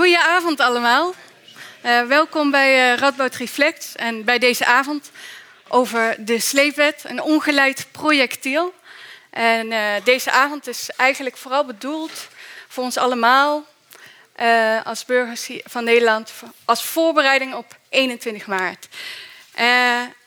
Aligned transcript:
Goedenavond 0.00 0.60
allemaal. 0.60 1.14
Uh, 1.84 2.02
welkom 2.02 2.50
bij 2.50 2.92
uh, 2.92 2.98
Radboud 2.98 3.34
Reflect 3.34 3.92
en 3.96 4.24
bij 4.24 4.38
deze 4.38 4.64
avond 4.64 5.10
over 5.68 6.16
de 6.18 6.38
sleepwet, 6.38 7.04
een 7.06 7.22
ongeleid 7.22 7.86
projectiel. 7.90 8.74
En 9.30 9.72
uh, 9.72 9.92
deze 10.04 10.30
avond 10.30 10.66
is 10.66 10.90
eigenlijk 10.96 11.36
vooral 11.36 11.64
bedoeld 11.64 12.28
voor 12.68 12.84
ons 12.84 12.96
allemaal 12.96 13.64
als 14.84 15.04
burgers 15.04 15.50
van 15.64 15.84
Nederland 15.84 16.32
als 16.64 16.84
voorbereiding 16.84 17.54
op 17.54 17.76
21 17.88 18.46
maart. 18.46 18.88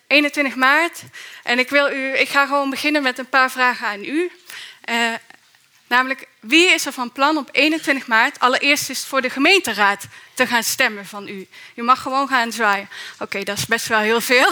21 0.07 0.55
maart 0.55 1.01
en 1.43 1.59
ik, 1.59 1.69
wil 1.69 1.91
u, 1.91 2.17
ik 2.17 2.29
ga 2.29 2.45
gewoon 2.45 2.69
beginnen 2.69 3.03
met 3.03 3.17
een 3.17 3.29
paar 3.29 3.51
vragen 3.51 3.87
aan 3.87 4.03
u. 4.03 4.31
Namelijk, 5.93 6.27
wie 6.39 6.71
is 6.71 6.85
er 6.85 6.91
van 6.91 7.11
plan 7.11 7.37
op 7.37 7.49
21 7.51 8.07
maart 8.07 8.39
allereerst 8.39 8.89
eens 8.89 9.05
voor 9.05 9.21
de 9.21 9.29
gemeenteraad 9.29 10.07
te 10.33 10.47
gaan 10.47 10.63
stemmen 10.63 11.05
van 11.05 11.27
u? 11.27 11.47
U 11.75 11.83
mag 11.83 12.01
gewoon 12.01 12.27
gaan 12.27 12.51
zwaaien. 12.51 12.89
Oké, 13.19 13.43
dat 13.43 13.57
is 13.57 13.65
best 13.65 13.87
wel 13.87 13.99
heel 13.99 14.21
veel. 14.21 14.51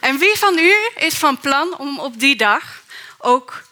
En 0.00 0.18
wie 0.18 0.36
van 0.36 0.58
u 0.58 0.72
is 0.96 1.14
van 1.14 1.38
plan 1.38 1.78
om 1.78 1.98
op 1.98 2.20
die 2.20 2.36
dag 2.36 2.82
ook 3.18 3.62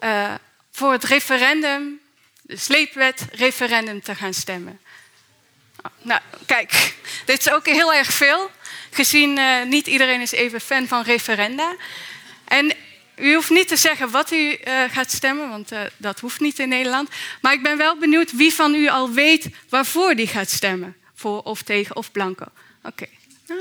uh, 0.00 0.34
voor 0.72 0.92
het 0.92 1.04
referendum, 1.04 2.00
de 2.42 2.56
sleepwet 2.56 3.26
referendum 3.32 4.02
te 4.02 4.14
gaan 4.14 4.34
stemmen? 4.34 4.80
Nou, 6.02 6.20
kijk, 6.46 6.94
dit 7.24 7.38
is 7.38 7.50
ook 7.50 7.66
heel 7.66 7.94
erg 7.94 8.12
veel, 8.12 8.50
gezien 8.90 9.38
uh, 9.38 9.62
niet 9.62 9.86
iedereen 9.86 10.20
is 10.20 10.32
even 10.32 10.60
fan 10.60 10.86
van 10.86 11.02
referenda. 11.02 11.76
En 12.44 12.72
u 13.20 13.34
hoeft 13.34 13.50
niet 13.50 13.68
te 13.68 13.76
zeggen 13.76 14.10
wat 14.10 14.32
u 14.32 14.36
uh, 14.36 14.82
gaat 14.90 15.10
stemmen, 15.10 15.48
want 15.48 15.72
uh, 15.72 15.80
dat 15.96 16.20
hoeft 16.20 16.40
niet 16.40 16.58
in 16.58 16.68
Nederland. 16.68 17.08
Maar 17.40 17.52
ik 17.52 17.62
ben 17.62 17.76
wel 17.76 17.98
benieuwd 17.98 18.32
wie 18.32 18.54
van 18.54 18.74
u 18.74 18.88
al 18.88 19.10
weet 19.10 19.48
waarvoor 19.68 20.14
die 20.14 20.26
gaat 20.26 20.50
stemmen. 20.50 20.96
Voor 21.14 21.42
of 21.42 21.62
tegen 21.62 21.96
of 21.96 22.12
blanco. 22.12 22.44
Oké. 22.82 23.06
Ah. 23.48 23.56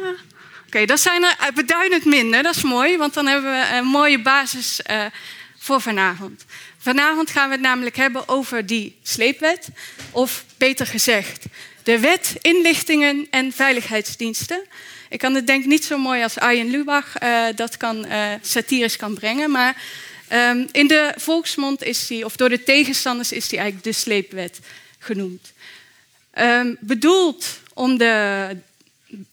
Oké, 0.65 0.85
dat 0.85 0.99
zijn 0.99 1.23
er 1.23 1.53
beduidend 1.53 2.05
minder. 2.05 2.43
Dat 2.43 2.55
is 2.55 2.61
mooi, 2.61 2.97
want 2.97 3.13
dan 3.13 3.27
hebben 3.27 3.51
we 3.51 3.75
een 3.75 3.85
mooie 3.85 4.21
basis 4.21 4.79
voor 5.57 5.81
vanavond. 5.81 6.45
Vanavond 6.77 7.29
gaan 7.29 7.47
we 7.47 7.53
het 7.53 7.63
namelijk 7.63 7.95
hebben 7.95 8.27
over 8.27 8.65
die 8.65 8.97
sleepwet. 9.03 9.67
Of 10.11 10.43
beter 10.57 10.87
gezegd, 10.87 11.45
de 11.83 11.99
wet 11.99 12.35
inlichtingen 12.41 13.27
en 13.29 13.51
veiligheidsdiensten. 13.51 14.61
Ik 15.09 15.19
kan 15.19 15.35
het 15.35 15.47
denk 15.47 15.65
niet 15.65 15.85
zo 15.85 15.97
mooi 15.97 16.23
als 16.23 16.37
Arjen 16.37 16.69
Lubach 16.69 17.21
uh, 17.23 17.45
dat 17.55 17.77
kan, 17.77 18.05
uh, 18.05 18.31
satirisch 18.41 18.95
kan 18.95 19.13
brengen. 19.13 19.51
Maar 19.51 19.81
um, 20.33 20.67
in 20.71 20.87
de 20.87 21.13
volksmond 21.15 21.83
is 21.83 22.07
die, 22.07 22.25
of 22.25 22.35
door 22.35 22.49
de 22.49 22.63
tegenstanders 22.63 23.31
is 23.31 23.47
die 23.47 23.59
eigenlijk 23.59 23.87
de 23.95 24.01
sleepwet 24.01 24.59
genoemd. 24.99 25.53
Um, 26.39 26.77
bedoeld 26.79 27.59
om 27.73 27.97
de 27.97 28.57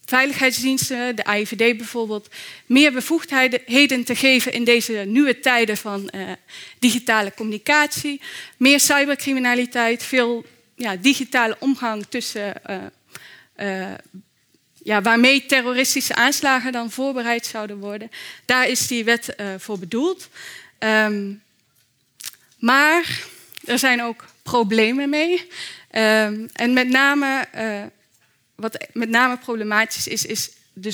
veiligheidsdiensten, 0.04 1.16
de 1.16 1.24
AIVD 1.24 1.76
bijvoorbeeld, 1.76 2.28
meer 2.66 2.92
bevoegdheden 2.92 4.04
te 4.04 4.16
geven 4.16 4.52
in 4.52 4.64
deze 4.64 4.92
nieuwe 4.92 5.40
tijden 5.40 5.76
van 5.76 6.10
uh, 6.14 6.30
digitale 6.78 7.32
communicatie. 7.36 8.20
Meer 8.56 8.80
cybercriminaliteit, 8.80 10.02
veel 10.02 10.44
ja, 10.74 10.96
digitale 10.96 11.56
omgang 11.58 12.06
tussen 12.08 12.54
ja, 14.84 15.02
waarmee 15.02 15.46
terroristische 15.46 16.14
aanslagen 16.14 16.72
dan 16.72 16.90
voorbereid 16.90 17.46
zouden 17.46 17.78
worden. 17.78 18.10
Daar 18.44 18.68
is 18.68 18.86
die 18.86 19.04
wet 19.04 19.34
uh, 19.40 19.46
voor 19.58 19.78
bedoeld. 19.78 20.28
Um, 20.78 21.42
maar 22.58 23.24
er 23.64 23.78
zijn 23.78 24.02
ook 24.02 24.24
problemen 24.42 25.08
mee. 25.08 25.48
Um, 25.92 26.50
en 26.52 26.72
met 26.72 26.88
name, 26.88 27.48
uh, 27.54 27.82
wat 28.54 28.86
met 28.92 29.08
name 29.08 29.36
problematisch 29.36 30.06
is, 30.06 30.26
is 30.26 30.50
de 30.72 30.90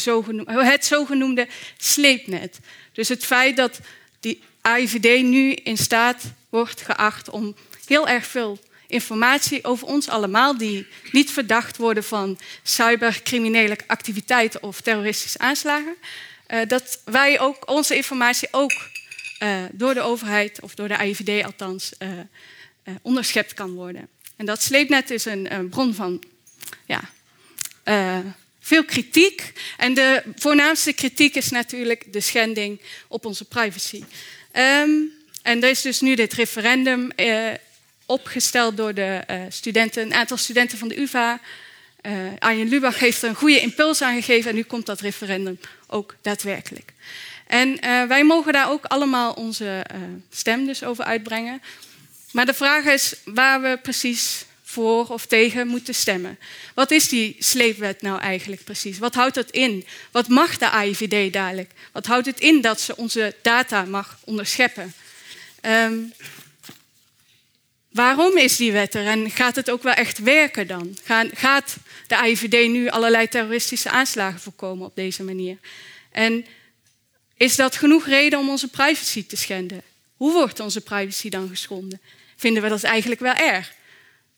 het 0.47 0.85
zogenoemde 0.85 1.49
sleepnet. 1.77 2.59
Dus 2.93 3.09
het 3.09 3.25
feit 3.25 3.57
dat 3.57 3.81
die 4.21 4.43
AIVD 4.61 5.23
nu 5.23 5.53
in 5.53 5.77
staat 5.77 6.23
wordt 6.49 6.81
geacht 6.81 7.31
om 7.31 7.55
heel 7.87 8.09
erg 8.09 8.27
veel 8.27 8.59
informatie 8.91 9.65
over 9.65 9.87
ons 9.87 10.09
allemaal 10.09 10.59
die 10.59 10.87
niet 11.13 11.31
verdacht 11.31 11.77
worden 11.77 12.05
van 12.05 12.39
cybercriminele 12.63 13.79
activiteiten 13.87 14.63
of 14.63 14.81
terroristische 14.81 15.39
aanslagen, 15.39 15.97
uh, 16.49 16.61
dat 16.67 17.01
wij 17.05 17.41
ook 17.41 17.71
onze 17.71 17.97
informatie 17.97 18.49
ook 18.51 18.73
uh, 19.43 19.59
door 19.73 19.95
de 19.95 20.01
overheid 20.01 20.61
of 20.61 20.75
door 20.75 20.89
de 20.89 20.97
AIVD 20.97 21.45
althans 21.45 21.93
uh, 21.99 22.09
onderschept 23.03 23.55
kan 23.55 23.73
worden. 23.73 24.09
En 24.37 24.47
dat 24.47 24.63
sleepnet 24.63 25.11
is 25.11 25.25
een, 25.25 25.55
een 25.55 25.69
bron 25.69 25.95
van 25.95 26.23
ja, 26.87 27.11
veel 28.61 28.85
kritiek. 28.85 29.53
En 29.77 29.95
de 29.95 30.23
voornaamste 30.37 30.93
kritiek 30.93 31.35
is 31.35 31.51
natuurlijk 31.51 32.13
de 32.13 32.21
schending 32.21 32.81
op 33.09 33.25
onze 33.25 33.45
privacy. 33.45 34.05
Um, 34.53 35.13
en 35.43 35.63
er 35.63 35.71
is 35.71 35.83
dus 35.83 36.01
nu 36.01 36.15
dit 36.15 36.33
referendum 36.33 37.11
opgesteld 38.11 38.77
door 38.77 38.95
de 38.95 39.23
uh, 39.31 39.41
studenten, 39.49 40.03
een 40.03 40.15
aantal 40.15 40.37
studenten 40.37 40.79
van 40.79 40.89
de 40.89 41.01
UvA. 41.01 41.41
Uh, 42.03 42.13
Arjen 42.39 42.69
Lubach 42.69 42.99
heeft 42.99 43.23
er 43.23 43.29
een 43.29 43.35
goede 43.35 43.61
impuls 43.61 44.03
aan 44.03 44.15
gegeven 44.15 44.51
en 44.51 44.57
nu 44.57 44.63
komt 44.63 44.87
dat 44.87 45.01
referendum 45.01 45.61
ook 45.87 46.17
daadwerkelijk. 46.23 46.93
En 47.47 47.69
uh, 47.69 48.05
wij 48.05 48.25
mogen 48.25 48.53
daar 48.53 48.71
ook 48.71 48.85
allemaal 48.85 49.33
onze 49.33 49.87
stem 50.31 50.67
dus 50.67 50.85
over 50.85 51.05
uitbrengen. 51.05 51.63
Maar 52.33 52.47
de 52.47 52.55
vraag 52.55 52.85
is 52.85 53.15
waar 53.25 53.63
we 53.63 53.79
precies 53.83 54.45
voor 54.71 55.07
of 55.07 55.27
tegen 55.27 55.67
moeten 55.67 55.95
stemmen. 55.95 56.39
Wat 56.75 56.91
is 56.91 57.09
die 57.09 57.37
sleepwet 57.39 58.03
nou 58.03 58.21
eigenlijk 58.21 58.65
precies? 58.65 58.99
Wat 58.99 59.15
houdt 59.15 59.35
dat 59.35 59.51
in? 59.51 59.87
Wat 60.11 60.29
mag 60.29 60.59
de 60.59 60.71
AIVD 60.71 61.33
dadelijk? 61.33 61.71
Wat 61.93 62.07
houdt 62.07 62.27
het 62.27 62.41
in 62.41 62.61
dat 62.61 62.81
ze 62.81 62.97
onze 62.97 63.35
data 63.43 63.85
mag 63.85 64.19
onderscheppen? 64.25 64.95
Um, 65.63 66.13
Waarom 67.91 68.37
is 68.37 68.57
die 68.57 68.73
wet 68.73 68.95
er 68.95 69.07
en 69.07 69.31
gaat 69.31 69.57
het 69.57 69.71
ook 69.71 69.83
wel 69.83 69.93
echt 69.93 70.19
werken 70.19 70.67
dan? 70.67 70.97
Gaat 71.35 71.77
de 72.07 72.17
AIVD 72.17 72.69
nu 72.69 72.89
allerlei 72.89 73.29
terroristische 73.29 73.91
aanslagen 73.91 74.41
voorkomen 74.41 74.87
op 74.87 74.97
deze 74.97 75.23
manier? 75.23 75.59
En 76.11 76.47
is 77.37 77.57
dat 77.57 77.77
genoeg 77.77 78.07
reden 78.07 78.39
om 78.39 78.49
onze 78.49 78.69
privacy 78.69 79.27
te 79.27 79.37
schenden? 79.37 79.83
Hoe 80.17 80.33
wordt 80.33 80.61
onze 80.61 80.81
privacy 80.81 81.29
dan 81.29 81.49
geschonden? 81.49 82.01
Vinden 82.37 82.63
we 82.63 82.69
dat 82.69 82.83
eigenlijk 82.83 83.21
wel 83.21 83.35
erg? 83.35 83.73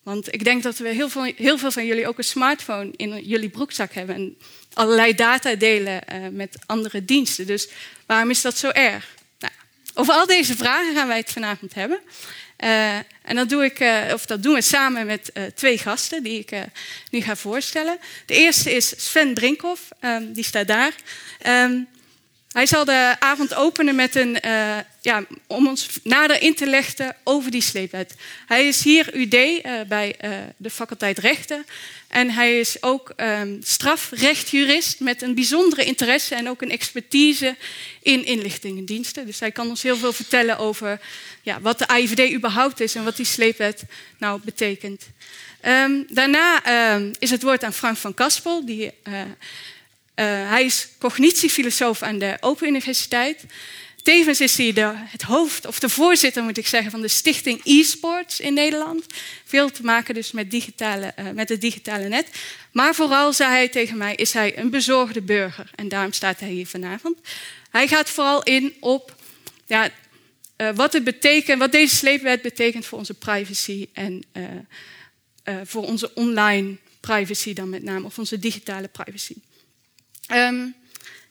Want 0.02 0.34
ik 0.34 0.44
denk 0.44 0.62
dat 0.62 0.78
we 0.78 0.88
heel 0.88 1.08
veel, 1.08 1.32
heel 1.36 1.58
veel 1.58 1.70
van 1.70 1.86
jullie 1.86 2.08
ook 2.08 2.18
een 2.18 2.24
smartphone 2.24 2.90
in 2.96 3.24
jullie 3.24 3.48
broekzak 3.48 3.92
hebben 3.92 4.14
en 4.14 4.36
allerlei 4.72 5.14
data 5.14 5.54
delen 5.54 6.00
uh, 6.12 6.28
met 6.28 6.56
andere 6.66 7.04
diensten. 7.04 7.46
Dus 7.46 7.68
waarom 8.06 8.30
is 8.30 8.40
dat 8.40 8.58
zo 8.58 8.68
erg? 8.68 9.14
Nou, 9.38 9.52
over 9.94 10.14
al 10.14 10.26
deze 10.26 10.56
vragen 10.56 10.94
gaan 10.94 11.08
wij 11.08 11.16
het 11.16 11.32
vanavond 11.32 11.74
hebben. 11.74 12.00
Uh, 12.64 12.96
en 13.22 13.34
dat, 13.34 13.48
doe 13.48 13.64
ik, 13.64 13.80
uh, 13.80 14.00
of 14.12 14.26
dat 14.26 14.42
doen 14.42 14.54
we 14.54 14.62
samen 14.62 15.06
met 15.06 15.30
uh, 15.34 15.44
twee 15.54 15.78
gasten 15.78 16.22
die 16.22 16.38
ik 16.38 16.50
nu 17.10 17.20
ga 17.20 17.36
voorstellen. 17.36 17.98
De 18.26 18.34
eerste 18.34 18.74
is 18.74 18.94
Sven 18.96 19.34
Brinkhoff, 19.34 19.88
um, 20.00 20.32
die 20.32 20.44
staat 20.44 20.66
daar. 20.66 20.92
Um, 21.46 21.88
hij 22.52 22.66
zal 22.66 22.84
de 22.84 23.16
avond 23.18 23.54
openen 23.54 23.94
met 23.94 24.14
een, 24.14 24.38
ja, 25.00 25.24
om 25.46 25.68
ons 25.68 25.88
nader 26.02 26.42
in 26.42 26.54
te 26.54 26.66
leggen 26.66 27.16
over 27.24 27.50
die 27.50 27.62
sleepwet. 27.62 28.14
Hij 28.46 28.68
is 28.68 28.82
hier 28.82 29.14
UD 29.14 29.62
bij 29.88 30.16
de 30.56 30.70
faculteit 30.70 31.18
Rechten. 31.18 31.66
En 32.12 32.30
hij 32.30 32.58
is 32.58 32.82
ook 32.82 33.12
um, 33.16 33.60
strafrechtjurist 33.62 35.00
met 35.00 35.22
een 35.22 35.34
bijzondere 35.34 35.84
interesse 35.84 36.34
en 36.34 36.48
ook 36.48 36.62
een 36.62 36.70
expertise 36.70 37.56
in 38.02 38.24
inlichtingendiensten. 38.24 39.26
Dus 39.26 39.40
hij 39.40 39.52
kan 39.52 39.68
ons 39.68 39.82
heel 39.82 39.96
veel 39.96 40.12
vertellen 40.12 40.58
over 40.58 41.00
ja, 41.42 41.60
wat 41.60 41.78
de 41.78 41.88
AIVD 41.88 42.32
überhaupt 42.32 42.80
is 42.80 42.94
en 42.94 43.04
wat 43.04 43.16
die 43.16 43.26
sleepwet 43.26 43.82
nou 44.18 44.40
betekent. 44.44 45.02
Um, 45.66 46.06
daarna 46.08 46.62
um, 46.94 47.10
is 47.18 47.30
het 47.30 47.42
woord 47.42 47.64
aan 47.64 47.72
Frank 47.72 47.96
van 47.96 48.14
Kaspel. 48.14 48.66
Die, 48.66 48.90
uh, 49.08 49.20
uh, 49.20 49.24
hij 50.48 50.64
is 50.64 50.88
cognitiefilosoof 50.98 52.02
aan 52.02 52.18
de 52.18 52.36
Open 52.40 52.68
Universiteit. 52.68 53.44
Tevens 54.02 54.40
is 54.40 54.56
hij 54.56 54.72
de, 54.72 54.92
het 54.94 55.22
hoofd, 55.22 55.66
of 55.66 55.78
de 55.78 55.88
voorzitter 55.88 56.42
moet 56.42 56.58
ik 56.58 56.66
zeggen, 56.66 56.90
van 56.90 57.00
de 57.00 57.08
stichting 57.08 57.60
e-sports 57.64 58.40
in 58.40 58.54
Nederland. 58.54 59.06
Veel 59.44 59.70
te 59.70 59.82
maken 59.82 60.14
dus 60.14 60.32
met, 60.32 60.50
digitale, 60.50 61.12
uh, 61.18 61.30
met 61.30 61.48
het 61.48 61.60
digitale 61.60 62.08
net. 62.08 62.28
Maar 62.72 62.94
vooral, 62.94 63.32
zei 63.32 63.50
hij 63.50 63.68
tegen 63.68 63.96
mij, 63.96 64.14
is 64.14 64.32
hij 64.32 64.58
een 64.58 64.70
bezorgde 64.70 65.22
burger. 65.22 65.70
En 65.74 65.88
daarom 65.88 66.12
staat 66.12 66.40
hij 66.40 66.50
hier 66.50 66.66
vanavond. 66.66 67.18
Hij 67.70 67.88
gaat 67.88 68.10
vooral 68.10 68.42
in 68.42 68.74
op 68.80 69.16
ja, 69.66 69.90
uh, 70.56 70.70
wat, 70.74 70.92
het 70.92 71.04
betekent, 71.04 71.58
wat 71.58 71.72
deze 71.72 71.96
sleepwet 71.96 72.42
betekent 72.42 72.86
voor 72.86 72.98
onze 72.98 73.14
privacy 73.14 73.88
en 73.92 74.22
uh, 74.32 75.54
voor 75.64 75.86
onze 75.86 76.14
online 76.14 76.76
privacy 77.00 77.52
dan 77.52 77.68
met 77.68 77.82
name, 77.82 78.06
of 78.06 78.18
onze 78.18 78.38
digitale 78.38 78.88
privacy. 78.88 79.34
Um, 80.32 80.74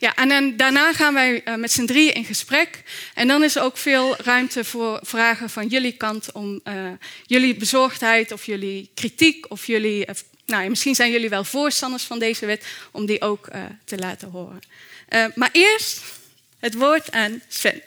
ja, 0.01 0.15
en 0.15 0.30
dan, 0.30 0.57
daarna 0.57 0.94
gaan 0.94 1.13
wij 1.13 1.42
uh, 1.45 1.56
met 1.56 1.71
z'n 1.71 1.86
drieën 1.86 2.13
in 2.13 2.25
gesprek. 2.25 2.83
En 3.13 3.27
dan 3.27 3.44
is 3.44 3.56
er 3.56 3.62
ook 3.62 3.77
veel 3.77 4.15
ruimte 4.15 4.63
voor 4.63 5.00
vragen 5.03 5.50
van 5.50 5.68
jullie 5.68 5.92
kant 5.92 6.31
om 6.31 6.59
uh, 6.63 6.92
jullie 7.25 7.56
bezorgdheid 7.56 8.31
of 8.31 8.45
jullie 8.45 8.89
kritiek 8.94 9.45
of 9.50 9.65
jullie 9.65 10.07
uh, 10.07 10.15
nou, 10.45 10.69
misschien 10.69 10.95
zijn 10.95 11.12
jullie 11.12 11.30
wel 11.30 11.44
voorstanders 11.44 12.03
van 12.03 12.19
deze 12.19 12.45
wet, 12.45 12.65
om 12.92 13.06
die 13.06 13.21
ook 13.21 13.50
te 13.86 13.98
laten 13.98 14.30
horen. 14.30 14.59
maar 15.36 15.50
eerst 15.51 16.01
het 16.59 16.74
woord 16.74 17.12
aan 17.12 17.42
Sven. 17.48 17.81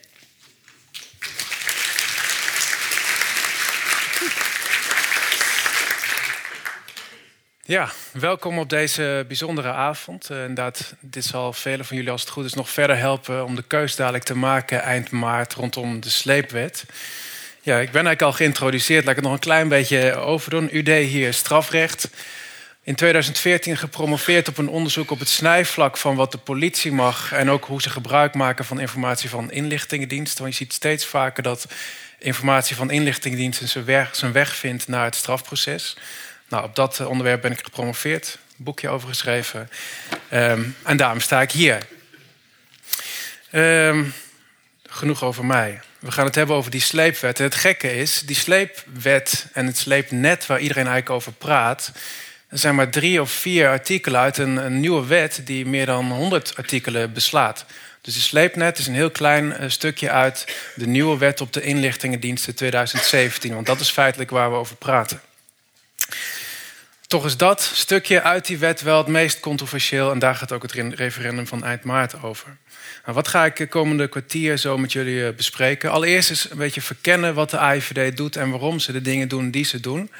Ja, 7.66 7.90
welkom 8.12 8.58
op 8.58 8.68
deze 8.68 9.24
bijzondere 9.28 9.72
avond. 9.72 10.30
Uh, 10.30 10.40
inderdaad, 10.40 10.94
dit 11.00 11.24
zal 11.24 11.52
velen 11.52 11.84
van 11.84 11.96
jullie, 11.96 12.12
als 12.12 12.20
het 12.20 12.30
goed 12.30 12.44
is, 12.44 12.54
nog 12.54 12.70
verder 12.70 12.96
helpen 12.96 13.44
om 13.44 13.54
de 13.54 13.62
keus 13.62 13.96
dadelijk 13.96 14.24
te 14.24 14.36
maken 14.36 14.82
eind 14.82 15.10
maart 15.10 15.54
rondom 15.54 16.00
de 16.00 16.10
sleepwet. 16.10 16.84
Ja, 17.60 17.74
ik 17.74 17.90
ben 17.90 18.06
eigenlijk 18.06 18.22
al 18.22 18.32
geïntroduceerd. 18.32 19.04
Laat 19.04 19.10
ik 19.10 19.16
het 19.16 19.24
nog 19.24 19.34
een 19.34 19.38
klein 19.38 19.68
beetje 19.68 20.14
overdoen. 20.14 20.68
U 20.72 20.82
deed 20.82 21.08
hier 21.08 21.34
strafrecht. 21.34 22.08
In 22.82 22.94
2014 22.94 23.76
gepromoveerd 23.76 24.48
op 24.48 24.58
een 24.58 24.68
onderzoek 24.68 25.10
op 25.10 25.18
het 25.18 25.28
snijvlak 25.28 25.96
van 25.96 26.16
wat 26.16 26.32
de 26.32 26.38
politie 26.38 26.92
mag 26.92 27.32
en 27.32 27.50
ook 27.50 27.64
hoe 27.64 27.82
ze 27.82 27.90
gebruik 27.90 28.34
maken 28.34 28.64
van 28.64 28.80
informatie 28.80 29.30
van 29.30 29.50
inlichtingendiensten. 29.50 30.42
Want 30.42 30.56
je 30.56 30.64
ziet 30.64 30.72
steeds 30.72 31.06
vaker 31.06 31.42
dat 31.42 31.66
informatie 32.18 32.76
van 32.76 32.90
inlichtingendiensten 32.90 33.68
zijn 33.68 33.84
weg, 33.84 34.16
zijn 34.16 34.32
weg 34.32 34.56
vindt 34.56 34.88
naar 34.88 35.04
het 35.04 35.14
strafproces. 35.14 35.96
Nou, 36.48 36.64
op 36.64 36.74
dat 36.74 37.06
onderwerp 37.06 37.42
ben 37.42 37.52
ik 37.52 37.64
gepromoveerd, 37.64 38.38
een 38.58 38.64
boekje 38.64 38.88
over 38.88 39.08
geschreven. 39.08 39.70
Um, 40.32 40.76
en 40.82 40.96
daarom 40.96 41.20
sta 41.20 41.42
ik 41.42 41.50
hier. 41.50 41.78
Um, 43.52 44.14
genoeg 44.88 45.24
over 45.24 45.44
mij. 45.44 45.80
We 45.98 46.12
gaan 46.12 46.24
het 46.24 46.34
hebben 46.34 46.56
over 46.56 46.70
die 46.70 46.80
sleepwet. 46.80 47.38
En 47.38 47.44
het 47.44 47.54
gekke 47.54 47.96
is, 47.96 48.20
die 48.20 48.36
sleepwet 48.36 49.46
en 49.52 49.66
het 49.66 49.78
sleepnet 49.78 50.46
waar 50.46 50.60
iedereen 50.60 50.86
eigenlijk 50.86 51.14
over 51.14 51.32
praat... 51.32 51.92
er 52.48 52.58
zijn 52.58 52.74
maar 52.74 52.90
drie 52.90 53.20
of 53.20 53.30
vier 53.30 53.68
artikelen 53.68 54.20
uit 54.20 54.38
een, 54.38 54.80
nieuwe 54.80 55.06
wet... 55.06 55.40
die 55.44 55.66
meer 55.66 55.86
dan 55.86 56.10
100 56.10 56.56
artikelen 56.56 57.12
beslaat. 57.12 57.64
Dus 58.00 58.14
de 58.14 58.20
sleepnet 58.20 58.78
is 58.78 58.86
een 58.86 58.94
heel 58.94 59.10
klein 59.10 59.56
uh, 59.60 59.68
stukje 59.68 60.10
uit 60.10 60.56
de 60.74 60.86
nieuwe 60.86 61.18
wet 61.18 61.40
op 61.40 61.52
de 61.52 61.62
inlichtingendiensten 61.62 62.54
2017. 62.54 63.54
Want 63.54 63.66
dat 63.66 63.80
is 63.80 63.90
feitelijk 63.90 64.30
waar 64.30 64.50
we 64.50 64.56
over 64.56 64.76
praten. 64.76 65.20
Toch 67.06 67.24
is 67.24 67.36
dat 67.36 67.62
stukje 67.62 68.22
uit 68.22 68.46
die 68.46 68.58
wet 68.58 68.82
wel 68.82 68.98
het 68.98 69.06
meest 69.06 69.40
controversieel. 69.40 70.10
En 70.10 70.18
daar 70.18 70.34
gaat 70.34 70.52
ook 70.52 70.62
het 70.62 70.72
referendum 70.72 71.46
van 71.46 71.64
eind 71.64 71.84
maart 71.84 72.22
over. 72.22 72.56
Nou, 73.02 73.16
wat 73.16 73.28
ga 73.28 73.44
ik 73.44 73.56
de 73.56 73.66
komende 73.66 74.08
kwartier 74.08 74.56
zo 74.56 74.78
met 74.78 74.92
jullie 74.92 75.26
eh, 75.26 75.34
bespreken? 75.34 75.90
Allereerst 75.90 76.30
is 76.30 76.50
een 76.50 76.56
beetje 76.56 76.80
verkennen 76.80 77.34
wat 77.34 77.50
de 77.50 77.58
AIVD 77.58 78.16
doet 78.16 78.36
en 78.36 78.50
waarom 78.50 78.78
ze 78.78 78.92
de 78.92 79.00
dingen 79.00 79.28
doen 79.28 79.50
die 79.50 79.64
ze 79.64 79.80
doen. 79.80 80.10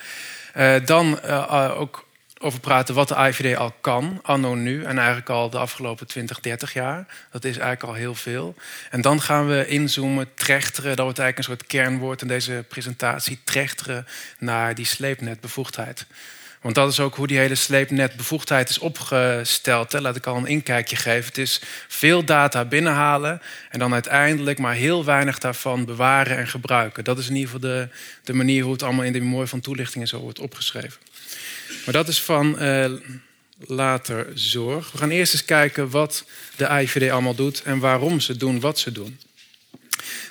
Uh, 0.57 0.75
dan 0.85 1.21
uh, 1.25 1.81
ook 1.81 2.07
over 2.45 2.61
praten 2.61 2.95
wat 2.95 3.09
de 3.09 3.15
AIVD 3.15 3.57
al 3.57 3.75
kan, 3.81 4.21
anno 4.23 4.55
nu. 4.55 4.85
En 4.85 4.99
eigenlijk 4.99 5.29
al 5.29 5.51
de 5.51 5.59
afgelopen 5.59 6.07
20, 6.07 6.41
30 6.41 6.73
jaar. 6.73 7.07
Dat 7.31 7.45
is 7.45 7.59
eigenlijk 7.59 7.83
al 7.83 7.95
heel 7.95 8.15
veel. 8.15 8.55
En 8.91 9.01
dan 9.01 9.21
gaan 9.21 9.49
we 9.49 9.67
inzoomen, 9.67 10.35
trechteren. 10.35 10.97
Dat 10.97 11.05
wordt 11.05 11.19
eigenlijk 11.19 11.39
een 11.39 11.57
soort 11.57 11.67
kernwoord 11.67 12.23
in 12.23 12.29
deze 12.29 12.65
presentatie. 12.69 13.39
Trechteren 13.45 14.07
naar 14.39 14.75
die 14.75 14.87
sleepnetbevoegdheid. 14.87 16.07
Want 16.61 16.77
dat 16.77 16.91
is 16.91 17.01
ook 17.01 17.15
hoe 17.15 17.27
die 17.27 17.39
hele 17.39 17.55
sleepnetbevoegdheid 17.55 18.69
is 18.69 18.79
opgesteld. 18.79 19.93
Hè. 19.93 20.01
Laat 20.01 20.17
ik 20.17 20.27
al 20.27 20.37
een 20.37 20.47
inkijkje 20.47 20.97
geven. 20.97 21.25
Het 21.25 21.39
is 21.39 21.61
veel 21.89 22.25
data 22.25 22.65
binnenhalen 22.65 23.41
en 23.71 23.79
dan 23.79 23.93
uiteindelijk 23.93 24.59
maar 24.59 24.75
heel 24.75 25.05
weinig 25.05 25.39
daarvan 25.39 25.85
bewaren 25.85 26.37
en 26.37 26.49
gebruiken. 26.49 27.05
Dat 27.05 27.19
is 27.19 27.29
in 27.29 27.35
ieder 27.35 27.51
geval 27.51 27.71
de, 27.71 27.89
de 28.23 28.33
manier 28.33 28.63
hoe 28.63 28.73
het 28.73 28.83
allemaal 28.83 29.05
in 29.05 29.13
de 29.13 29.21
mooi 29.21 29.47
van 29.47 29.61
toelichtingen 29.61 30.09
zo 30.09 30.19
wordt 30.19 30.39
opgeschreven. 30.39 31.01
Maar 31.85 31.95
dat 31.95 32.09
is 32.09 32.23
van 32.23 32.63
uh, 32.63 32.91
later 33.59 34.27
zorg. 34.35 34.93
We 34.93 34.99
gaan 34.99 35.11
eerst 35.11 35.33
eens 35.33 35.45
kijken 35.45 35.91
wat 35.91 36.25
de 36.57 36.69
IVD 36.69 37.11
allemaal 37.11 37.35
doet 37.35 37.63
en 37.63 37.79
waarom 37.79 38.21
ze 38.21 38.37
doen 38.37 38.61
wat 38.61 38.79
ze 38.79 38.93
doen. 38.93 39.19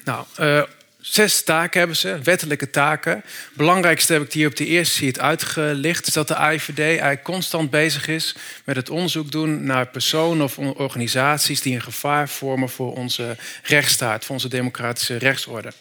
Nou, 0.03 0.25
uh, 0.39 0.63
Zes 1.03 1.43
taken 1.43 1.79
hebben 1.79 1.97
ze, 1.97 2.19
wettelijke 2.23 2.69
taken. 2.69 3.23
Belangrijkste 3.53 4.13
heb 4.13 4.21
ik 4.21 4.33
hier 4.33 4.47
op 4.47 4.55
de 4.55 4.65
eerste 4.65 4.95
sheet 4.95 5.19
uitgelicht. 5.19 6.07
Is 6.07 6.13
dat 6.13 6.27
de 6.27 6.51
IVD 6.53 6.79
eigenlijk 6.79 7.23
constant 7.23 7.69
bezig 7.69 8.07
is 8.07 8.35
met 8.63 8.75
het 8.75 8.89
onderzoek 8.89 9.31
doen 9.31 9.63
naar 9.63 9.87
personen 9.87 10.43
of 10.43 10.57
organisaties 10.57 11.61
die 11.61 11.75
een 11.75 11.81
gevaar 11.81 12.29
vormen 12.29 12.69
voor 12.69 12.95
onze 12.95 13.37
rechtsstaat, 13.63 14.25
voor 14.25 14.35
onze 14.35 14.47
democratische 14.47 15.17
rechtsorde. 15.17 15.73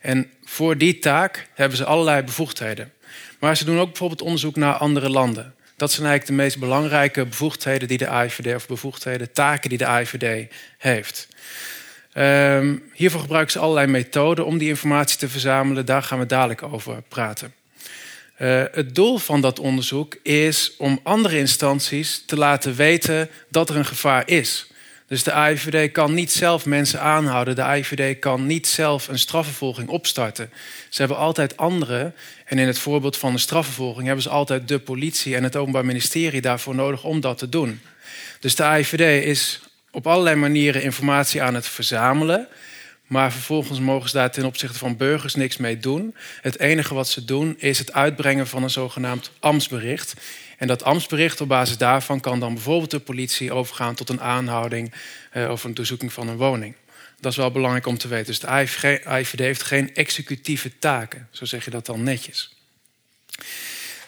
En 0.00 0.30
voor 0.44 0.78
die 0.78 0.98
taak 0.98 1.46
hebben 1.54 1.78
ze 1.78 1.84
allerlei 1.84 2.22
bevoegdheden. 2.22 2.92
Maar 3.38 3.56
ze 3.56 3.64
doen 3.64 3.78
ook 3.78 3.88
bijvoorbeeld 3.88 4.22
onderzoek 4.22 4.56
naar 4.56 4.74
andere 4.74 5.08
landen. 5.08 5.54
Dat 5.76 5.92
zijn 5.92 6.06
eigenlijk 6.06 6.36
de 6.36 6.42
meest 6.44 6.58
belangrijke 6.58 7.26
bevoegdheden 7.26 7.88
die 7.88 7.98
de 7.98 8.24
IVD, 8.24 8.54
of 8.54 8.66
bevoegdheden, 8.66 9.32
taken 9.32 9.68
die 9.68 9.78
de 9.78 10.00
IVD 10.00 10.52
heeft. 10.78 11.28
Um, 12.16 12.82
hiervoor 12.92 13.20
gebruiken 13.20 13.52
ze 13.52 13.58
allerlei 13.58 13.86
methoden 13.86 14.46
om 14.46 14.58
die 14.58 14.68
informatie 14.68 15.18
te 15.18 15.28
verzamelen. 15.28 15.86
Daar 15.86 16.02
gaan 16.02 16.18
we 16.18 16.26
dadelijk 16.26 16.62
over 16.62 17.02
praten. 17.08 17.54
Uh, 18.38 18.62
het 18.72 18.94
doel 18.94 19.18
van 19.18 19.40
dat 19.40 19.58
onderzoek 19.58 20.16
is 20.22 20.74
om 20.78 21.00
andere 21.02 21.38
instanties 21.38 22.22
te 22.26 22.36
laten 22.36 22.74
weten 22.74 23.28
dat 23.48 23.68
er 23.68 23.76
een 23.76 23.84
gevaar 23.84 24.28
is. 24.28 24.66
Dus 25.06 25.22
de 25.22 25.32
AIVD 25.32 25.92
kan 25.92 26.14
niet 26.14 26.32
zelf 26.32 26.66
mensen 26.66 27.00
aanhouden. 27.00 27.54
De 27.54 27.62
AIVD 27.62 28.18
kan 28.18 28.46
niet 28.46 28.66
zelf 28.66 29.08
een 29.08 29.18
strafvervolging 29.18 29.88
opstarten. 29.88 30.50
Ze 30.88 30.98
hebben 30.98 31.18
altijd 31.18 31.56
anderen. 31.56 32.14
En 32.44 32.58
in 32.58 32.66
het 32.66 32.78
voorbeeld 32.78 33.16
van 33.16 33.32
de 33.32 33.38
strafvervolging 33.38 34.06
hebben 34.06 34.22
ze 34.22 34.28
altijd 34.28 34.68
de 34.68 34.78
politie 34.78 35.36
en 35.36 35.42
het 35.42 35.56
Openbaar 35.56 35.84
Ministerie 35.84 36.40
daarvoor 36.40 36.74
nodig 36.74 37.04
om 37.04 37.20
dat 37.20 37.38
te 37.38 37.48
doen. 37.48 37.80
Dus 38.40 38.54
de 38.54 38.64
AIVD 38.64 39.24
is 39.24 39.60
op 39.90 40.06
allerlei 40.06 40.36
manieren 40.36 40.82
informatie 40.82 41.42
aan 41.42 41.54
het 41.54 41.66
verzamelen. 41.66 42.48
Maar 43.06 43.32
vervolgens 43.32 43.80
mogen 43.80 44.08
ze 44.08 44.16
daar 44.16 44.30
ten 44.30 44.44
opzichte 44.44 44.78
van 44.78 44.96
burgers 44.96 45.34
niks 45.34 45.56
mee 45.56 45.78
doen. 45.78 46.14
Het 46.40 46.58
enige 46.58 46.94
wat 46.94 47.08
ze 47.08 47.24
doen 47.24 47.54
is 47.58 47.78
het 47.78 47.92
uitbrengen 47.92 48.46
van 48.46 48.62
een 48.62 48.70
zogenaamd 48.70 49.30
ambtsbericht. 49.40 50.14
En 50.64 50.70
dat 50.70 50.84
ambtsbericht, 50.84 51.40
op 51.40 51.48
basis 51.48 51.76
daarvan 51.76 52.20
kan 52.20 52.40
dan 52.40 52.54
bijvoorbeeld 52.54 52.90
de 52.90 52.98
politie 52.98 53.52
overgaan 53.52 53.94
tot 53.94 54.08
een 54.08 54.20
aanhouding 54.20 54.92
eh, 55.30 55.50
of 55.50 55.64
een 55.64 55.74
doorzoeking 55.74 56.12
van 56.12 56.28
een 56.28 56.36
woning. 56.36 56.74
Dat 57.20 57.32
is 57.32 57.38
wel 57.38 57.50
belangrijk 57.50 57.86
om 57.86 57.98
te 57.98 58.08
weten. 58.08 58.26
Dus 58.26 58.40
de 58.40 58.68
IVD 59.08 59.38
heeft 59.38 59.62
geen 59.62 59.94
executieve 59.94 60.78
taken, 60.78 61.28
zo 61.30 61.44
zeg 61.44 61.64
je 61.64 61.70
dat 61.70 61.86
dan 61.86 62.02
netjes. 62.02 62.54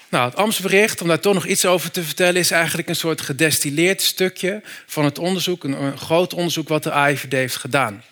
Nou, 0.09 0.29
het 0.29 0.37
Amtsbericht, 0.37 1.01
om 1.01 1.09
daar 1.09 1.21
toch 1.21 1.35
nog 1.35 1.47
iets 1.47 1.67
over 1.67 1.91
te 1.91 2.03
vertellen, 2.03 2.41
is 2.41 2.51
eigenlijk 2.51 2.89
een 2.89 2.97
soort 2.97 3.21
gedestilleerd 3.21 4.03
stukje 4.03 4.63
van 4.87 5.05
het 5.05 5.19
onderzoek, 5.19 5.65
een, 5.65 5.99
groot 5.99 6.35
onderzoek 6.35 6.69
wat 6.69 6.83
de 6.83 6.91
AIVD 6.91 7.33
heeft 7.33 7.57
gedaan. 7.57 8.05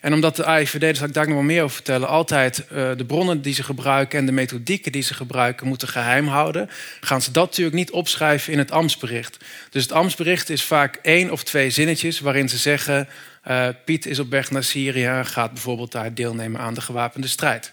En 0.00 0.12
omdat 0.12 0.36
de 0.36 0.44
AIVD, 0.44 0.80
daar 0.80 0.96
zal 0.96 1.06
ik 1.06 1.12
daar 1.14 1.26
nog 1.26 1.34
wel 1.34 1.42
meer 1.42 1.62
over 1.62 1.74
vertellen, 1.74 2.08
altijd 2.08 2.58
uh, 2.72 2.90
de 2.96 3.04
bronnen 3.04 3.42
die 3.42 3.54
ze 3.54 3.62
gebruiken 3.62 4.18
en 4.18 4.26
de 4.26 4.32
methodieken 4.32 4.92
die 4.92 5.02
ze 5.02 5.14
gebruiken 5.14 5.66
moeten 5.66 5.88
geheim 5.88 6.26
houden, 6.26 6.70
gaan 7.00 7.22
ze 7.22 7.30
dat 7.30 7.46
natuurlijk 7.46 7.76
niet 7.76 7.90
opschrijven 7.90 8.52
in 8.52 8.58
het 8.58 8.70
ambtsbericht. 8.70 9.36
Dus 9.70 9.82
het 9.82 9.92
ambtsbericht 9.92 10.50
is 10.50 10.62
vaak 10.62 10.98
één 11.02 11.30
of 11.30 11.42
twee 11.42 11.70
zinnetjes 11.70 12.20
waarin 12.20 12.48
ze 12.48 12.56
zeggen: 12.56 13.08
uh, 13.48 13.68
Piet 13.84 14.06
is 14.06 14.18
op 14.18 14.30
weg 14.30 14.50
naar 14.50 14.64
Syrië 14.64 15.20
gaat 15.24 15.52
bijvoorbeeld 15.52 15.92
daar 15.92 16.14
deelnemen 16.14 16.60
aan 16.60 16.74
de 16.74 16.80
gewapende 16.80 17.28
strijd. 17.28 17.72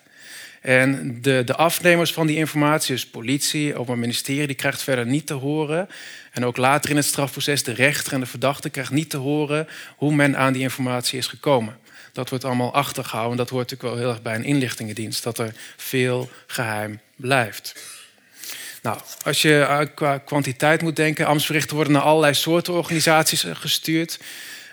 En 0.62 1.22
de, 1.22 1.42
de 1.46 1.56
afnemers 1.56 2.14
van 2.14 2.28
die 2.28 2.38
informatie, 2.38 2.94
dus 2.94 3.08
politie, 3.08 3.74
openbaar 3.74 3.98
ministerie, 3.98 4.48
die 4.48 4.56
krijgt 4.56 4.82
verder 4.82 5.06
niet 5.06 5.28
te 5.28 5.34
horen. 5.34 5.90
En 6.32 6.46
ook 6.46 6.58
later 6.58 6.90
in 6.90 6.96
het 6.96 7.06
strafproces, 7.06 7.64
de 7.64 7.74
rechter 7.74 8.14
en 8.14 8.20
de 8.20 8.26
verdachte 8.26 8.70
krijgt 8.70 8.92
niet 8.92 9.10
te 9.10 9.18
horen 9.18 9.68
hoe 9.96 10.16
men 10.16 10.38
aan 10.38 10.54
die 10.54 10.62
informatie 10.62 11.18
is 11.18 11.28
gekomen. 11.28 11.78
Dat 12.18 12.30
wordt 12.30 12.46
allemaal 12.46 12.74
achtergehouden. 12.74 13.38
Dat 13.38 13.50
hoort 13.50 13.70
natuurlijk 13.70 13.90
wel 13.94 14.04
heel 14.04 14.14
erg 14.14 14.22
bij 14.22 14.36
een 14.36 14.44
inlichtingendienst, 14.44 15.24
dat 15.24 15.38
er 15.38 15.54
veel 15.76 16.30
geheim 16.48 17.00
blijft. 17.16 17.76
Nou, 18.82 19.00
als 19.24 19.42
je 19.42 19.60
eh, 19.60 19.80
qua 19.96 20.18
kwantiteit 20.18 20.82
moet 20.82 20.96
denken, 20.96 21.26
ambtsberichten 21.26 21.76
worden 21.76 21.94
naar 21.94 22.02
allerlei 22.02 22.34
soorten 22.34 22.74
organisaties 22.74 23.44
eh, 23.44 23.56
gestuurd. 23.56 24.20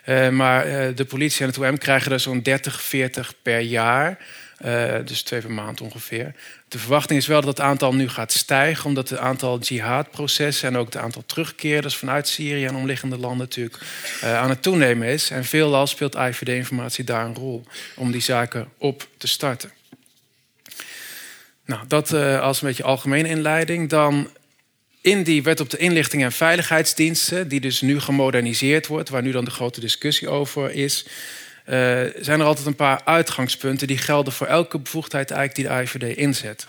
Uh, 0.06 0.28
maar 0.28 0.94
de 0.94 1.04
politie 1.04 1.40
en 1.40 1.46
het 1.46 1.58
OM 1.58 1.78
krijgen 1.78 2.12
er 2.12 2.20
zo'n 2.20 2.42
30, 2.42 2.82
40 2.82 3.34
per 3.42 3.60
jaar. 3.60 4.18
Uh, 4.64 4.94
dus 5.04 5.22
twee 5.22 5.40
per 5.40 5.50
maand 5.50 5.80
ongeveer. 5.80 6.34
De 6.68 6.78
verwachting 6.78 7.18
is 7.18 7.26
wel 7.26 7.40
dat 7.40 7.56
het 7.56 7.66
aantal 7.66 7.94
nu 7.94 8.08
gaat 8.08 8.32
stijgen, 8.32 8.84
omdat 8.86 9.08
het 9.08 9.18
aantal 9.18 9.58
jihadprocessen 9.58 10.68
en 10.68 10.76
ook 10.76 10.86
het 10.86 10.96
aantal 10.96 11.22
terugkeerders 11.26 11.96
vanuit 11.96 12.28
Syrië 12.28 12.64
en 12.64 12.74
omliggende 12.74 13.18
landen 13.18 13.38
natuurlijk 13.38 13.78
uh, 14.24 14.36
aan 14.38 14.48
het 14.48 14.62
toenemen 14.62 15.08
is. 15.08 15.30
En 15.30 15.44
veelal 15.44 15.86
speelt 15.86 16.14
IVD-informatie 16.14 17.04
daar 17.04 17.24
een 17.24 17.34
rol 17.34 17.64
om 17.96 18.12
die 18.12 18.20
zaken 18.20 18.68
op 18.78 19.08
te 19.16 19.26
starten. 19.26 19.72
Nou, 21.64 21.86
dat 21.88 22.12
uh, 22.12 22.40
als 22.40 22.62
een 22.62 22.68
beetje 22.68 22.82
algemene 22.82 23.28
inleiding. 23.28 23.88
Dan 23.88 24.28
in 25.00 25.22
die 25.22 25.42
wet 25.42 25.60
op 25.60 25.70
de 25.70 25.76
inlichting 25.76 26.22
en 26.22 26.32
veiligheidsdiensten, 26.32 27.48
die 27.48 27.60
dus 27.60 27.80
nu 27.80 28.00
gemoderniseerd 28.00 28.86
wordt, 28.86 29.08
waar 29.08 29.22
nu 29.22 29.30
dan 29.30 29.44
de 29.44 29.50
grote 29.50 29.80
discussie 29.80 30.28
over 30.28 30.70
is, 30.70 31.06
uh, 31.66 32.00
zijn 32.20 32.40
er 32.40 32.46
altijd 32.46 32.66
een 32.66 32.76
paar 32.76 33.00
uitgangspunten 33.04 33.86
die 33.86 33.98
gelden 33.98 34.32
voor 34.32 34.46
elke 34.46 34.78
bevoegdheid 34.78 35.30
eigenlijk 35.30 35.68
die 35.68 35.78
de 35.78 35.82
IVD 35.82 36.16
inzet. 36.16 36.66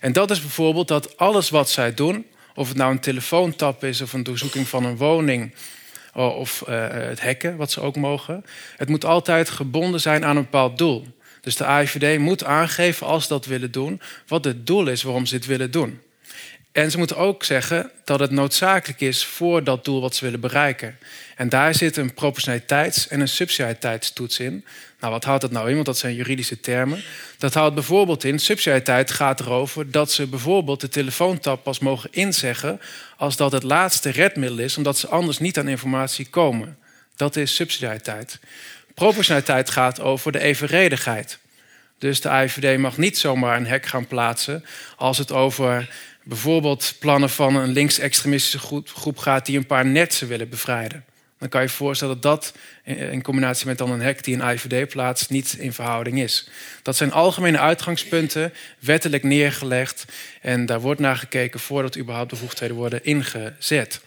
En 0.00 0.12
dat 0.12 0.30
is 0.30 0.40
bijvoorbeeld 0.40 0.88
dat 0.88 1.16
alles 1.16 1.50
wat 1.50 1.70
zij 1.70 1.94
doen 1.94 2.26
Of 2.54 2.68
het 2.68 2.76
nou 2.76 2.90
een 2.90 3.00
telefoontap 3.00 3.84
is 3.84 4.00
of 4.00 4.12
een 4.12 4.22
doorzoeking 4.22 4.68
van 4.68 4.84
een 4.84 4.96
woning 4.96 5.54
of 6.12 6.64
uh, 6.68 6.86
het 6.88 7.20
hacken, 7.20 7.56
wat 7.56 7.70
ze 7.70 7.80
ook 7.80 7.96
mogen. 7.96 8.44
Het 8.76 8.88
moet 8.88 9.04
altijd 9.04 9.50
gebonden 9.50 10.00
zijn 10.00 10.24
aan 10.24 10.36
een 10.36 10.42
bepaald 10.42 10.78
doel. 10.78 11.06
Dus 11.40 11.56
de 11.56 11.64
AIVD 11.64 12.18
moet 12.18 12.44
aangeven, 12.44 13.06
als 13.06 13.22
ze 13.22 13.28
dat 13.28 13.46
willen 13.46 13.70
doen, 13.70 14.00
wat 14.26 14.44
het 14.44 14.66
doel 14.66 14.88
is 14.88 15.02
waarom 15.02 15.26
ze 15.26 15.34
dit 15.34 15.46
willen 15.46 15.70
doen. 15.70 16.00
En 16.72 16.90
ze 16.90 16.98
moeten 16.98 17.16
ook 17.16 17.44
zeggen 17.44 17.90
dat 18.04 18.20
het 18.20 18.30
noodzakelijk 18.30 19.00
is 19.00 19.24
voor 19.24 19.64
dat 19.64 19.84
doel 19.84 20.00
wat 20.00 20.14
ze 20.14 20.24
willen 20.24 20.40
bereiken. 20.40 20.98
En 21.36 21.48
daar 21.48 21.74
zit 21.74 21.96
een 21.96 22.14
proportionaliteits- 22.14 23.08
en 23.08 23.20
een 23.20 23.28
subsidiariteitstoets 23.28 24.38
in. 24.38 24.64
Nou, 25.00 25.12
wat 25.12 25.24
houdt 25.24 25.40
dat 25.40 25.50
nou 25.50 25.68
in? 25.68 25.74
Want 25.74 25.86
dat 25.86 25.98
zijn 25.98 26.14
juridische 26.14 26.60
termen. 26.60 27.02
Dat 27.38 27.54
houdt 27.54 27.74
bijvoorbeeld 27.74 28.24
in, 28.24 28.38
subsidiariteit 28.38 29.10
gaat 29.10 29.40
erover 29.40 29.90
dat 29.90 30.12
ze 30.12 30.26
bijvoorbeeld 30.26 30.80
de 30.80 30.88
telefoontap 30.88 31.62
pas 31.62 31.78
mogen 31.78 32.08
inzeggen 32.12 32.80
als 33.16 33.36
dat 33.36 33.52
het 33.52 33.62
laatste 33.62 34.10
redmiddel 34.10 34.58
is, 34.58 34.76
omdat 34.76 34.98
ze 34.98 35.08
anders 35.08 35.38
niet 35.38 35.58
aan 35.58 35.68
informatie 35.68 36.26
komen. 36.28 36.78
Dat 37.16 37.36
is 37.36 37.54
subsidiariteit. 37.54 38.38
Proportionaliteit 38.94 39.70
gaat 39.70 40.00
over 40.00 40.32
de 40.32 40.40
evenredigheid. 40.40 41.38
Dus 41.98 42.20
de 42.20 42.28
AIVD 42.28 42.78
mag 42.78 42.96
niet 42.96 43.18
zomaar 43.18 43.56
een 43.56 43.66
hek 43.66 43.86
gaan 43.86 44.06
plaatsen 44.06 44.64
als 44.96 45.18
het 45.18 45.32
over 45.32 45.88
bijvoorbeeld 46.28 46.94
plannen 46.98 47.30
van 47.30 47.56
een 47.56 47.72
linksextremistische 47.72 48.82
groep 48.84 49.18
gaat 49.18 49.46
die 49.46 49.56
een 49.56 49.66
paar 49.66 49.86
netsen 49.86 50.28
willen 50.28 50.48
bevrijden. 50.48 51.04
Dan 51.38 51.48
kan 51.48 51.60
je 51.60 51.66
je 51.66 51.72
voorstellen 51.72 52.20
dat 52.20 52.22
dat 52.22 52.54
in 53.10 53.22
combinatie 53.22 53.66
met 53.66 53.78
dan 53.78 53.90
een 53.90 54.00
hek 54.00 54.24
die 54.24 54.36
een 54.36 54.50
IVD 54.54 54.88
plaatst 54.88 55.30
niet 55.30 55.56
in 55.58 55.72
verhouding 55.72 56.20
is. 56.20 56.48
Dat 56.82 56.96
zijn 56.96 57.12
algemene 57.12 57.58
uitgangspunten, 57.58 58.52
wettelijk 58.78 59.22
neergelegd. 59.22 60.04
En 60.40 60.66
daar 60.66 60.80
wordt 60.80 61.00
naar 61.00 61.16
gekeken 61.16 61.60
voordat 61.60 61.98
überhaupt 61.98 62.30
bevoegdheden 62.30 62.76
worden 62.76 63.04
ingezet. 63.04 64.00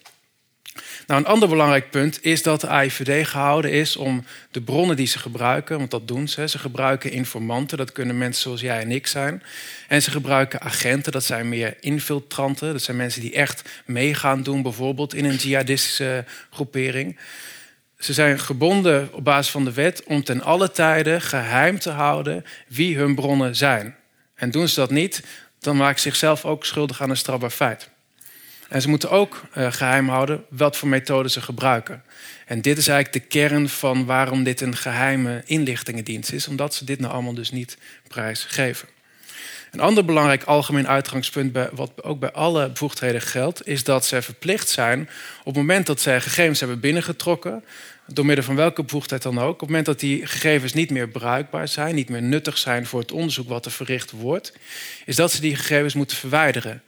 Nou, 1.07 1.19
een 1.19 1.27
ander 1.27 1.49
belangrijk 1.49 1.89
punt 1.89 2.23
is 2.23 2.43
dat 2.43 2.61
de 2.61 2.67
AIVD 2.67 3.27
gehouden 3.27 3.71
is 3.71 3.95
om 3.95 4.25
de 4.51 4.61
bronnen 4.61 4.95
die 4.95 5.07
ze 5.07 5.19
gebruiken, 5.19 5.77
want 5.77 5.91
dat 5.91 6.07
doen 6.07 6.27
ze, 6.27 6.47
ze 6.47 6.59
gebruiken 6.59 7.11
informanten, 7.11 7.77
dat 7.77 7.91
kunnen 7.91 8.17
mensen 8.17 8.41
zoals 8.41 8.61
jij 8.61 8.81
en 8.81 8.91
ik 8.91 9.07
zijn. 9.07 9.43
En 9.87 10.01
ze 10.01 10.11
gebruiken 10.11 10.61
agenten, 10.61 11.11
dat 11.11 11.23
zijn 11.23 11.49
meer 11.49 11.77
infiltranten, 11.79 12.71
dat 12.71 12.81
zijn 12.81 12.97
mensen 12.97 13.21
die 13.21 13.33
echt 13.33 13.69
meegaan 13.85 14.43
doen, 14.43 14.61
bijvoorbeeld 14.61 15.13
in 15.13 15.25
een 15.25 15.35
jihadistische 15.35 16.25
groepering. 16.49 17.17
Ze 17.97 18.13
zijn 18.13 18.39
gebonden 18.39 19.09
op 19.13 19.23
basis 19.23 19.51
van 19.51 19.63
de 19.63 19.73
wet 19.73 20.03
om 20.03 20.23
ten 20.23 20.41
alle 20.41 20.71
tijde 20.71 21.19
geheim 21.19 21.79
te 21.79 21.89
houden 21.89 22.45
wie 22.67 22.97
hun 22.97 23.15
bronnen 23.15 23.55
zijn. 23.55 23.95
En 24.35 24.51
doen 24.51 24.67
ze 24.67 24.75
dat 24.75 24.91
niet, 24.91 25.23
dan 25.59 25.77
maken 25.77 25.99
ze 25.99 26.09
zichzelf 26.09 26.45
ook 26.45 26.65
schuldig 26.65 27.01
aan 27.01 27.09
een 27.09 27.17
strafbaar 27.17 27.49
feit. 27.49 27.90
En 28.71 28.81
ze 28.81 28.89
moeten 28.89 29.09
ook 29.09 29.41
uh, 29.57 29.71
geheim 29.71 30.09
houden 30.09 30.43
wat 30.49 30.77
voor 30.77 30.89
methoden 30.89 31.31
ze 31.31 31.41
gebruiken. 31.41 32.03
En 32.45 32.61
dit 32.61 32.77
is 32.77 32.87
eigenlijk 32.87 33.23
de 33.23 33.29
kern 33.39 33.69
van 33.69 34.05
waarom 34.05 34.43
dit 34.43 34.61
een 34.61 34.75
geheime 34.75 35.41
inlichtingendienst 35.45 36.31
is, 36.31 36.47
omdat 36.47 36.73
ze 36.73 36.85
dit 36.85 36.99
nou 36.99 37.13
allemaal 37.13 37.33
dus 37.33 37.51
niet 37.51 37.77
prijsgeven. 38.07 38.87
Een 39.71 39.79
ander 39.79 40.05
belangrijk 40.05 40.43
algemeen 40.43 40.87
uitgangspunt, 40.87 41.57
wat 41.71 42.03
ook 42.03 42.19
bij 42.19 42.31
alle 42.31 42.69
bevoegdheden 42.69 43.21
geldt, 43.21 43.67
is 43.67 43.83
dat 43.83 44.05
ze 44.05 44.21
verplicht 44.21 44.69
zijn 44.69 45.09
op 45.39 45.45
het 45.45 45.55
moment 45.55 45.85
dat 45.85 46.01
zij 46.01 46.21
gegevens 46.21 46.59
hebben 46.59 46.79
binnengetrokken, 46.79 47.63
door 48.07 48.25
middel 48.25 48.45
van 48.45 48.55
welke 48.55 48.83
bevoegdheid 48.83 49.21
dan 49.21 49.39
ook, 49.39 49.53
op 49.53 49.59
het 49.59 49.69
moment 49.69 49.85
dat 49.85 49.99
die 49.99 50.25
gegevens 50.25 50.73
niet 50.73 50.89
meer 50.89 51.07
bruikbaar 51.09 51.67
zijn, 51.67 51.95
niet 51.95 52.09
meer 52.09 52.21
nuttig 52.21 52.57
zijn 52.57 52.85
voor 52.85 52.99
het 52.99 53.11
onderzoek 53.11 53.49
wat 53.49 53.65
er 53.65 53.71
verricht 53.71 54.11
wordt, 54.11 54.53
is 55.05 55.15
dat 55.15 55.31
ze 55.31 55.41
die 55.41 55.55
gegevens 55.55 55.93
moeten 55.93 56.17
verwijderen. 56.17 56.81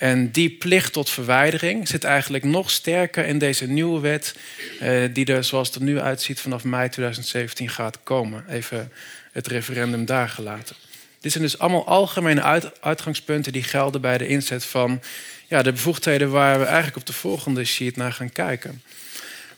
En 0.00 0.30
die 0.30 0.50
plicht 0.50 0.92
tot 0.92 1.10
verwijdering 1.10 1.88
zit 1.88 2.04
eigenlijk 2.04 2.44
nog 2.44 2.70
sterker 2.70 3.26
in 3.26 3.38
deze 3.38 3.66
nieuwe 3.66 4.00
wet, 4.00 4.34
eh, 4.80 5.02
die 5.12 5.26
er 5.26 5.44
zoals 5.44 5.66
het 5.68 5.76
er 5.76 5.82
nu 5.82 6.00
uitziet 6.00 6.40
vanaf 6.40 6.64
mei 6.64 6.88
2017 6.88 7.68
gaat 7.68 7.98
komen. 8.02 8.44
Even 8.48 8.92
het 9.32 9.46
referendum 9.46 10.04
daar 10.04 10.28
gelaten. 10.28 10.76
Dit 11.20 11.32
zijn 11.32 11.44
dus 11.44 11.58
allemaal 11.58 11.86
algemene 11.86 12.70
uitgangspunten 12.80 13.52
die 13.52 13.62
gelden 13.62 14.00
bij 14.00 14.18
de 14.18 14.26
inzet 14.26 14.64
van 14.64 15.02
ja, 15.48 15.62
de 15.62 15.72
bevoegdheden 15.72 16.30
waar 16.30 16.58
we 16.58 16.64
eigenlijk 16.64 16.96
op 16.96 17.06
de 17.06 17.12
volgende 17.12 17.64
sheet 17.64 17.96
naar 17.96 18.12
gaan 18.12 18.32
kijken. 18.32 18.82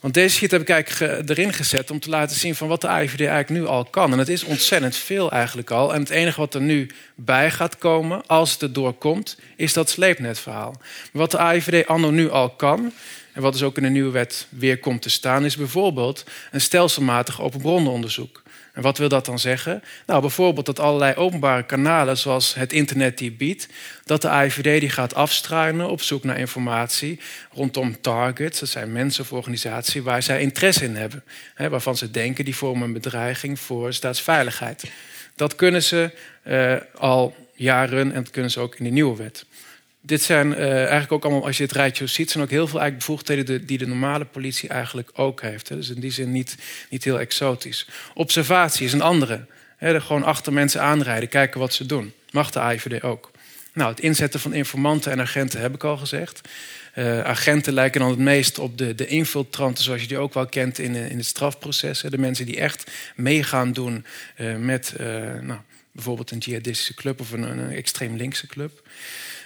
Want 0.02 0.14
deze 0.14 0.36
sheet 0.36 0.50
heb 0.50 0.60
ik 0.60 0.68
eigenlijk 0.68 1.30
erin 1.30 1.52
gezet 1.52 1.90
om 1.90 2.00
te 2.00 2.08
laten 2.08 2.36
zien 2.36 2.54
van 2.54 2.68
wat 2.68 2.80
de 2.80 2.88
AIVD 2.88 3.20
eigenlijk 3.20 3.48
nu 3.48 3.66
al 3.66 3.84
kan. 3.84 4.12
En 4.12 4.18
het 4.18 4.28
is 4.28 4.44
ontzettend 4.44 4.96
veel 4.96 5.30
eigenlijk 5.30 5.70
al. 5.70 5.94
En 5.94 6.00
het 6.00 6.10
enige 6.10 6.40
wat 6.40 6.54
er 6.54 6.60
nu 6.60 6.90
bij 7.14 7.50
gaat 7.50 7.78
komen, 7.78 8.26
als 8.26 8.52
het 8.52 8.62
er 8.62 8.72
doorkomt, 8.72 9.36
is 9.56 9.72
dat 9.72 9.90
sleepnetverhaal. 9.90 10.70
Maar 10.70 11.22
wat 11.22 11.30
de 11.30 11.38
AIVD 11.38 11.86
anno 11.86 12.10
nu 12.10 12.30
al 12.30 12.50
kan, 12.50 12.92
en 13.32 13.42
wat 13.42 13.52
dus 13.52 13.62
ook 13.62 13.76
in 13.76 13.82
de 13.82 13.88
nieuwe 13.88 14.10
wet 14.10 14.46
weer 14.48 14.78
komt 14.78 15.02
te 15.02 15.10
staan, 15.10 15.44
is 15.44 15.56
bijvoorbeeld 15.56 16.24
een 16.50 16.60
stelselmatig 16.60 17.40
open 17.40 17.60
bronnenonderzoek. 17.60 18.42
En 18.72 18.82
wat 18.82 18.98
wil 18.98 19.08
dat 19.08 19.26
dan 19.26 19.38
zeggen? 19.38 19.82
Nou, 20.06 20.20
bijvoorbeeld 20.20 20.66
dat 20.66 20.78
allerlei 20.78 21.14
openbare 21.14 21.62
kanalen, 21.62 22.18
zoals 22.18 22.54
het 22.54 22.72
internet 22.72 23.18
die 23.18 23.32
biedt, 23.32 23.68
dat 24.04 24.22
de 24.22 24.28
AIVD 24.28 24.80
die 24.80 24.90
gaat 24.90 25.14
afstruinen 25.14 25.88
op 25.88 26.02
zoek 26.02 26.24
naar 26.24 26.38
informatie 26.38 27.20
rondom 27.52 28.00
targets, 28.00 28.60
dat 28.60 28.68
zijn 28.68 28.92
mensen 28.92 29.24
of 29.24 29.32
organisaties 29.32 30.02
waar 30.02 30.22
zij 30.22 30.40
interesse 30.40 30.84
in 30.84 30.96
hebben, 30.96 31.24
hè, 31.54 31.68
waarvan 31.68 31.96
ze 31.96 32.10
denken 32.10 32.44
die 32.44 32.56
vormen 32.56 32.86
een 32.86 32.92
bedreiging 32.92 33.60
voor 33.60 33.92
staatsveiligheid. 33.92 34.84
Dat 35.36 35.54
kunnen 35.56 35.82
ze 35.82 36.10
uh, 36.46 36.76
al 36.94 37.36
jaren 37.54 38.12
en 38.12 38.22
dat 38.22 38.30
kunnen 38.30 38.50
ze 38.50 38.60
ook 38.60 38.74
in 38.74 38.84
de 38.84 38.90
nieuwe 38.90 39.16
wet. 39.16 39.44
Dit 40.04 40.22
zijn 40.22 40.50
uh, 40.50 40.76
eigenlijk 40.76 41.12
ook 41.12 41.24
allemaal, 41.24 41.46
als 41.46 41.56
je 41.56 41.62
het 41.62 41.72
rijtje 41.72 42.06
ziet, 42.06 42.30
zijn 42.30 42.44
ook 42.44 42.50
heel 42.50 42.66
veel 42.66 42.80
eigenlijk 42.80 43.06
bevoegdheden 43.06 43.66
die 43.66 43.78
de 43.78 43.86
normale 43.86 44.24
politie 44.24 44.68
eigenlijk 44.68 45.10
ook 45.12 45.40
heeft. 45.40 45.68
Hè. 45.68 45.76
Dus 45.76 45.90
in 45.90 46.00
die 46.00 46.10
zin 46.10 46.32
niet, 46.32 46.56
niet 46.88 47.04
heel 47.04 47.20
exotisch. 47.20 47.88
Observatie 48.14 48.86
is 48.86 48.92
een 48.92 49.02
andere. 49.02 49.46
Hè. 49.76 50.00
Gewoon 50.00 50.22
achter 50.22 50.52
mensen 50.52 50.80
aanrijden, 50.80 51.28
kijken 51.28 51.60
wat 51.60 51.74
ze 51.74 51.86
doen. 51.86 52.12
Mag 52.30 52.50
de 52.50 52.60
AIVD 52.60 53.02
ook. 53.02 53.30
Nou, 53.72 53.90
het 53.90 54.00
inzetten 54.00 54.40
van 54.40 54.52
informanten 54.52 55.12
en 55.12 55.20
agenten 55.20 55.60
heb 55.60 55.74
ik 55.74 55.84
al 55.84 55.96
gezegd. 55.96 56.40
Uh, 56.94 57.20
agenten 57.20 57.72
lijken 57.72 58.00
dan 58.00 58.10
het 58.10 58.18
meest 58.18 58.58
op 58.58 58.78
de, 58.78 58.94
de 58.94 59.06
infiltranten, 59.06 59.84
zoals 59.84 60.00
je 60.00 60.08
die 60.08 60.18
ook 60.18 60.34
wel 60.34 60.46
kent 60.46 60.78
in, 60.78 60.94
in 60.94 61.16
het 61.16 61.26
strafproces. 61.26 62.02
Hè. 62.02 62.10
De 62.10 62.18
mensen 62.18 62.46
die 62.46 62.56
echt 62.56 62.90
meegaan 63.16 63.72
doen 63.72 64.04
met 64.58 64.94
nou, 65.40 65.58
bijvoorbeeld 65.92 66.30
een 66.30 66.38
jihadistische 66.38 66.94
club 66.94 67.20
of 67.20 67.32
een, 67.32 67.42
een 67.42 67.70
extreem 67.70 68.16
linkse 68.16 68.46
club. 68.46 68.82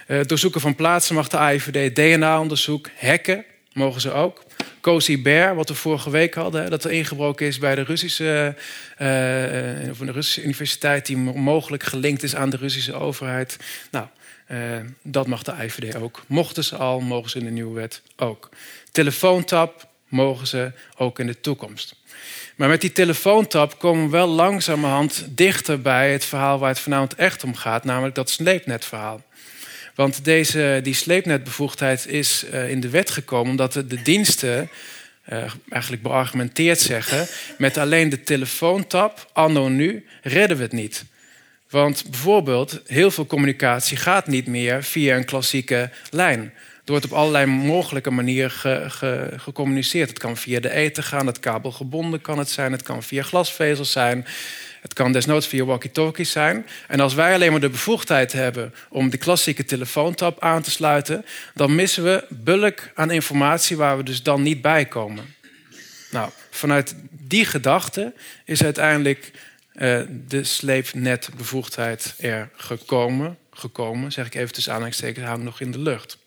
Uh, 0.07 0.19
doorzoeken 0.25 0.61
van 0.61 0.75
plaatsen 0.75 1.15
mag 1.15 1.27
de 1.27 1.37
AIVD, 1.37 1.95
DNA-onderzoek, 1.95 2.89
hacken 2.97 3.45
mogen 3.73 4.01
ze 4.01 4.11
ook. 4.11 4.43
Cozy 4.81 5.21
Bear, 5.21 5.55
wat 5.55 5.69
we 5.69 5.75
vorige 5.75 6.09
week 6.09 6.33
hadden, 6.33 6.69
dat 6.69 6.83
er 6.83 6.91
ingebroken 6.91 7.47
is 7.47 7.57
bij 7.57 7.75
de 7.75 7.81
Russische, 7.81 8.55
uh, 9.01 9.89
of 9.91 9.97
de 9.97 10.11
Russische 10.11 10.43
universiteit, 10.43 11.05
die 11.05 11.17
mogelijk 11.17 11.83
gelinkt 11.83 12.23
is 12.23 12.35
aan 12.35 12.49
de 12.49 12.57
Russische 12.57 12.93
overheid. 12.93 13.57
Nou, 13.91 14.07
dat 15.01 15.27
mag 15.27 15.43
de 15.43 15.53
IVD 15.63 15.95
ook. 15.95 16.23
Mochten 16.27 16.63
ze 16.63 16.75
al, 16.75 16.99
mogen 16.99 17.29
ze 17.29 17.37
in 17.37 17.45
de 17.45 17.51
nieuwe 17.51 17.79
wet 17.79 18.01
ook. 18.15 18.49
Telefoontap 18.91 19.87
mogen 20.07 20.47
ze 20.47 20.71
ook 20.97 21.19
in 21.19 21.27
de 21.27 21.41
toekomst. 21.41 21.95
Maar 22.55 22.69
met 22.69 22.81
die 22.81 22.91
telefoontap 22.91 23.79
komen 23.79 24.03
we 24.03 24.09
wel 24.09 24.27
langzamerhand 24.27 25.25
dichter 25.29 25.81
bij 25.81 26.11
het 26.11 26.25
verhaal 26.25 26.59
waar 26.59 26.69
het 26.69 26.79
vanavond 26.79 27.15
echt 27.15 27.43
om 27.43 27.55
gaat, 27.55 27.83
namelijk 27.83 28.15
dat 28.15 28.29
sleepnetverhaal. 28.29 29.21
Want 29.97 30.25
deze, 30.25 30.79
die 30.83 30.93
sleepnetbevoegdheid 30.93 32.07
is 32.07 32.45
uh, 32.53 32.69
in 32.69 32.79
de 32.79 32.89
wet 32.89 33.09
gekomen 33.09 33.51
omdat 33.51 33.73
de, 33.73 34.01
diensten 34.03 34.69
uh, 35.29 35.43
eigenlijk 35.69 36.03
beargumenteerd 36.03 36.79
zeggen... 36.79 37.27
met 37.57 37.77
alleen 37.77 38.09
de 38.09 38.23
telefoontap, 38.23 39.29
anno 39.33 39.67
nu, 39.67 40.05
redden 40.21 40.57
we 40.57 40.63
het 40.63 40.71
niet. 40.71 41.05
Want 41.69 42.03
bijvoorbeeld, 42.09 42.81
heel 42.85 43.11
veel 43.11 43.25
communicatie 43.25 43.97
gaat 43.97 44.27
niet 44.27 44.47
meer 44.47 44.83
via 44.83 45.15
een 45.15 45.25
klassieke 45.25 45.89
lijn. 46.09 46.39
Er 46.85 46.91
wordt 46.91 47.05
op 47.05 47.13
allerlei 47.13 47.45
mogelijke 47.45 48.11
manieren 48.11 48.51
ge, 48.91 49.33
gecommuniceerd. 49.37 50.09
Het 50.09 50.19
kan 50.19 50.37
via 50.37 50.59
de 50.59 50.71
eten 50.71 51.03
gaan, 51.03 51.27
het 51.27 51.39
kabelgebonden 51.39 52.21
kan 52.21 52.37
het 52.37 52.49
zijn... 52.49 52.71
het 52.71 52.83
kan 52.83 53.03
via 53.03 53.23
glasvezels 53.23 53.91
zijn... 53.91 54.25
Het 54.87 54.95
kan 54.95 55.11
desnoods 55.11 55.47
via 55.47 55.65
walkie-talkies 55.65 56.31
zijn. 56.31 56.65
En 56.87 56.99
als 56.99 57.13
wij 57.13 57.33
alleen 57.33 57.51
maar 57.51 57.59
de 57.59 57.69
bevoegdheid 57.69 58.33
hebben 58.33 58.73
om 58.89 59.09
de 59.09 59.17
klassieke 59.17 59.65
telefoontap 59.65 60.41
aan 60.43 60.61
te 60.61 60.71
sluiten, 60.71 61.25
dan 61.53 61.75
missen 61.75 62.03
we 62.03 62.25
bulk 62.29 62.91
aan 62.95 63.11
informatie 63.11 63.77
waar 63.77 63.97
we 63.97 64.03
dus 64.03 64.23
dan 64.23 64.41
niet 64.41 64.61
bij 64.61 64.85
komen. 64.85 65.35
Nou, 66.11 66.29
vanuit 66.49 66.95
die 67.09 67.45
gedachte 67.45 68.13
is 68.45 68.63
uiteindelijk 68.63 69.31
uh, 69.73 69.99
de 70.27 70.43
sleepnetbevoegdheid 70.43 72.15
er 72.17 72.49
gekomen. 72.55 73.37
Gekomen, 73.51 74.11
zeg 74.11 74.25
ik 74.25 74.35
even 74.35 74.53
tussen 74.53 74.71
aanhalingstekens, 74.71 75.25
hangt 75.25 75.43
nog 75.43 75.61
in 75.61 75.71
de 75.71 75.79
lucht. 75.79 76.17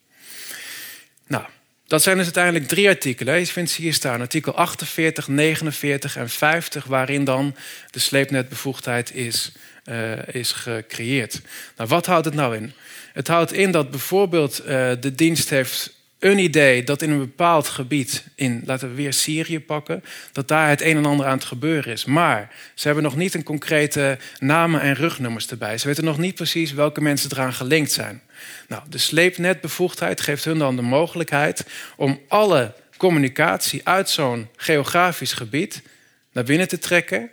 Nou, 1.26 1.44
dat 1.90 2.02
zijn 2.02 2.16
dus 2.16 2.24
uiteindelijk 2.24 2.68
drie 2.68 2.88
artikelen. 2.88 3.38
Je 3.38 3.46
vindt 3.46 3.70
ze 3.70 3.82
hier 3.82 3.94
staan. 3.94 4.20
Artikel 4.20 4.54
48, 4.54 5.28
49 5.28 6.16
en 6.16 6.28
50, 6.28 6.84
waarin 6.84 7.24
dan 7.24 7.54
de 7.90 7.98
sleepnetbevoegdheid 7.98 9.14
is, 9.14 9.52
uh, 9.84 10.28
is 10.28 10.52
gecreëerd. 10.52 11.40
Nou, 11.76 11.88
wat 11.88 12.06
houdt 12.06 12.24
het 12.24 12.34
nou 12.34 12.56
in? 12.56 12.72
Het 13.12 13.28
houdt 13.28 13.52
in 13.52 13.70
dat 13.70 13.90
bijvoorbeeld 13.90 14.60
uh, 14.60 14.66
de 15.00 15.14
dienst 15.14 15.50
heeft 15.50 15.92
een 16.18 16.38
idee 16.38 16.82
dat 16.84 17.02
in 17.02 17.10
een 17.10 17.18
bepaald 17.18 17.68
gebied, 17.68 18.24
in 18.34 18.62
laten 18.66 18.88
we 18.88 18.94
weer 18.94 19.12
Syrië 19.12 19.60
pakken, 19.60 20.04
dat 20.32 20.48
daar 20.48 20.68
het 20.68 20.80
een 20.80 20.96
en 20.96 21.06
ander 21.06 21.26
aan 21.26 21.36
het 21.36 21.44
gebeuren 21.44 21.92
is. 21.92 22.04
Maar 22.04 22.50
ze 22.74 22.86
hebben 22.86 23.04
nog 23.04 23.16
niet 23.16 23.34
een 23.34 23.42
concrete 23.42 24.18
namen 24.38 24.80
en 24.80 24.94
rugnummers 24.94 25.48
erbij. 25.48 25.78
Ze 25.78 25.86
weten 25.86 26.04
nog 26.04 26.18
niet 26.18 26.34
precies 26.34 26.72
welke 26.72 27.00
mensen 27.00 27.30
eraan 27.32 27.54
gelinkt 27.54 27.92
zijn. 27.92 28.22
Nou, 28.68 28.82
de 28.88 28.98
sleepnetbevoegdheid 28.98 30.20
geeft 30.20 30.44
hun 30.44 30.58
dan 30.58 30.76
de 30.76 30.82
mogelijkheid 30.82 31.64
om 31.96 32.20
alle 32.28 32.74
communicatie 32.96 33.80
uit 33.84 34.10
zo'n 34.10 34.48
geografisch 34.56 35.32
gebied 35.32 35.82
naar 36.32 36.44
binnen 36.44 36.68
te 36.68 36.78
trekken. 36.78 37.30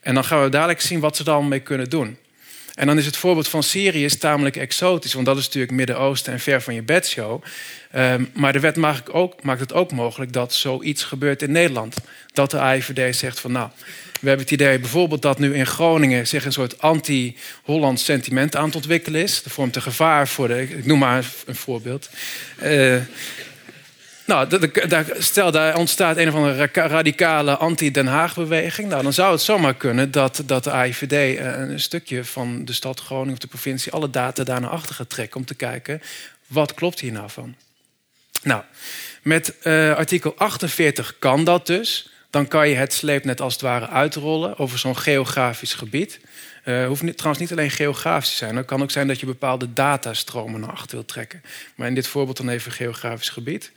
En 0.00 0.14
dan 0.14 0.24
gaan 0.24 0.42
we 0.42 0.48
dadelijk 0.48 0.80
zien 0.80 1.00
wat 1.00 1.16
ze 1.16 1.24
dan 1.24 1.48
mee 1.48 1.60
kunnen 1.60 1.90
doen. 1.90 2.18
En 2.78 2.86
dan 2.86 2.98
is 2.98 3.06
het 3.06 3.16
voorbeeld 3.16 3.48
van 3.48 3.62
Syrië 3.62 4.08
tamelijk 4.08 4.56
exotisch, 4.56 5.12
want 5.12 5.26
dat 5.26 5.36
is 5.36 5.44
natuurlijk 5.44 5.72
Midden-Oosten 5.72 6.32
en 6.32 6.40
ver 6.40 6.62
van 6.62 6.74
je 6.74 6.82
bedshow. 6.82 7.42
Um, 7.96 8.30
maar 8.34 8.52
de 8.52 8.60
wet 8.60 8.76
maakt, 8.76 9.12
ook, 9.12 9.42
maakt 9.42 9.60
het 9.60 9.72
ook 9.72 9.92
mogelijk 9.92 10.32
dat 10.32 10.54
zoiets 10.54 11.04
gebeurt 11.04 11.42
in 11.42 11.52
Nederland. 11.52 11.96
Dat 12.32 12.50
de 12.50 12.58
AIVD 12.58 13.16
zegt 13.16 13.40
van 13.40 13.52
nou, 13.52 13.68
we 14.20 14.28
hebben 14.28 14.44
het 14.44 14.54
idee 14.54 14.78
bijvoorbeeld 14.78 15.22
dat 15.22 15.38
nu 15.38 15.54
in 15.54 15.66
Groningen 15.66 16.26
zich 16.26 16.44
een 16.44 16.52
soort 16.52 16.80
anti-Hollands 16.80 18.04
sentiment 18.04 18.56
aan 18.56 18.64
het 18.64 18.76
ontwikkelen 18.76 19.22
is. 19.22 19.42
Dat 19.42 19.52
vormt 19.52 19.76
een 19.76 19.82
gevaar 19.82 20.28
voor 20.28 20.48
de. 20.48 20.62
Ik 20.62 20.86
noem 20.86 20.98
maar 20.98 21.24
een 21.46 21.54
voorbeeld. 21.54 22.08
Uh, 22.62 22.96
nou, 24.28 24.48
stel 25.18 25.50
daar 25.50 25.76
ontstaat 25.76 26.16
een 26.16 26.28
of 26.28 26.34
andere 26.34 26.68
radicale 26.72 27.56
anti-Den 27.56 28.06
Haag-beweging. 28.06 28.88
Nou, 28.88 29.02
dan 29.02 29.12
zou 29.12 29.32
het 29.32 29.40
zomaar 29.40 29.74
kunnen 29.74 30.10
dat, 30.10 30.42
dat 30.46 30.64
de 30.64 30.70
AIVD 30.70 31.12
eh, 31.12 31.58
een 31.58 31.80
stukje 31.80 32.24
van 32.24 32.64
de 32.64 32.72
stad 32.72 33.00
Groningen 33.00 33.32
of 33.32 33.38
de 33.38 33.46
provincie 33.46 33.92
alle 33.92 34.10
data 34.10 34.44
daar 34.44 34.60
naar 34.60 34.70
achter 34.70 34.94
gaat 34.94 35.10
trekken 35.10 35.40
om 35.40 35.46
te 35.46 35.54
kijken 35.54 36.02
wat 36.46 36.74
klopt 36.74 37.00
hier 37.00 37.12
nou 37.12 37.30
van. 37.30 37.54
Nou, 38.42 38.62
met 39.22 39.54
uh, 39.62 39.94
artikel 39.94 40.34
48 40.36 41.18
kan 41.18 41.44
dat 41.44 41.66
dus. 41.66 42.10
Dan 42.30 42.48
kan 42.48 42.68
je 42.68 42.74
het 42.74 42.92
sleepnet 42.92 43.40
als 43.40 43.52
het 43.52 43.62
ware 43.62 43.88
uitrollen 43.88 44.58
over 44.58 44.78
zo'n 44.78 44.98
geografisch 44.98 45.74
gebied. 45.74 46.20
Uh, 46.68 46.86
hoeft 46.86 47.02
niet, 47.02 47.16
trouwens 47.16 47.42
niet 47.42 47.52
alleen 47.52 47.70
geografisch 47.70 48.30
te 48.30 48.36
zijn. 48.36 48.56
Het 48.56 48.66
kan 48.66 48.82
ook 48.82 48.90
zijn 48.90 49.06
dat 49.06 49.20
je 49.20 49.26
bepaalde 49.26 49.72
datastromen 49.72 50.60
naar 50.60 50.70
achter 50.70 50.96
wilt 50.96 51.08
trekken. 51.08 51.42
Maar 51.74 51.88
in 51.88 51.94
dit 51.94 52.06
voorbeeld 52.06 52.36
dan 52.36 52.48
even 52.48 52.72
geografisch 52.72 53.28
gebied. 53.28 53.72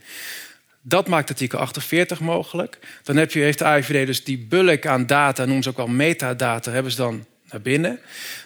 Dat 0.82 1.08
maakt 1.08 1.30
artikel 1.30 1.60
48 1.60 2.20
mogelijk. 2.20 2.78
Dan 3.04 3.16
heb 3.16 3.32
je, 3.32 3.40
heeft 3.40 3.58
de 3.58 3.66
AIVD 3.66 4.06
dus 4.06 4.24
die 4.24 4.38
bulk 4.38 4.86
aan 4.86 5.06
data, 5.06 5.46
noemen 5.46 5.64
ze 5.64 5.70
ook 5.70 5.78
wel 5.78 5.88
metadata, 5.88 6.72
hebben 6.72 6.92
ze 6.92 6.98
dan 6.98 7.26
naar 7.50 7.62
binnen. 7.62 8.00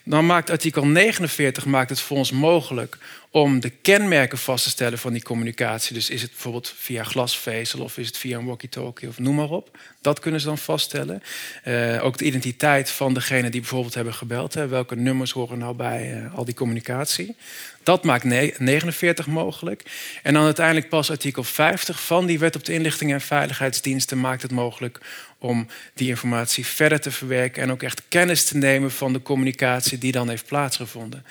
Dan 0.04 0.26
maakt 0.26 0.50
artikel 0.50 0.86
49 0.86 1.66
maakt 1.66 1.90
het 1.90 2.00
voor 2.00 2.18
ons 2.18 2.32
mogelijk 2.32 2.98
om 3.36 3.60
de 3.60 3.70
kenmerken 3.70 4.38
vast 4.38 4.64
te 4.64 4.70
stellen 4.70 5.00
van 5.00 5.14
die 5.14 5.24
communicatie. 5.24 5.94
Dus 5.94 6.10
is 6.10 6.22
het 6.22 6.32
bijvoorbeeld 6.32 6.74
via 6.78 7.04
glasvezel 7.04 7.80
of 7.80 7.98
is 7.98 8.08
het 8.08 8.18
via 8.18 8.38
een 8.38 8.46
walkie-talkie 8.46 9.08
of 9.08 9.20
noem 9.20 9.36
maar 9.36 9.50
op. 9.50 9.78
Dat 10.02 10.20
kunnen 10.20 10.40
ze 10.40 10.48
dan 10.48 10.58
vaststellen. 10.58 11.24
Uh, 11.68 12.04
ook 12.04 12.18
de 12.18 12.26
identiteit 12.26 12.90
van 12.90 13.14
degene 13.14 13.50
die 13.50 13.60
bijvoorbeeld 13.60 13.94
hebben 13.94 14.14
gebeld. 14.14 14.54
Hè. 14.54 14.68
Welke 14.68 14.96
nummers 14.96 15.32
horen 15.32 15.58
nou 15.58 15.76
bij 15.76 16.14
uh, 16.14 16.36
al 16.36 16.46
die 16.46 16.54
communicatie. 16.54 17.36
Dat 17.84 18.04
maakt 18.04 18.24
49 18.24 19.28
mogelijk. 19.28 19.84
En 20.24 20.34
dan 20.34 20.44
uiteindelijk 20.44 20.90
pas 20.90 21.12
artikel 21.12 21.44
50 21.44 22.02
van 22.02 22.26
die 22.26 22.40
wet 22.40 22.56
op 22.56 22.66
de 22.66 22.74
inlichting 22.74 23.14
en 23.14 23.22
veiligheidsdiensten 23.22 24.20
maakt 24.20 24.42
het 24.42 24.52
mogelijk 24.52 25.00
om 25.38 25.68
die 25.94 26.10
informatie 26.10 26.66
verder 26.66 27.00
te 27.00 27.12
verwerken 27.12 27.64
en 27.64 27.72
ook 27.72 27.84
echt 27.84 28.02
kennis 28.10 28.46
te 28.46 28.58
nemen 28.58 28.92
van 28.92 29.14
de 29.14 29.22
communicatie 29.22 29.98
die 29.98 30.12
dan 30.12 30.30
heeft 30.30 30.46
plaatsgevonden. 30.46 31.26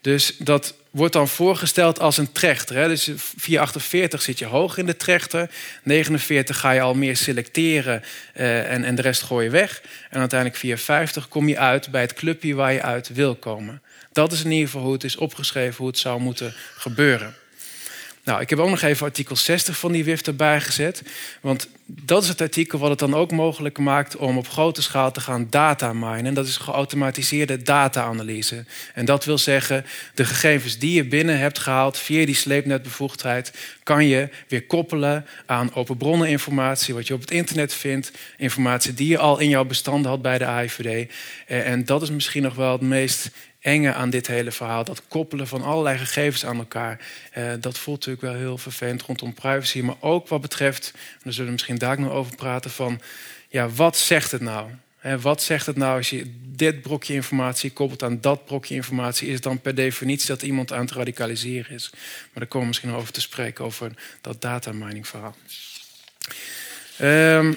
Dus 0.00 0.36
dat 0.38 0.74
wordt 0.94 1.12
dan 1.12 1.28
voorgesteld 1.28 2.00
als 2.00 2.16
een 2.16 2.32
trechter. 2.32 2.76
Hè? 2.76 2.88
Dus 2.88 3.10
448 3.36 4.22
zit 4.22 4.38
je 4.38 4.44
hoog 4.44 4.76
in 4.76 4.86
de 4.86 4.96
trechter. 4.96 5.50
49 5.82 6.58
ga 6.58 6.70
je 6.70 6.80
al 6.80 6.94
meer 6.94 7.16
selecteren 7.16 8.02
uh, 8.36 8.70
en, 8.72 8.84
en 8.84 8.94
de 8.94 9.02
rest 9.02 9.22
gooi 9.22 9.44
je 9.44 9.50
weg. 9.50 9.82
En 10.10 10.18
uiteindelijk 10.20 10.60
450 10.60 11.28
kom 11.28 11.48
je 11.48 11.58
uit 11.58 11.90
bij 11.90 12.00
het 12.00 12.12
clubje 12.12 12.54
waar 12.54 12.72
je 12.72 12.82
uit 12.82 13.08
wil 13.08 13.34
komen. 13.34 13.82
Dat 14.12 14.32
is 14.32 14.44
in 14.44 14.50
ieder 14.50 14.66
geval 14.66 14.82
hoe 14.82 14.92
het 14.92 15.04
is 15.04 15.16
opgeschreven, 15.16 15.76
hoe 15.76 15.86
het 15.86 15.98
zou 15.98 16.20
moeten 16.20 16.54
gebeuren. 16.76 17.34
Nou, 18.24 18.40
ik 18.40 18.50
heb 18.50 18.58
ook 18.58 18.70
nog 18.70 18.82
even 18.82 19.06
artikel 19.06 19.36
60 19.36 19.78
van 19.78 19.92
die 19.92 20.04
WIF 20.04 20.22
erbij 20.22 20.60
gezet. 20.60 21.02
Want 21.40 21.68
dat 21.86 22.22
is 22.22 22.28
het 22.28 22.40
artikel 22.40 22.78
wat 22.78 22.90
het 22.90 22.98
dan 22.98 23.14
ook 23.14 23.30
mogelijk 23.30 23.78
maakt 23.78 24.16
om 24.16 24.38
op 24.38 24.48
grote 24.48 24.82
schaal 24.82 25.12
te 25.12 25.20
gaan 25.20 25.46
data 25.50 25.92
minen. 25.92 26.34
Dat 26.34 26.46
is 26.46 26.56
geautomatiseerde 26.56 27.62
data-analyse. 27.62 28.64
En 28.94 29.04
dat 29.04 29.24
wil 29.24 29.38
zeggen, 29.38 29.86
de 30.14 30.24
gegevens 30.24 30.78
die 30.78 30.92
je 30.92 31.04
binnen 31.04 31.38
hebt 31.38 31.58
gehaald 31.58 31.98
via 31.98 32.26
die 32.26 32.34
sleepnetbevoegdheid, 32.34 33.52
kan 33.82 34.06
je 34.06 34.28
weer 34.48 34.66
koppelen 34.66 35.26
aan 35.46 35.74
open 35.74 35.96
bronneninformatie, 35.96 36.94
wat 36.94 37.06
je 37.06 37.14
op 37.14 37.20
het 37.20 37.30
internet 37.30 37.74
vindt, 37.74 38.12
informatie 38.36 38.94
die 38.94 39.08
je 39.08 39.18
al 39.18 39.38
in 39.38 39.48
jouw 39.48 39.64
bestanden 39.64 40.10
had 40.10 40.22
bij 40.22 40.38
de 40.38 40.46
AIVD. 40.46 41.12
En 41.46 41.84
dat 41.84 42.02
is 42.02 42.10
misschien 42.10 42.42
nog 42.42 42.54
wel 42.54 42.72
het 42.72 42.80
meest 42.80 43.30
enge 43.64 43.92
aan 43.92 44.10
dit 44.10 44.26
hele 44.26 44.52
verhaal. 44.52 44.84
Dat 44.84 45.02
koppelen 45.08 45.46
van 45.46 45.62
allerlei 45.62 45.98
gegevens 45.98 46.46
aan 46.46 46.58
elkaar. 46.58 47.00
Eh, 47.32 47.52
dat 47.60 47.78
voelt 47.78 48.06
natuurlijk 48.06 48.32
wel 48.32 48.42
heel 48.42 48.58
vervelend 48.58 49.02
rondom 49.02 49.34
privacy. 49.34 49.80
Maar 49.80 49.96
ook 50.00 50.28
wat 50.28 50.40
betreft, 50.40 50.92
daar 51.22 51.32
zullen 51.32 51.46
we 51.46 51.52
misschien 51.52 51.78
daar 51.78 52.00
nog 52.00 52.12
over 52.12 52.36
praten, 52.36 52.70
van 52.70 53.00
ja, 53.48 53.68
wat 53.68 53.96
zegt 53.96 54.30
het 54.30 54.40
nou? 54.40 54.70
wat 55.20 55.42
zegt 55.42 55.66
het 55.66 55.76
nou 55.76 55.96
als 55.96 56.10
je 56.10 56.32
dit 56.46 56.82
brokje 56.82 57.14
informatie 57.14 57.72
koppelt 57.72 58.02
aan 58.02 58.20
dat 58.20 58.44
brokje 58.44 58.74
informatie? 58.74 59.28
Is 59.28 59.34
het 59.34 59.42
dan 59.42 59.60
per 59.60 59.74
definitie 59.74 60.28
dat 60.28 60.42
iemand 60.42 60.72
aan 60.72 60.80
het 60.80 60.92
radicaliseren 60.92 61.74
is? 61.74 61.90
Maar 61.92 62.30
daar 62.34 62.46
komen 62.46 62.60
we 62.60 62.66
misschien 62.66 62.92
over 62.92 63.12
te 63.12 63.20
spreken, 63.20 63.64
over 63.64 63.92
dat 64.20 64.40
datamining 64.40 65.08
verhaal. 65.08 65.36
Um, 67.00 67.56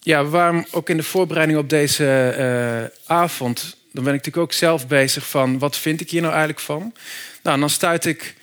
ja, 0.00 0.24
waarom 0.24 0.66
ook 0.70 0.88
in 0.88 0.96
de 0.96 1.02
voorbereiding 1.02 1.58
op 1.58 1.68
deze 1.68 2.34
uh, 2.38 3.16
avond 3.16 3.76
dan 3.92 4.04
ben 4.04 4.14
ik 4.14 4.24
natuurlijk 4.24 4.36
ook 4.36 4.52
zelf 4.52 4.86
bezig 4.86 5.28
van 5.28 5.58
wat 5.58 5.76
vind 5.76 6.00
ik 6.00 6.10
hier 6.10 6.20
nou 6.20 6.32
eigenlijk 6.32 6.62
van. 6.62 6.94
Nou, 7.42 7.60
dan 7.60 7.70
stuit 7.70 8.04
ik 8.04 8.34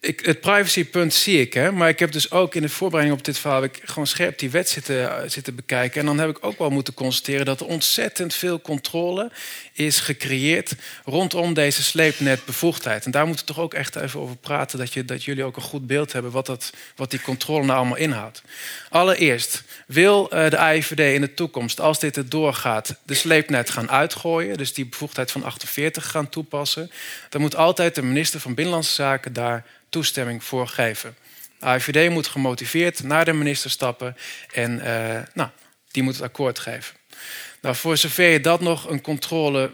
ik, 0.00 0.20
het 0.20 0.40
privacypunt 0.40 1.14
zie 1.14 1.40
ik, 1.40 1.54
hè, 1.54 1.72
maar 1.72 1.88
ik 1.88 1.98
heb 1.98 2.12
dus 2.12 2.30
ook 2.30 2.54
in 2.54 2.62
de 2.62 2.68
voorbereiding 2.68 3.18
op 3.18 3.24
dit 3.24 3.38
verhaal 3.38 3.62
ik 3.62 3.80
gewoon 3.84 4.06
scherp 4.06 4.38
die 4.38 4.50
wet 4.50 4.68
zitten, 4.68 5.30
zitten 5.30 5.54
bekijken. 5.54 6.00
En 6.00 6.06
dan 6.06 6.18
heb 6.18 6.28
ik 6.28 6.38
ook 6.40 6.58
wel 6.58 6.70
moeten 6.70 6.94
constateren 6.94 7.46
dat 7.46 7.60
er 7.60 7.66
ontzettend 7.66 8.34
veel 8.34 8.60
controle 8.60 9.30
is 9.72 10.00
gecreëerd 10.00 10.74
rondom 11.04 11.54
deze 11.54 11.82
sleepnetbevoegdheid. 11.82 13.04
En 13.04 13.10
daar 13.10 13.26
moeten 13.26 13.46
we 13.46 13.52
toch 13.52 13.62
ook 13.62 13.74
echt 13.74 13.96
even 13.96 14.20
over 14.20 14.36
praten, 14.36 14.78
dat, 14.78 14.92
je, 14.92 15.04
dat 15.04 15.24
jullie 15.24 15.44
ook 15.44 15.56
een 15.56 15.62
goed 15.62 15.86
beeld 15.86 16.12
hebben 16.12 16.30
wat, 16.30 16.46
dat, 16.46 16.72
wat 16.96 17.10
die 17.10 17.20
controle 17.20 17.64
nou 17.64 17.78
allemaal 17.78 17.96
inhoudt. 17.96 18.42
Allereerst, 18.90 19.62
wil 19.86 20.30
eh, 20.30 20.50
de 20.50 20.58
AIVD 20.58 21.14
in 21.14 21.20
de 21.20 21.34
toekomst, 21.34 21.80
als 21.80 21.98
dit 21.98 22.16
er 22.16 22.28
doorgaat, 22.28 22.94
de 23.02 23.14
sleepnet 23.14 23.70
gaan 23.70 23.90
uitgooien, 23.90 24.56
dus 24.56 24.74
die 24.74 24.86
bevoegdheid 24.86 25.30
van 25.30 25.44
48 25.44 26.10
gaan 26.10 26.28
toepassen, 26.28 26.90
dan 27.28 27.40
moet 27.40 27.56
altijd 27.56 27.94
de 27.94 28.02
minister 28.02 28.40
van 28.40 28.54
Binnenlandse 28.54 28.94
Zaken 28.94 29.32
daar 29.32 29.64
toestemming 29.88 30.44
voor 30.44 30.68
geven. 30.68 31.16
De 31.58 31.66
AIVD 31.66 32.10
moet 32.10 32.26
gemotiveerd 32.26 33.02
naar 33.02 33.24
de 33.24 33.32
minister 33.32 33.70
stappen 33.70 34.16
en 34.52 34.78
uh, 34.78 35.20
nou, 35.34 35.48
die 35.90 36.02
moet 36.02 36.14
het 36.14 36.22
akkoord 36.22 36.58
geven. 36.58 36.96
Nou, 37.60 37.76
voor 37.76 37.96
zover 37.96 38.28
je 38.28 38.40
dat 38.40 38.60
nog 38.60 38.90
een 38.90 39.00
controle 39.00 39.70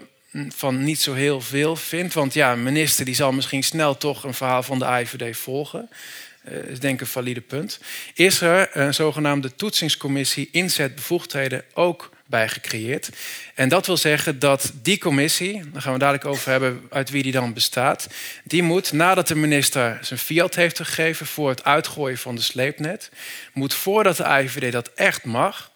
van 0.49 0.83
niet 0.83 1.01
zo 1.01 1.13
heel 1.13 1.41
veel 1.41 1.75
vindt, 1.75 2.13
want 2.13 2.33
ja, 2.33 2.51
een 2.51 2.63
minister 2.63 3.05
die 3.05 3.15
zal 3.15 3.31
misschien 3.31 3.63
snel 3.63 3.97
toch 3.97 4.23
een 4.23 4.33
verhaal 4.33 4.63
van 4.63 4.79
de 4.79 4.85
AIVD 4.85 5.37
volgen. 5.37 5.89
Dat 6.43 6.53
uh, 6.53 6.69
is 6.69 6.79
denk 6.79 6.93
ik 6.93 7.01
een 7.01 7.07
valide 7.07 7.41
punt. 7.41 7.79
Is 8.13 8.41
er 8.41 8.77
een 8.77 8.93
zogenaamde 8.93 9.55
toetsingscommissie 9.55 10.49
inzetbevoegdheden 10.51 11.63
ook 11.73 12.09
bij 12.25 12.49
gecreëerd. 12.49 13.09
En 13.55 13.69
dat 13.69 13.85
wil 13.85 13.97
zeggen 13.97 14.39
dat 14.39 14.71
die 14.81 14.97
commissie, 14.97 15.69
daar 15.71 15.81
gaan 15.81 15.93
we 15.93 15.99
dadelijk 15.99 16.25
over 16.25 16.51
hebben 16.51 16.87
uit 16.89 17.09
wie 17.09 17.23
die 17.23 17.31
dan 17.31 17.53
bestaat, 17.53 18.07
die 18.43 18.63
moet 18.63 18.91
nadat 18.91 19.27
de 19.27 19.35
minister 19.35 19.97
zijn 20.01 20.19
fiat 20.19 20.55
heeft 20.55 20.77
gegeven 20.77 21.25
voor 21.25 21.49
het 21.49 21.63
uitgooien 21.63 22.17
van 22.17 22.35
de 22.35 22.41
sleepnet, 22.41 23.09
moet 23.53 23.73
voordat 23.73 24.17
de 24.17 24.23
IVD 24.23 24.71
dat 24.71 24.91
echt 24.95 25.23
mag, 25.23 25.71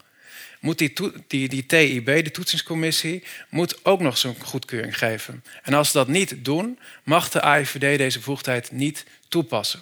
moet 0.60 0.78
die, 0.78 0.94
die, 1.28 1.50
die 1.50 1.66
TIB, 1.66 2.06
de 2.06 2.32
toetsingscommissie, 2.32 3.24
moet 3.50 3.86
ook 3.86 4.00
nog 4.00 4.18
zijn 4.18 4.36
goedkeuring 4.44 4.98
geven. 4.98 5.44
En 5.64 5.74
als 5.74 5.92
ze 5.92 5.98
dat 5.98 6.08
niet 6.08 6.46
doen, 6.46 6.80
mag 7.04 7.30
de 7.30 7.42
AIVD 7.42 7.98
deze 7.98 8.18
bevoegdheid 8.18 8.72
niet 8.72 9.06
toepassen. 9.28 9.82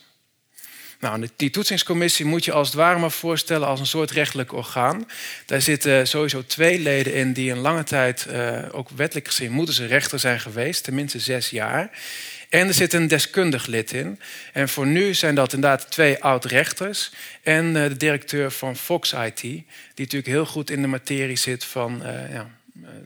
Nou, 0.99 1.27
die 1.35 1.49
toetsingscommissie 1.49 2.25
moet 2.25 2.45
je 2.45 2.51
als 2.51 2.67
het 2.67 2.75
ware 2.75 2.99
maar 2.99 3.11
voorstellen 3.11 3.67
als 3.67 3.79
een 3.79 3.85
soort 3.85 4.11
rechtelijk 4.11 4.53
orgaan. 4.53 5.07
Daar 5.45 5.61
zitten 5.61 6.07
sowieso 6.07 6.43
twee 6.45 6.79
leden 6.79 7.13
in 7.13 7.33
die 7.33 7.51
een 7.51 7.57
lange 7.57 7.83
tijd, 7.83 8.27
uh, 8.29 8.59
ook 8.71 8.89
wettelijk 8.89 9.27
gezien, 9.27 9.51
moeten 9.51 9.73
ze 9.73 9.85
rechter 9.85 10.19
zijn 10.19 10.39
geweest, 10.39 10.83
tenminste 10.83 11.19
zes 11.19 11.49
jaar. 11.49 11.89
En 12.49 12.67
er 12.67 12.73
zit 12.73 12.93
een 12.93 13.07
deskundig 13.07 13.65
lid 13.65 13.91
in. 13.91 14.19
En 14.53 14.69
voor 14.69 14.87
nu 14.87 15.13
zijn 15.13 15.35
dat 15.35 15.53
inderdaad 15.53 15.91
twee 15.91 16.23
oud-rechters 16.23 17.11
en 17.43 17.75
eh, 17.75 17.87
de 17.87 17.97
directeur 17.97 18.51
van 18.51 18.75
Fox 18.75 19.13
IT, 19.13 19.41
die 19.41 19.65
natuurlijk 19.95 20.31
heel 20.31 20.45
goed 20.45 20.69
in 20.69 20.81
de 20.81 20.87
materie 20.87 21.35
zit 21.35 21.63
van 21.63 22.01
uh, 22.05 22.33
ja, 22.33 22.49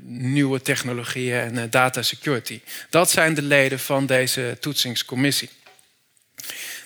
nieuwe 0.01 0.61
technologieën 0.61 1.57
en 1.57 1.69
data 1.69 2.01
security. 2.01 2.61
Dat 2.89 3.11
zijn 3.11 3.33
de 3.33 3.41
leden 3.41 3.79
van 3.79 4.05
deze 4.05 4.57
toetsingscommissie. 4.59 5.49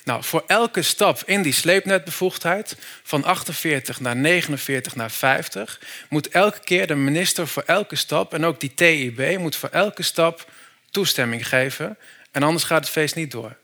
Nou, 0.06 0.24
voor 0.24 0.44
elke 0.46 0.82
stap 0.82 1.22
in 1.24 1.42
die 1.42 1.52
sleepnetbevoegdheid, 1.52 2.76
van 3.02 3.24
48 3.24 4.00
naar 4.00 4.16
49 4.16 4.96
naar 4.96 5.10
50, 5.10 5.80
moet 6.08 6.28
elke 6.28 6.60
keer 6.60 6.86
de 6.86 6.94
minister 6.94 7.48
voor 7.48 7.62
elke 7.62 7.96
stap, 7.96 8.34
en 8.34 8.44
ook 8.44 8.60
die 8.60 8.74
TIB, 8.74 9.38
moet 9.38 9.56
voor 9.56 9.68
elke 9.68 10.02
stap 10.02 10.50
toestemming 10.90 11.48
geven. 11.48 11.98
En 12.30 12.42
anders 12.42 12.64
gaat 12.64 12.80
het 12.80 12.88
feest 12.88 13.14
niet 13.14 13.30
door. 13.30 13.56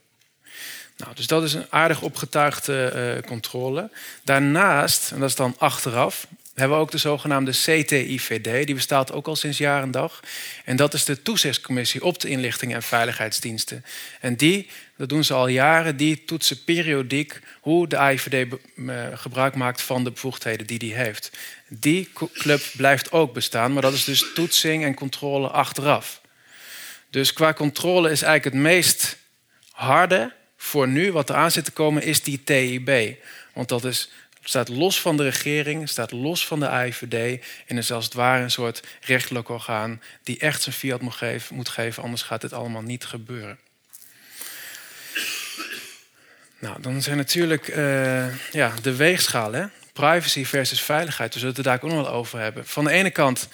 Nou, 0.96 1.14
dus 1.14 1.26
dat 1.26 1.42
is 1.42 1.54
een 1.54 1.66
aardig 1.70 2.02
opgetuigde 2.02 2.92
uh, 2.94 3.28
controle. 3.28 3.90
Daarnaast, 4.24 5.10
en 5.10 5.20
dat 5.20 5.28
is 5.28 5.34
dan 5.34 5.54
achteraf, 5.58 6.26
hebben 6.54 6.76
we 6.76 6.82
ook 6.82 6.90
de 6.90 6.98
zogenaamde 6.98 7.50
CTIVD. 7.50 8.66
Die 8.66 8.74
bestaat 8.74 9.12
ook 9.12 9.26
al 9.26 9.36
sinds 9.36 9.58
jaar 9.58 9.82
en 9.82 9.90
dag. 9.90 10.20
En 10.64 10.76
dat 10.76 10.94
is 10.94 11.04
de 11.04 11.22
toezichtscommissie 11.22 12.04
op 12.04 12.20
de 12.20 12.28
inlichting 12.28 12.74
en 12.74 12.82
veiligheidsdiensten. 12.82 13.84
En 14.20 14.36
die, 14.36 14.70
dat 14.96 15.08
doen 15.08 15.24
ze 15.24 15.34
al 15.34 15.46
jaren, 15.46 15.96
die 15.96 16.24
toetsen 16.24 16.64
periodiek 16.64 17.40
hoe 17.60 17.88
de 17.88 17.96
AIVD 17.96 18.46
gebruik 19.14 19.54
maakt 19.54 19.82
van 19.82 20.04
de 20.04 20.10
bevoegdheden 20.10 20.66
die 20.66 20.78
die 20.78 20.94
heeft. 20.94 21.30
Die 21.68 22.10
club 22.32 22.62
blijft 22.76 23.12
ook 23.12 23.32
bestaan, 23.32 23.72
maar 23.72 23.82
dat 23.82 23.92
is 23.92 24.04
dus 24.04 24.32
toetsing 24.34 24.84
en 24.84 24.94
controle 24.94 25.48
achteraf. 25.48 26.20
Dus 27.10 27.32
qua 27.32 27.52
controle 27.52 28.10
is 28.10 28.22
eigenlijk 28.22 28.54
het 28.54 28.64
meest 28.64 29.16
harde 29.70 30.32
voor 30.56 30.88
nu, 30.88 31.12
wat 31.12 31.28
er 31.28 31.34
aan 31.34 31.50
zit 31.50 31.64
te 31.64 31.70
komen, 31.70 32.02
is 32.02 32.22
die 32.22 32.44
TIB. 32.44 33.16
Want 33.52 33.68
dat 33.68 33.84
is 33.84 34.10
staat 34.42 34.68
los 34.68 35.00
van 35.00 35.16
de 35.16 35.22
regering, 35.22 35.88
staat 35.88 36.12
los 36.12 36.46
van 36.46 36.60
de 36.60 36.68
AIVD 36.68 37.44
en 37.66 37.78
is 37.78 37.92
als 37.92 38.04
het 38.04 38.14
ware 38.14 38.42
een 38.42 38.50
soort 38.50 38.82
rechtelijk 39.00 39.48
orgaan 39.48 40.02
die 40.22 40.38
echt 40.38 40.62
zijn 40.62 40.74
fiat 40.74 41.00
moet 41.00 41.14
geven, 41.14 41.56
moet 41.56 41.68
geven 41.68 42.02
anders 42.02 42.22
gaat 42.22 42.40
dit 42.40 42.52
allemaal 42.52 42.82
niet 42.82 43.04
gebeuren. 43.04 43.58
Nou, 46.58 46.80
dan 46.80 47.02
zijn 47.02 47.16
natuurlijk 47.16 47.68
uh, 47.68 48.50
ja, 48.52 48.72
de 48.82 48.96
weegschalen, 48.96 49.72
privacy 49.92 50.44
versus 50.44 50.80
veiligheid. 50.80 51.34
We 51.34 51.38
zullen 51.38 51.54
het 51.54 51.64
daar 51.64 51.74
ook 51.74 51.90
nog 51.90 52.02
wel 52.02 52.08
over 52.08 52.38
hebben. 52.38 52.66
Van 52.66 52.84
de 52.84 52.90
ene 52.90 53.10
kant, 53.10 53.48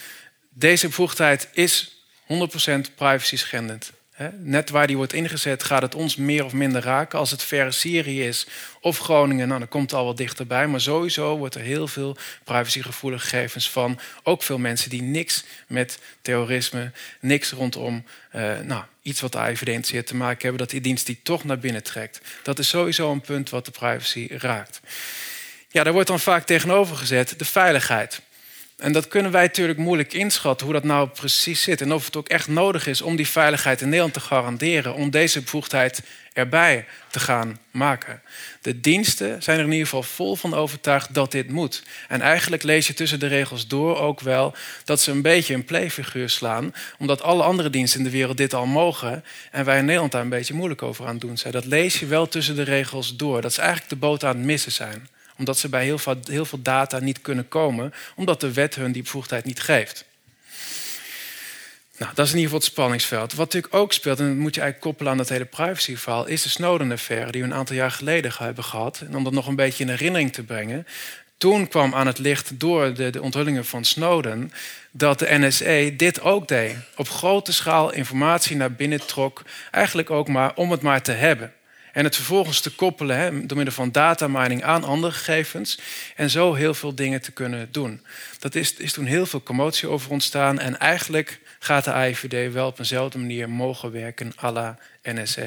deze 0.49 0.87
bevoegdheid 0.87 1.49
is 1.53 2.03
100% 2.23 2.95
privacy 2.95 3.37
schendend. 3.37 3.93
Net 4.39 4.71
waar 4.71 4.87
die 4.87 4.97
wordt 4.97 5.13
ingezet 5.13 5.63
gaat 5.63 5.83
het 5.83 5.95
ons 5.95 6.17
meer 6.17 6.45
of 6.45 6.53
minder 6.53 6.83
raken. 6.83 7.19
Als 7.19 7.31
het 7.31 7.43
verre 7.43 7.71
Syrië 7.71 8.27
is 8.27 8.47
of 8.81 8.99
Groningen, 8.99 9.49
nou, 9.49 9.59
dan 9.59 9.69
komt 9.69 9.91
het 9.91 10.01
al 10.01 10.07
wat 10.07 10.17
dichterbij. 10.17 10.67
Maar 10.67 10.81
sowieso 10.81 11.37
wordt 11.37 11.55
er 11.55 11.61
heel 11.61 11.89
veel 11.89 12.17
privacygevoelige 12.45 13.27
gegevens 13.27 13.71
van. 13.71 13.99
Ook 14.23 14.43
veel 14.43 14.59
mensen 14.59 14.91
die 14.91 15.03
niks 15.03 15.45
met 15.67 15.99
terrorisme, 16.23 16.93
niks 17.21 17.51
rondom 17.51 18.05
uh, 18.37 18.59
nou, 18.59 18.85
iets 19.03 19.21
wat 19.21 19.33
de 19.33 19.39
AIVD 19.39 20.07
te 20.07 20.17
maken 20.17 20.43
hebben, 20.43 20.59
dat 20.59 20.71
die 20.71 20.81
dienst 20.81 21.07
die 21.07 21.21
toch 21.23 21.45
naar 21.45 21.59
binnen 21.59 21.83
trekt. 21.83 22.21
Dat 22.43 22.59
is 22.59 22.69
sowieso 22.69 23.13
een 23.13 23.21
punt 23.21 23.51
wat 23.51 23.65
de 23.65 23.71
privacy 23.71 24.27
raakt. 24.31 24.81
Ja, 25.69 25.85
daar 25.85 25.93
wordt 25.93 26.09
dan 26.09 26.21
vaak 26.21 26.47
tegenover 26.47 26.97
gezet 26.97 27.35
de 27.39 27.45
veiligheid. 27.45 28.21
En 28.79 28.93
dat 28.93 29.09
kunnen 29.09 29.33
wij 29.33 29.43
natuurlijk 29.43 29.79
moeilijk 29.79 30.13
inschatten 30.13 30.67
hoe 30.67 30.75
dat 30.75 30.85
nou 30.85 31.09
precies 31.09 31.63
zit. 31.63 31.81
En 31.81 31.93
of 31.93 32.05
het 32.05 32.17
ook 32.17 32.29
echt 32.29 32.49
nodig 32.49 32.87
is 32.87 33.03
om 33.03 33.17
die 33.17 33.29
veiligheid 33.29 33.81
in 33.81 33.87
Nederland 33.87 34.15
te 34.15 34.21
garanderen. 34.21 34.95
Om 34.95 35.11
deze 35.11 35.41
bevoegdheid 35.41 36.03
erbij 36.33 36.87
te 37.11 37.21
gaan 37.21 37.59
maken. 37.71 38.23
De 38.63 38.81
diensten 38.81 39.43
zijn 39.43 39.59
er 39.59 39.65
in 39.65 39.71
ieder 39.71 39.87
geval 39.87 40.03
vol 40.03 40.37
van 40.37 40.55
overtuigd 40.55 41.15
dat 41.15 41.33
dit 41.33 41.51
moet. 41.51 41.83
En 42.09 42.21
eigenlijk 42.21 42.63
lees 42.63 42.87
je 42.87 42.95
tussen 42.95 43.21
de 43.21 43.27
regels 43.27 43.67
door 43.67 43.99
ook 43.99 44.21
wel 44.21 44.55
dat 44.85 45.01
ze 45.01 45.11
een 45.11 45.23
beetje 45.23 45.55
een 45.55 45.65
playfiguur 45.65 46.31
slaan. 46.31 46.75
Omdat 46.99 47.23
alle 47.23 47.43
andere 47.43 47.71
diensten 47.71 47.99
in 47.99 48.07
de 48.07 48.13
wereld 48.13 48.37
dit 48.37 48.55
al 48.55 48.67
mogen. 48.67 49.25
En 49.51 49.65
wij 49.65 49.79
in 49.79 49.85
Nederland 49.85 50.13
daar 50.13 50.23
een 50.23 50.29
beetje 50.29 50.55
moeilijk 50.55 50.83
over 50.83 51.07
aan 51.07 51.19
doen 51.19 51.39
zijn. 51.39 51.53
Dat 51.53 51.65
lees 51.65 52.01
je 52.01 52.07
wel 52.07 52.29
tussen 52.29 52.57
de 52.57 52.63
regels 52.63 53.17
door. 53.17 53.41
Dat 53.41 53.53
ze 53.53 53.61
eigenlijk 53.61 53.91
de 53.91 53.97
boot 53.97 54.25
aan 54.25 54.37
het 54.37 54.45
missen 54.45 54.73
zijn 54.73 55.09
omdat 55.39 55.59
ze 55.59 55.69
bij 55.69 55.85
heel 55.85 55.99
veel, 55.99 56.17
heel 56.25 56.45
veel 56.45 56.63
data 56.63 56.99
niet 56.99 57.21
kunnen 57.21 57.49
komen, 57.49 57.95
omdat 58.17 58.41
de 58.41 58.53
wet 58.53 58.75
hun 58.75 58.93
die 58.93 59.03
bevoegdheid 59.03 59.45
niet 59.45 59.61
geeft. 59.61 60.05
Nou, 61.99 62.15
dat 62.15 62.27
is 62.27 62.33
in 62.33 62.39
ieder 62.39 62.51
geval 62.53 62.59
het 62.59 62.75
spanningsveld. 62.75 63.35
Wat 63.35 63.47
natuurlijk 63.47 63.75
ook 63.75 63.93
speelt, 63.93 64.19
en 64.19 64.27
dat 64.27 64.37
moet 64.37 64.55
je 64.55 64.61
eigenlijk 64.61 64.91
koppelen 64.91 65.13
aan 65.13 65.19
dat 65.19 65.29
hele 65.29 65.45
privacyverhaal, 65.45 66.27
is 66.27 66.43
de 66.43 66.49
Snowden-affaire 66.49 67.33
die 67.33 67.43
we 67.43 67.49
een 67.49 67.55
aantal 67.55 67.77
jaar 67.77 67.91
geleden 67.91 68.33
hebben 68.39 68.65
gehad. 68.65 69.01
En 69.07 69.17
om 69.17 69.25
dat 69.25 69.33
nog 69.33 69.47
een 69.47 69.57
beetje 69.57 69.85
in 69.85 69.91
herinnering 69.91 70.33
te 70.33 70.43
brengen. 70.43 70.87
Toen 71.39 71.69
kwam 71.69 71.95
aan 71.95 72.07
het 72.07 72.19
licht 72.19 72.61
door 72.61 72.95
de, 72.95 73.11
de 73.11 73.23
onthullingen 73.23 73.65
van 73.65 73.85
Snowden 73.85 74.53
dat 74.91 75.19
de 75.19 75.39
NSA 75.39 75.97
dit 75.97 76.21
ook 76.21 76.49
deed. 76.49 76.77
Op 76.97 77.09
grote 77.09 77.53
schaal 77.53 77.93
informatie 77.93 78.57
naar 78.57 78.73
binnen 78.73 79.07
trok, 79.07 79.43
eigenlijk 79.71 80.11
ook 80.11 80.29
maar 80.29 80.55
om 80.55 80.71
het 80.71 80.83
maar 80.83 81.03
te 81.03 81.13
hebben. 81.13 81.53
En 81.99 82.05
het 82.05 82.17
vervolgens 82.17 82.61
te 82.61 82.75
koppelen 82.75 83.17
hè, 83.17 83.47
door 83.47 83.57
middel 83.57 83.75
van 83.75 83.93
datamining 83.93 84.63
aan 84.63 84.85
andere 84.85 85.13
gegevens. 85.13 85.79
En 86.17 86.31
zo 86.31 86.55
heel 86.55 86.75
veel 86.75 86.95
dingen 86.95 87.21
te 87.21 87.33
kunnen 87.33 87.69
doen. 87.73 88.03
Dat 88.39 88.55
is, 88.55 88.75
is 88.75 88.93
toen 88.93 89.05
heel 89.05 89.27
veel 89.27 89.43
commotie 89.43 89.89
over 89.89 90.11
ontstaan. 90.11 90.59
En 90.59 90.79
eigenlijk 90.79 91.41
gaat 91.59 91.85
de 91.85 91.93
AIVD 91.93 92.53
wel 92.53 92.67
op 92.67 92.79
eenzelfde 92.79 93.19
manier 93.19 93.51
mogen 93.51 93.93
werken 93.93 94.33
à 94.43 94.53
la 94.53 94.79
NSA. 95.03 95.47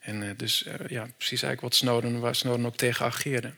En 0.00 0.22
uh, 0.22 0.30
dus 0.36 0.64
uh, 0.66 0.74
ja, 0.88 1.06
precies 1.16 1.42
eigenlijk 1.42 1.60
wat 1.60 1.74
Snowden, 1.74 2.20
waar 2.20 2.34
Snowden 2.34 2.66
ook 2.66 2.76
tegen 2.76 3.06
ageerde. 3.06 3.52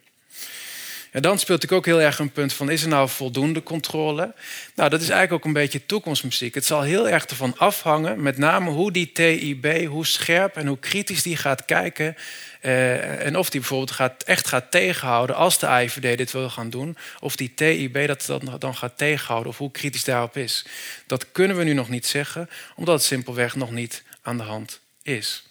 En 1.15 1.23
dan 1.23 1.39
speelt 1.39 1.63
natuurlijk 1.63 1.89
ook 1.89 1.95
heel 1.95 2.07
erg 2.07 2.19
een 2.19 2.33
punt 2.33 2.53
van... 2.53 2.71
is 2.71 2.83
er 2.83 2.89
nou 2.89 3.09
voldoende 3.09 3.63
controle? 3.63 4.35
Nou, 4.75 4.91
dat 4.91 5.01
is 5.01 5.09
eigenlijk 5.09 5.33
ook 5.33 5.45
een 5.45 5.61
beetje 5.61 5.87
toekomstmuziek. 5.87 6.55
Het 6.55 6.65
zal 6.65 6.83
heel 6.83 7.09
erg 7.09 7.25
ervan 7.25 7.59
afhangen, 7.59 8.23
met 8.23 8.39
name 8.39 8.71
hoe 8.71 8.93
die 8.93 9.13
TIB... 9.13 9.87
hoe 9.87 10.07
scherp 10.07 10.57
en 10.57 10.67
hoe 10.67 10.79
kritisch 10.79 11.23
die 11.23 11.37
gaat 11.37 11.65
kijken... 11.65 12.17
Uh, 12.63 13.27
en 13.27 13.37
of 13.37 13.51
die 13.51 13.61
bijvoorbeeld 13.61 13.91
gaat, 13.91 14.23
echt 14.23 14.47
gaat 14.47 14.71
tegenhouden 14.71 15.37
als 15.37 15.59
de 15.59 15.67
IVD 15.67 16.19
dit 16.19 16.33
wil 16.33 16.51
gaan 16.51 16.71
doen. 16.71 16.97
Of 17.21 17.37
die 17.37 17.55
TIB 17.55 18.07
dat, 18.07 18.27
dat 18.27 18.61
dan 18.61 18.77
gaat 18.77 18.99
tegenhouden 18.99 19.53
of 19.53 19.59
hoe 19.59 19.71
kritisch 19.71 20.05
daarop 20.05 20.37
is. 20.37 20.65
Dat 21.07 21.33
kunnen 21.33 21.57
we 21.57 21.65
nu 21.65 21.73
nog 21.73 21.89
niet 21.89 22.07
zeggen, 22.07 22.51
omdat 22.77 22.95
het 22.95 23.05
simpelweg 23.05 23.57
nog 23.57 23.71
niet 23.71 24.03
aan 24.23 24.37
de 24.37 24.43
hand 24.43 24.81
is. 25.03 25.47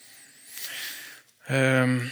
Um, 1.51 2.11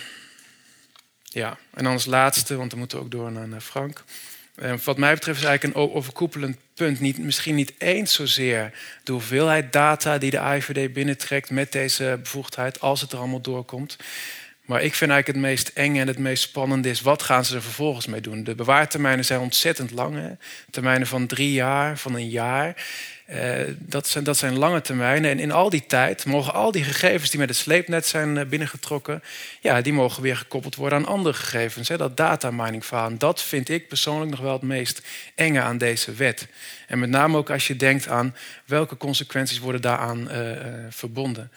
ja, 1.34 1.58
en 1.74 1.84
dan 1.84 1.94
als 1.94 2.06
laatste, 2.06 2.56
want 2.56 2.70
dan 2.70 2.80
moeten 2.80 2.98
we 2.98 3.04
ook 3.04 3.12
door 3.12 3.32
naar, 3.32 3.62
Frank. 3.62 4.04
Uh, 4.56 4.74
wat 4.84 4.98
mij 4.98 5.14
betreft 5.14 5.40
is 5.40 5.46
eigenlijk 5.46 5.76
een 5.76 5.94
overkoepelend 5.94 6.58
punt. 6.74 7.00
Niet, 7.00 7.18
misschien 7.18 7.56
niet 7.56 7.74
eens 7.78 8.14
zozeer 8.14 8.74
de 9.04 9.12
hoeveelheid 9.12 9.74
data 9.74 10.18
die 10.18 10.32
de 10.32 10.38
IVD 10.38 10.94
binnentrekt 10.94 11.50
met 11.50 11.72
deze 11.72 12.20
bevoegdheid, 12.24 12.82
als 12.82 13.02
het 13.02 13.12
er 13.12 13.18
allemaal 13.18 13.42
doorkomt. 13.42 13.98
Maar 14.72 14.84
ik 14.84 14.96
vind 14.96 15.12
eigenlijk 15.12 15.40
het 15.40 15.52
meest 15.52 15.72
eng 15.74 15.98
en 15.98 16.08
het 16.08 16.18
meest 16.18 16.44
spannende 16.44 16.90
is... 16.90 17.02
wat 17.02 17.24
gaan 17.24 17.46
ze 17.46 17.56
er 17.56 17.62
vervolgens 17.62 18.06
mee 18.06 18.22
doen? 18.22 18.44
De 18.44 18.56
bewaartermijnen 18.56 19.26
zijn 19.26 19.40
ontzettend 19.40 19.92
lang. 19.92 20.16
Hè? 20.16 20.30
Termijnen 20.70 21.08
van 21.08 21.28
drie 21.28 21.54
jaar, 21.54 21.98
van 21.98 22.16
een 22.16 22.30
jaar. 22.30 22.86
Uh, 23.30 23.54
dat, 23.78 24.08
zijn, 24.08 24.24
dat 24.24 24.38
zijn 24.38 24.58
lange 24.58 24.82
termijnen. 24.82 25.32
En 25.32 25.40
in 25.40 25.52
al 25.52 25.70
die 25.70 25.86
tijd 25.86 26.26
mogen 26.26 26.54
al 26.54 26.72
die 26.72 26.84
gegevens 26.84 27.30
die 27.30 27.40
met 27.40 27.50
het 27.50 27.58
sleepnet 27.58 28.06
zijn 28.06 28.38
eh, 28.38 28.46
binnengetrokken... 28.46 29.24
ja, 29.62 29.82
die 29.82 29.94
mogen 29.94 30.22
weer 30.24 30.38
gekoppeld 30.38 30.76
worden 30.76 30.98
aan 30.98 31.06
andere 31.06 31.34
gegevens. 31.36 31.88
Hè? 31.88 31.98
Dat 31.98 32.18
datamining 32.18 32.86
verhaal. 32.86 33.18
Dat 33.18 33.42
vind 33.42 33.70
ik 33.70 33.88
persoonlijk 33.88 34.32
nog 34.32 34.40
wel 34.40 34.54
het 34.54 34.62
meest 34.62 35.02
enge 35.36 35.62
aan 35.62 35.78
deze 35.78 36.14
wet. 36.14 36.48
En 36.88 37.00
met 37.00 37.10
name 37.10 37.38
ook 37.38 37.50
als 37.50 37.68
je 37.68 37.76
denkt 37.76 38.08
aan 38.08 38.36
welke 38.66 38.98
consequenties 38.98 39.60
worden 39.60 39.82
daaraan 39.82 40.32
uh, 40.32 40.38
verbonden. 40.90 41.52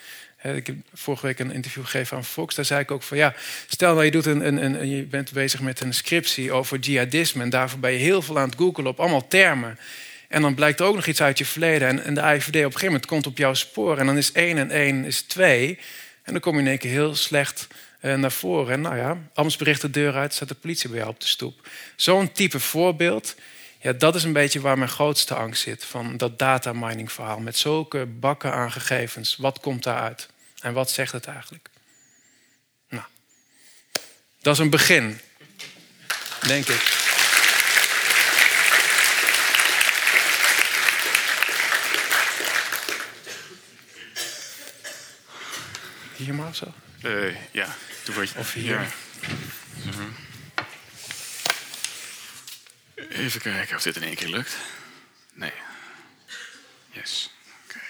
Ik 0.53 0.67
heb 0.67 0.75
vorige 0.93 1.25
week 1.25 1.39
een 1.39 1.51
interview 1.51 1.83
gegeven 1.83 2.17
aan 2.17 2.25
Fox. 2.25 2.55
Daar 2.55 2.65
zei 2.65 2.79
ik 2.79 2.91
ook 2.91 3.03
van 3.03 3.17
ja, 3.17 3.33
stel 3.67 3.93
nou 3.93 4.05
je, 4.05 4.11
doet 4.11 4.25
een, 4.25 4.47
een, 4.47 4.63
een, 4.63 4.89
je 4.89 5.03
bent 5.03 5.31
bezig 5.31 5.61
met 5.61 5.81
een 5.81 5.93
scriptie 5.93 6.51
over 6.51 6.79
jihadisme. 6.79 7.43
En 7.43 7.49
daarvoor 7.49 7.79
ben 7.79 7.91
je 7.91 7.97
heel 7.97 8.21
veel 8.21 8.39
aan 8.39 8.49
het 8.49 8.57
googelen 8.57 8.91
op 8.91 8.99
allemaal 8.99 9.27
termen. 9.27 9.79
En 10.27 10.41
dan 10.41 10.55
blijkt 10.55 10.79
er 10.79 10.85
ook 10.85 10.95
nog 10.95 11.05
iets 11.05 11.21
uit 11.21 11.37
je 11.37 11.45
verleden. 11.45 11.87
En, 11.87 12.03
en 12.03 12.13
de 12.13 12.21
IVD 12.21 12.47
op 12.47 12.53
een 12.55 12.61
gegeven 12.61 12.85
moment 12.85 13.05
komt 13.05 13.27
op 13.27 13.37
jouw 13.37 13.53
spoor. 13.53 13.97
En 13.97 14.05
dan 14.05 14.17
is 14.17 14.31
één 14.31 14.57
en 14.57 14.71
één 14.71 15.05
is 15.05 15.21
twee. 15.21 15.79
En 16.23 16.31
dan 16.31 16.41
kom 16.41 16.53
je 16.53 16.61
in 16.61 16.67
één 16.67 16.77
keer 16.77 16.91
heel 16.91 17.15
slecht 17.15 17.67
eh, 17.99 18.15
naar 18.15 18.31
voren. 18.31 18.73
En 18.73 18.81
nou 18.81 18.97
ja, 18.97 19.17
anders 19.33 19.55
bericht 19.55 19.81
de 19.81 19.89
deur 19.89 20.15
uit, 20.15 20.33
staat 20.33 20.47
de 20.47 20.55
politie 20.55 20.89
bij 20.89 20.97
jou 20.97 21.09
op 21.09 21.19
de 21.19 21.27
stoep. 21.27 21.67
Zo'n 21.95 22.31
type 22.31 22.59
voorbeeld. 22.59 23.35
Ja, 23.81 23.93
dat 23.93 24.15
is 24.15 24.23
een 24.23 24.33
beetje 24.33 24.61
waar 24.61 24.77
mijn 24.77 24.89
grootste 24.89 25.35
angst 25.35 25.61
zit. 25.61 25.85
Van 25.85 26.17
dat 26.17 26.39
datamining 26.39 27.11
verhaal. 27.11 27.39
Met 27.39 27.57
zulke 27.57 28.05
bakken 28.05 28.53
aan 28.53 28.71
gegevens. 28.71 29.35
Wat 29.35 29.59
komt 29.59 29.83
daaruit? 29.83 30.29
En 30.65 30.73
wat 30.73 30.91
zegt 30.91 31.11
het 31.11 31.25
eigenlijk? 31.25 31.69
Nou, 32.89 33.05
dat 34.41 34.53
is 34.53 34.59
een 34.59 34.69
begin, 34.69 35.19
denk 36.41 36.67
ik. 36.67 36.93
hier 46.15 46.35
maar 46.35 46.47
of 46.47 46.55
zo? 46.55 46.73
Uh, 47.01 47.51
ja, 47.51 47.75
doe 48.03 48.15
wat 48.15 48.29
je... 48.29 48.39
Of 48.39 48.53
hier. 48.53 48.81
Ja. 48.81 48.87
Even 53.09 53.41
kijken 53.41 53.75
of 53.75 53.81
dit 53.81 53.95
in 53.95 54.03
één 54.03 54.15
keer 54.15 54.29
lukt. 54.29 54.57
Nee. 55.33 55.53
Yes. 56.91 57.29
Okay. 57.67 57.81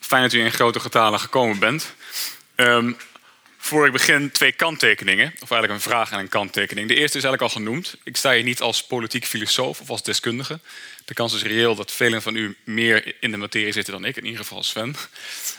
Fijn 0.00 0.22
dat 0.22 0.32
u 0.32 0.40
in 0.40 0.52
grote 0.52 0.80
getalen 0.80 1.20
gekomen 1.20 1.58
bent. 1.58 1.94
Um, 2.56 2.96
voor 3.58 3.86
ik 3.86 3.92
begin 3.92 4.30
twee 4.30 4.52
kanttekeningen, 4.52 5.32
of 5.40 5.50
eigenlijk 5.50 5.72
een 5.72 5.90
vraag 5.90 6.10
en 6.10 6.18
een 6.18 6.28
kanttekening. 6.28 6.88
De 6.88 6.94
eerste 6.94 7.18
is 7.18 7.24
eigenlijk 7.24 7.42
al 7.42 7.62
genoemd. 7.62 7.96
Ik 8.04 8.16
sta 8.16 8.32
hier 8.32 8.42
niet 8.42 8.60
als 8.60 8.86
politiek 8.86 9.26
filosoof 9.26 9.80
of 9.80 9.90
als 9.90 10.02
deskundige. 10.02 10.60
De 11.04 11.14
kans 11.14 11.34
is 11.34 11.42
reëel 11.42 11.74
dat 11.74 11.92
velen 11.92 12.22
van 12.22 12.36
u 12.36 12.56
meer 12.64 13.14
in 13.20 13.30
de 13.30 13.36
materie 13.36 13.72
zitten 13.72 13.92
dan 13.92 14.04
ik, 14.04 14.16
in 14.16 14.24
ieder 14.24 14.40
geval 14.40 14.62
Sven. 14.62 14.96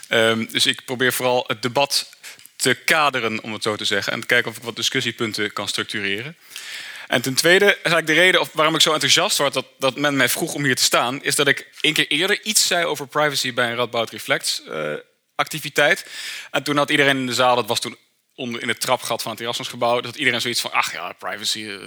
Um, 0.08 0.48
dus 0.52 0.66
ik 0.66 0.84
probeer 0.84 1.12
vooral 1.12 1.44
het 1.46 1.62
debat 1.62 2.10
te 2.56 2.74
kaderen, 2.74 3.42
om 3.42 3.52
het 3.52 3.62
zo 3.62 3.76
te 3.76 3.84
zeggen, 3.84 4.12
en 4.12 4.20
te 4.20 4.26
kijken 4.26 4.50
of 4.50 4.56
ik 4.56 4.62
wat 4.62 4.76
discussiepunten 4.76 5.52
kan 5.52 5.68
structureren. 5.68 6.36
En 7.10 7.22
ten 7.22 7.34
tweede 7.34 7.74
eigenlijk 7.74 8.06
de 8.06 8.12
reden 8.12 8.48
waarom 8.52 8.74
ik 8.74 8.80
zo 8.80 8.92
enthousiast 8.92 9.38
word 9.38 9.52
dat, 9.52 9.66
dat 9.78 9.96
men 9.96 10.16
mij 10.16 10.28
vroeg 10.28 10.54
om 10.54 10.64
hier 10.64 10.76
te 10.76 10.82
staan, 10.82 11.22
is 11.22 11.34
dat 11.34 11.48
ik 11.48 11.68
een 11.80 11.92
keer 11.92 12.08
eerder 12.08 12.42
iets 12.42 12.66
zei 12.66 12.84
over 12.84 13.06
privacy 13.06 13.54
bij 13.54 13.70
een 13.70 13.76
Radboud 13.76 14.10
Reflects 14.10 14.62
uh, 14.68 14.92
activiteit. 15.34 16.06
En 16.50 16.62
toen 16.62 16.76
had 16.76 16.90
iedereen 16.90 17.16
in 17.16 17.26
de 17.26 17.34
zaal, 17.34 17.54
dat 17.54 17.66
was 17.66 17.80
toen 17.80 17.96
onder 18.34 18.62
in 18.62 18.68
het 18.68 18.80
trapgat 18.80 19.22
van 19.22 19.32
het 19.32 19.40
Erasmusgebouw, 19.40 20.00
dat 20.00 20.16
iedereen 20.16 20.40
zoiets 20.40 20.60
van, 20.60 20.72
ach 20.72 20.92
ja, 20.92 21.12
privacy. 21.12 21.58
Uh, 21.58 21.82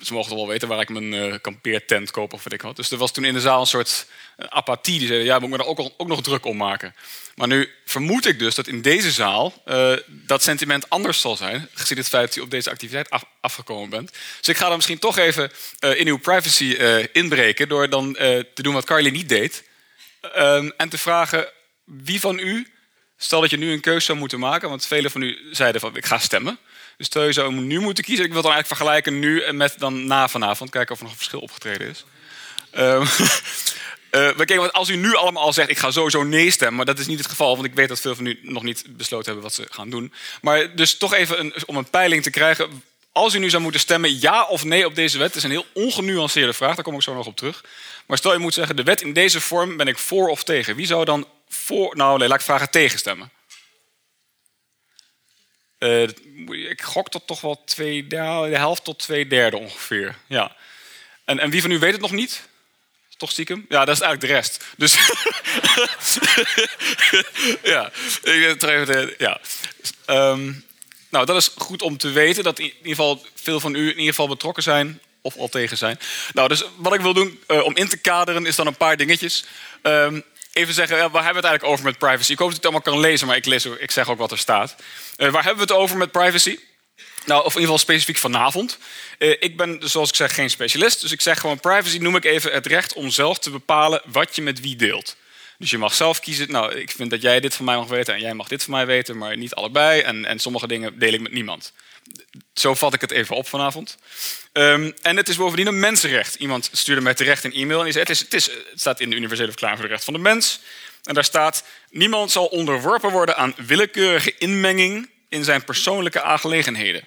ze 0.00 0.12
mogen 0.12 0.36
wel 0.36 0.46
weten 0.46 0.68
waar 0.68 0.80
ik 0.80 0.88
mijn 0.88 1.12
uh, 1.12 1.34
kampeertent 1.40 2.10
koop 2.10 2.32
of 2.32 2.44
wat 2.44 2.52
ik 2.52 2.60
had. 2.60 2.76
Dus 2.76 2.90
er 2.90 2.98
was 2.98 3.12
toen 3.12 3.24
in 3.24 3.32
de 3.32 3.40
zaal 3.40 3.60
een 3.60 3.66
soort 3.66 4.06
apathie. 4.36 4.98
Die 4.98 5.06
zeiden, 5.06 5.26
ja, 5.26 5.38
moet 5.38 5.48
ik 5.48 5.56
me 5.56 5.62
er 5.62 5.68
ook, 5.68 5.92
ook 5.96 6.08
nog 6.08 6.22
druk 6.22 6.44
om 6.44 6.56
maken. 6.56 6.94
Maar 7.34 7.48
nu 7.48 7.70
vermoed 7.84 8.26
ik 8.26 8.38
dus 8.38 8.54
dat 8.54 8.66
in 8.66 8.82
deze 8.82 9.10
zaal 9.10 9.62
uh, 9.66 9.92
dat 10.06 10.42
sentiment 10.42 10.90
anders 10.90 11.20
zal 11.20 11.36
zijn, 11.36 11.68
gezien 11.74 11.98
het 11.98 12.08
feit 12.08 12.26
dat 12.26 12.36
u 12.36 12.40
op 12.40 12.50
deze 12.50 12.70
activiteit 12.70 13.10
af, 13.10 13.24
afgekomen 13.40 13.90
bent. 13.90 14.12
Dus 14.38 14.48
ik 14.48 14.56
ga 14.56 14.66
dan 14.66 14.76
misschien 14.76 14.98
toch 14.98 15.16
even 15.16 15.50
in 15.80 16.06
uw 16.06 16.18
privacy 16.18 16.76
inbreken 17.12 17.68
door 17.68 17.88
dan 17.88 18.12
te 18.12 18.62
doen 18.62 18.74
wat 18.74 18.84
Carly 18.84 19.10
niet 19.10 19.28
deed. 19.28 19.64
Ehm, 20.20 20.70
en 20.76 20.88
te 20.88 20.98
vragen 20.98 21.48
wie 21.84 22.20
van 22.20 22.38
u, 22.38 22.66
stel 23.16 23.40
dat 23.40 23.50
je 23.50 23.56
nu 23.56 23.72
een 23.72 23.80
keuze 23.80 24.04
zou 24.04 24.18
moeten 24.18 24.38
maken, 24.38 24.68
want 24.68 24.86
velen 24.86 25.10
van 25.10 25.22
u 25.22 25.38
zeiden 25.50 25.80
van 25.80 25.96
ik 25.96 26.06
ga 26.06 26.18
stemmen. 26.18 26.58
Dus 26.98 27.06
stel 27.06 27.24
je 27.24 27.32
zou 27.32 27.52
nu 27.52 27.80
moeten 27.80 28.04
kiezen. 28.04 28.24
Ik 28.24 28.32
wil 28.32 28.42
dan 28.42 28.52
eigenlijk 28.52 28.80
vergelijken 28.80 29.18
nu 29.18 29.52
met 29.52 29.74
dan 29.78 30.06
na 30.06 30.28
vanavond, 30.28 30.70
kijken 30.70 30.92
of 30.92 30.98
er 30.98 31.04
nog 31.04 31.12
een 31.12 31.18
verschil 31.18 31.40
opgetreden 31.40 31.88
is. 31.88 32.04
Um, 34.10 34.36
want 34.56 34.72
als 34.72 34.88
u 34.88 34.96
nu 34.96 35.14
allemaal 35.14 35.42
al 35.42 35.52
zegt, 35.52 35.70
ik 35.70 35.78
ga 35.78 35.90
sowieso 35.90 36.22
nee 36.22 36.50
stemmen, 36.50 36.76
maar 36.76 36.84
dat 36.84 36.98
is 36.98 37.06
niet 37.06 37.18
het 37.18 37.28
geval, 37.28 37.54
want 37.54 37.66
ik 37.66 37.74
weet 37.74 37.88
dat 37.88 38.00
veel 38.00 38.14
van 38.14 38.26
u 38.26 38.38
nog 38.42 38.62
niet 38.62 38.84
besloten 38.88 39.26
hebben 39.26 39.42
wat 39.42 39.54
ze 39.54 39.66
gaan 39.70 39.90
doen. 39.90 40.12
Maar 40.40 40.76
dus 40.76 40.96
toch 40.96 41.14
even 41.14 41.52
om 41.66 41.76
een 41.76 41.90
peiling 41.90 42.22
te 42.22 42.30
krijgen. 42.30 42.82
Als 43.12 43.34
u 43.34 43.38
nu 43.38 43.50
zou 43.50 43.62
moeten 43.62 43.80
stemmen 43.80 44.20
ja 44.20 44.44
of 44.44 44.64
nee 44.64 44.86
op 44.86 44.94
deze 44.94 45.18
wet, 45.18 45.36
is 45.36 45.42
een 45.42 45.50
heel 45.50 45.66
ongenuanceerde 45.72 46.52
vraag, 46.52 46.74
daar 46.74 46.84
kom 46.84 46.94
ik 46.94 47.02
zo 47.02 47.14
nog 47.14 47.26
op 47.26 47.36
terug. 47.36 47.64
Maar 48.06 48.18
stel 48.18 48.32
je 48.32 48.38
moet 48.38 48.54
zeggen, 48.54 48.76
de 48.76 48.82
wet 48.82 49.00
in 49.00 49.12
deze 49.12 49.40
vorm 49.40 49.76
ben 49.76 49.86
ik 49.86 49.98
voor 49.98 50.28
of 50.28 50.44
tegen. 50.44 50.76
Wie 50.76 50.86
zou 50.86 51.04
dan 51.04 51.26
voor, 51.48 51.96
nou 51.96 52.18
nee, 52.18 52.28
laat 52.28 52.38
ik 52.38 52.44
vragen 52.44 52.70
tegenstemmen? 52.70 53.30
Uh, 55.78 56.02
ik 56.70 56.82
gok 56.82 57.08
tot 57.08 57.26
toch 57.26 57.40
wel 57.40 57.64
twee, 57.64 58.06
de 58.06 58.16
helft 58.16 58.84
tot 58.84 58.98
twee 58.98 59.26
derde 59.26 59.56
ongeveer. 59.56 60.16
Ja. 60.26 60.56
En, 61.24 61.38
en 61.38 61.50
wie 61.50 61.60
van 61.60 61.70
u 61.70 61.78
weet 61.78 61.92
het 61.92 62.00
nog 62.00 62.12
niet? 62.12 62.48
Toch 63.16 63.30
stiekem? 63.30 63.66
Ja, 63.68 63.84
dat 63.84 63.94
is 63.94 64.00
eigenlijk 64.00 64.20
de 64.20 64.38
rest. 64.38 64.64
Dus 64.76 64.94
ja, 67.72 67.90
ja. 69.18 69.40
Um, 70.06 70.64
nou, 71.08 71.26
dat 71.26 71.36
is 71.36 71.50
goed 71.56 71.82
om 71.82 71.96
te 71.96 72.10
weten 72.10 72.44
dat 72.44 72.58
in 72.58 72.64
ieder 72.64 72.88
geval 72.88 73.26
veel 73.34 73.60
van 73.60 73.74
u 73.74 73.80
in 73.80 73.88
ieder 73.88 74.04
geval 74.04 74.28
betrokken 74.28 74.62
zijn 74.62 75.00
of 75.20 75.36
al 75.36 75.48
tegen 75.48 75.76
zijn. 75.76 75.98
Nou, 76.32 76.48
dus 76.48 76.64
wat 76.76 76.94
ik 76.94 77.00
wil 77.00 77.14
doen 77.14 77.40
uh, 77.48 77.64
om 77.64 77.76
in 77.76 77.88
te 77.88 77.96
kaderen 77.96 78.46
is 78.46 78.56
dan 78.56 78.66
een 78.66 78.76
paar 78.76 78.96
dingetjes. 78.96 79.44
Um, 79.82 80.24
even 80.58 80.74
zeggen, 80.74 80.96
waar 80.96 81.24
hebben 81.24 81.42
we 81.42 81.48
het 81.48 81.48
eigenlijk 81.48 81.64
over 81.64 81.84
met 81.84 81.98
privacy? 81.98 82.32
Ik 82.32 82.38
hoop 82.38 82.48
dat 82.48 82.56
u 82.56 82.60
het 82.62 82.64
allemaal 82.64 82.92
kan 82.92 83.00
lezen, 83.00 83.26
maar 83.26 83.36
ik, 83.36 83.46
lees, 83.46 83.64
ik 83.64 83.90
zeg 83.90 84.08
ook 84.08 84.18
wat 84.18 84.30
er 84.30 84.38
staat. 84.38 84.76
Uh, 85.16 85.30
waar 85.30 85.44
hebben 85.44 85.66
we 85.66 85.72
het 85.72 85.82
over 85.82 85.96
met 85.96 86.10
privacy? 86.10 86.58
Nou, 87.24 87.44
of 87.44 87.54
in 87.54 87.60
ieder 87.60 87.60
geval 87.60 87.78
specifiek 87.78 88.16
vanavond. 88.16 88.78
Uh, 89.18 89.36
ik 89.38 89.56
ben, 89.56 89.80
zoals 89.84 90.08
ik 90.08 90.14
zeg, 90.14 90.34
geen 90.34 90.50
specialist. 90.50 91.00
Dus 91.00 91.12
ik 91.12 91.20
zeg 91.20 91.40
gewoon 91.40 91.60
privacy 91.60 91.98
noem 91.98 92.16
ik 92.16 92.24
even 92.24 92.52
het 92.52 92.66
recht 92.66 92.92
om 92.92 93.10
zelf 93.10 93.38
te 93.38 93.50
bepalen 93.50 94.02
wat 94.04 94.36
je 94.36 94.42
met 94.42 94.60
wie 94.60 94.76
deelt. 94.76 95.16
Dus 95.58 95.70
je 95.70 95.78
mag 95.78 95.94
zelf 95.94 96.20
kiezen, 96.20 96.50
nou, 96.50 96.74
ik 96.74 96.90
vind 96.90 97.10
dat 97.10 97.22
jij 97.22 97.40
dit 97.40 97.54
van 97.54 97.64
mij 97.64 97.76
mag 97.76 97.86
weten 97.86 98.14
en 98.14 98.20
jij 98.20 98.34
mag 98.34 98.48
dit 98.48 98.62
van 98.62 98.72
mij 98.72 98.86
weten, 98.86 99.18
maar 99.18 99.36
niet 99.36 99.54
allebei. 99.54 100.00
En, 100.00 100.24
en 100.24 100.38
sommige 100.38 100.66
dingen 100.66 100.98
deel 100.98 101.12
ik 101.12 101.20
met 101.20 101.32
niemand. 101.32 101.72
Zo 102.54 102.74
vat 102.74 102.94
ik 102.94 103.00
het 103.00 103.10
even 103.10 103.36
op 103.36 103.48
vanavond. 103.48 103.96
Um, 104.52 104.94
en 105.02 105.16
het 105.16 105.28
is 105.28 105.36
bovendien 105.36 105.66
een 105.66 105.80
mensenrecht. 105.80 106.34
Iemand 106.34 106.68
stuurde 106.72 107.00
mij 107.00 107.14
terecht 107.14 107.44
een 107.44 107.52
e-mail 107.52 107.78
en 107.78 107.84
die 107.84 107.92
zei: 107.92 108.04
het, 108.04 108.12
is, 108.12 108.20
het, 108.20 108.34
is, 108.34 108.50
staat 108.74 109.00
in 109.00 109.10
de 109.10 109.16
Universele 109.16 109.48
Verklaring 109.48 109.78
voor 109.78 109.88
de 109.88 109.94
Rechten 109.94 110.12
van 110.12 110.22
de 110.22 110.28
Mens. 110.28 110.60
En 111.02 111.14
daar 111.14 111.24
staat: 111.24 111.64
niemand 111.90 112.30
zal 112.30 112.46
onderworpen 112.46 113.10
worden 113.10 113.36
aan 113.36 113.54
willekeurige 113.56 114.34
inmenging 114.38 115.10
in 115.28 115.44
zijn 115.44 115.64
persoonlijke 115.64 116.22
aangelegenheden. 116.22 117.04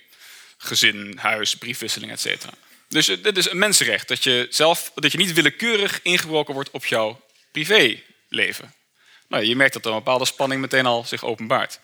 Gezin, 0.58 1.18
huis, 1.18 1.56
briefwisseling, 1.56 2.12
etc. 2.12 2.46
Dus 2.88 3.08
eh, 3.08 3.24
dit 3.24 3.38
is 3.38 3.50
een 3.50 3.58
mensenrecht, 3.58 4.08
dat 4.08 4.24
je, 4.24 4.48
zelf, 4.50 4.92
dat 4.96 5.12
je 5.12 5.18
niet 5.18 5.34
willekeurig 5.34 6.00
ingebroken 6.02 6.54
wordt 6.54 6.72
op 6.72 6.86
jouw 6.86 7.22
privéleven. 7.52 8.74
Nou, 9.28 9.44
je 9.44 9.56
merkt 9.56 9.74
dat 9.74 9.86
er 9.86 9.92
een 9.92 9.98
bepaalde 9.98 10.26
spanning 10.26 10.62
meteen 10.62 10.86
al 10.86 11.06
zich 11.06 11.24
openbaart. 11.24 11.80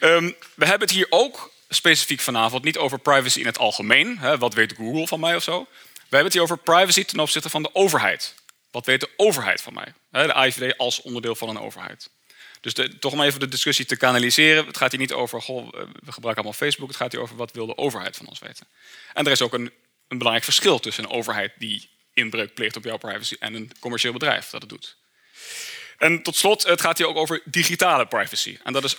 Um, 0.00 0.36
we 0.54 0.64
hebben 0.66 0.88
het 0.88 0.96
hier 0.96 1.06
ook 1.10 1.52
specifiek 1.74 2.20
vanavond 2.20 2.64
niet 2.64 2.78
over 2.78 2.98
privacy 2.98 3.40
in 3.40 3.46
het 3.46 3.58
algemeen. 3.58 4.18
Hè, 4.18 4.38
wat 4.38 4.54
weet 4.54 4.74
Google 4.76 5.06
van 5.06 5.20
mij 5.20 5.36
of 5.36 5.42
zo? 5.42 5.66
We 5.94 6.18
hebben 6.18 6.24
het 6.24 6.32
hier 6.32 6.42
over 6.42 6.58
privacy 6.58 7.04
ten 7.04 7.20
opzichte 7.20 7.50
van 7.50 7.62
de 7.62 7.74
overheid. 7.74 8.34
Wat 8.70 8.86
weet 8.86 9.00
de 9.00 9.10
overheid 9.16 9.62
van 9.62 9.74
mij? 9.74 9.94
De 10.10 10.34
IVD 10.46 10.78
als 10.78 11.02
onderdeel 11.02 11.34
van 11.34 11.48
een 11.48 11.58
overheid. 11.58 12.10
Dus 12.60 12.74
toch 12.98 13.12
om 13.12 13.22
even 13.22 13.40
de 13.40 13.48
discussie 13.48 13.84
te 13.84 13.96
kanaliseren. 13.96 14.66
Het 14.66 14.76
gaat 14.76 14.90
hier 14.90 15.00
niet 15.00 15.12
over, 15.12 15.42
goh, 15.42 15.68
we 15.72 16.12
gebruiken 16.12 16.44
allemaal 16.44 16.52
Facebook. 16.52 16.88
Het 16.88 16.96
gaat 16.96 17.12
hier 17.12 17.20
over 17.20 17.36
wat 17.36 17.52
wil 17.52 17.66
de 17.66 17.76
overheid 17.76 18.16
van 18.16 18.26
ons 18.26 18.38
weten. 18.38 18.66
En 19.12 19.24
er 19.24 19.32
is 19.32 19.42
ook 19.42 19.52
een, 19.52 19.72
een 20.08 20.18
belangrijk 20.18 20.44
verschil 20.44 20.78
tussen 20.78 21.04
een 21.04 21.10
overheid 21.10 21.52
die 21.58 21.88
inbreuk 22.14 22.54
pleegt 22.54 22.76
op 22.76 22.84
jouw 22.84 22.96
privacy 22.96 23.36
en 23.38 23.54
een 23.54 23.70
commercieel 23.80 24.12
bedrijf 24.12 24.50
dat 24.50 24.60
het 24.60 24.70
doet. 24.70 24.96
En 25.98 26.22
tot 26.22 26.36
slot, 26.36 26.62
het 26.62 26.80
gaat 26.80 26.98
hier 26.98 27.06
ook 27.06 27.16
over 27.16 27.42
digitale 27.44 28.06
privacy. 28.06 28.58
En 28.62 28.72
dat 28.72 28.84
is 28.84 28.96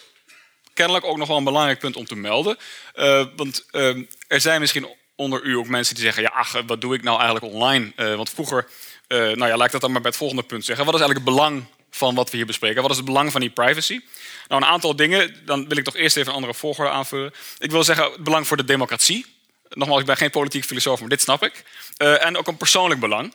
kennelijk 0.74 1.06
ook 1.06 1.18
nog 1.18 1.28
wel 1.28 1.38
een 1.38 1.44
belangrijk 1.44 1.80
punt 1.80 1.96
om 1.96 2.06
te 2.06 2.16
melden. 2.16 2.58
Uh, 2.96 3.26
want 3.36 3.66
uh, 3.72 3.98
er 4.28 4.42
zijn 4.42 4.60
misschien 4.60 4.88
onder 5.16 5.44
u 5.44 5.56
ook 5.56 5.68
mensen 5.68 5.96
die 5.96 6.04
zeggen: 6.04 6.24
ja, 6.24 6.30
ach, 6.30 6.62
wat 6.66 6.82
doe 6.82 6.96
ik 6.96 7.04
nou 7.04 7.20
eigenlijk 7.22 7.54
online? 7.54 7.92
Uh, 7.96 8.16
want 8.16 8.30
vroeger, 8.30 8.68
nou 9.08 9.46
ja, 9.46 9.58
laat 9.58 9.66
ik 9.66 9.72
dat 9.72 9.82
dan 9.82 9.92
maar 9.92 10.02
bij 10.02 10.10
het 10.10 10.20
volgende 10.20 10.44
punt 10.44 10.66
zeggen. 10.66 10.86
Wat 10.86 10.94
is 10.94 11.00
eigenlijk 11.02 11.30
het 11.30 11.38
belang 11.38 11.66
van 11.92 12.16
wat 12.16 12.30
we 12.30 12.38
hier 12.38 12.46
bespreken. 12.46 12.82
Wat 12.82 12.92
is 12.92 12.98
het 12.98 13.06
belang 13.06 13.32
van 13.32 13.42
die 13.42 13.50
privacy? 13.50 14.02
Nou, 14.48 14.62
een 14.62 14.68
aantal 14.68 14.96
dingen. 14.96 15.36
Dan 15.46 15.68
wil 15.68 15.78
ik 15.78 15.84
toch 15.84 15.96
eerst 15.96 16.18
even 16.18 16.30
een 16.30 16.36
andere 16.36 16.54
volgorde 16.54 16.92
aanvullen. 16.92 17.34
Ik 17.58 17.72
wil 17.72 17.84
zeggen, 17.84 18.12
het 18.12 18.24
belang 18.24 18.48
voor 18.48 18.58
de 18.58 18.66
democratie. 18.66 19.26
Nogmaals, 19.70 20.00
ik 20.00 20.06
ben 20.06 20.18
geen 20.18 20.30
politiek 20.30 20.66
filosoof, 20.66 21.00
maar 21.00 21.10
dit 21.10 21.22
snap 21.22 21.44
ik. 21.44 21.64
En 21.98 22.38
ook 22.38 22.48
een 22.48 22.58
persoonlijk 22.58 23.00
belang. 23.00 23.34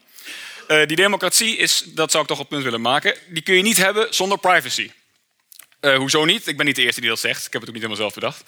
Die 0.69 0.97
democratie 0.97 1.57
is, 1.57 1.83
dat 1.87 2.11
zou 2.11 2.23
ik 2.23 2.29
toch 2.29 2.39
op 2.39 2.49
punt 2.49 2.63
willen 2.63 2.81
maken, 2.81 3.15
die 3.29 3.43
kun 3.43 3.55
je 3.55 3.63
niet 3.63 3.79
hebben 3.79 4.15
zonder 4.15 4.39
privacy. 4.39 4.91
Uh, 5.81 5.97
hoezo 5.97 6.25
niet? 6.25 6.47
Ik 6.47 6.57
ben 6.57 6.67
niet 6.67 6.77
de 6.77 6.83
eerste 6.83 7.01
die 7.01 7.11
dat 7.11 7.19
zegt. 7.19 7.47
Ik 7.47 7.53
heb 7.53 7.61
het 7.61 7.71
ook 7.71 7.77
niet 7.77 7.85
helemaal 7.85 8.11
zelf 8.11 8.15
bedacht. 8.15 8.43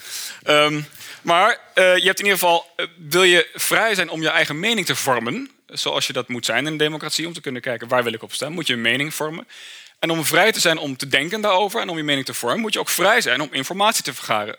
Um, 0.46 0.86
maar 1.22 1.60
je 1.74 1.82
hebt 1.82 2.18
in 2.18 2.24
ieder 2.24 2.38
geval, 2.38 2.66
wil 2.96 3.22
je 3.22 3.48
vrij 3.54 3.94
zijn 3.94 4.08
om 4.08 4.22
je 4.22 4.28
eigen 4.28 4.60
mening 4.60 4.86
te 4.86 4.94
vormen, 4.94 5.50
zoals 5.66 6.06
je 6.06 6.12
dat 6.12 6.28
moet 6.28 6.44
zijn 6.44 6.58
in 6.58 6.66
een 6.66 6.76
democratie, 6.76 7.26
om 7.26 7.32
te 7.32 7.40
kunnen 7.40 7.62
kijken 7.62 7.88
waar 7.88 8.04
wil 8.04 8.12
ik 8.12 8.22
op 8.22 8.32
stemmen, 8.32 8.56
moet 8.56 8.66
je 8.66 8.72
een 8.72 8.80
mening 8.80 9.14
vormen. 9.14 9.48
En 9.98 10.10
om 10.10 10.24
vrij 10.24 10.52
te 10.52 10.60
zijn 10.60 10.78
om 10.78 10.96
te 10.96 11.08
denken 11.08 11.40
daarover 11.40 11.80
en 11.80 11.88
om 11.88 11.96
je 11.96 12.02
mening 12.02 12.26
te 12.26 12.34
vormen, 12.34 12.60
moet 12.60 12.72
je 12.72 12.80
ook 12.80 12.88
vrij 12.88 13.20
zijn 13.20 13.40
om 13.40 13.48
informatie 13.52 14.02
te 14.02 14.14
vergaren 14.14 14.56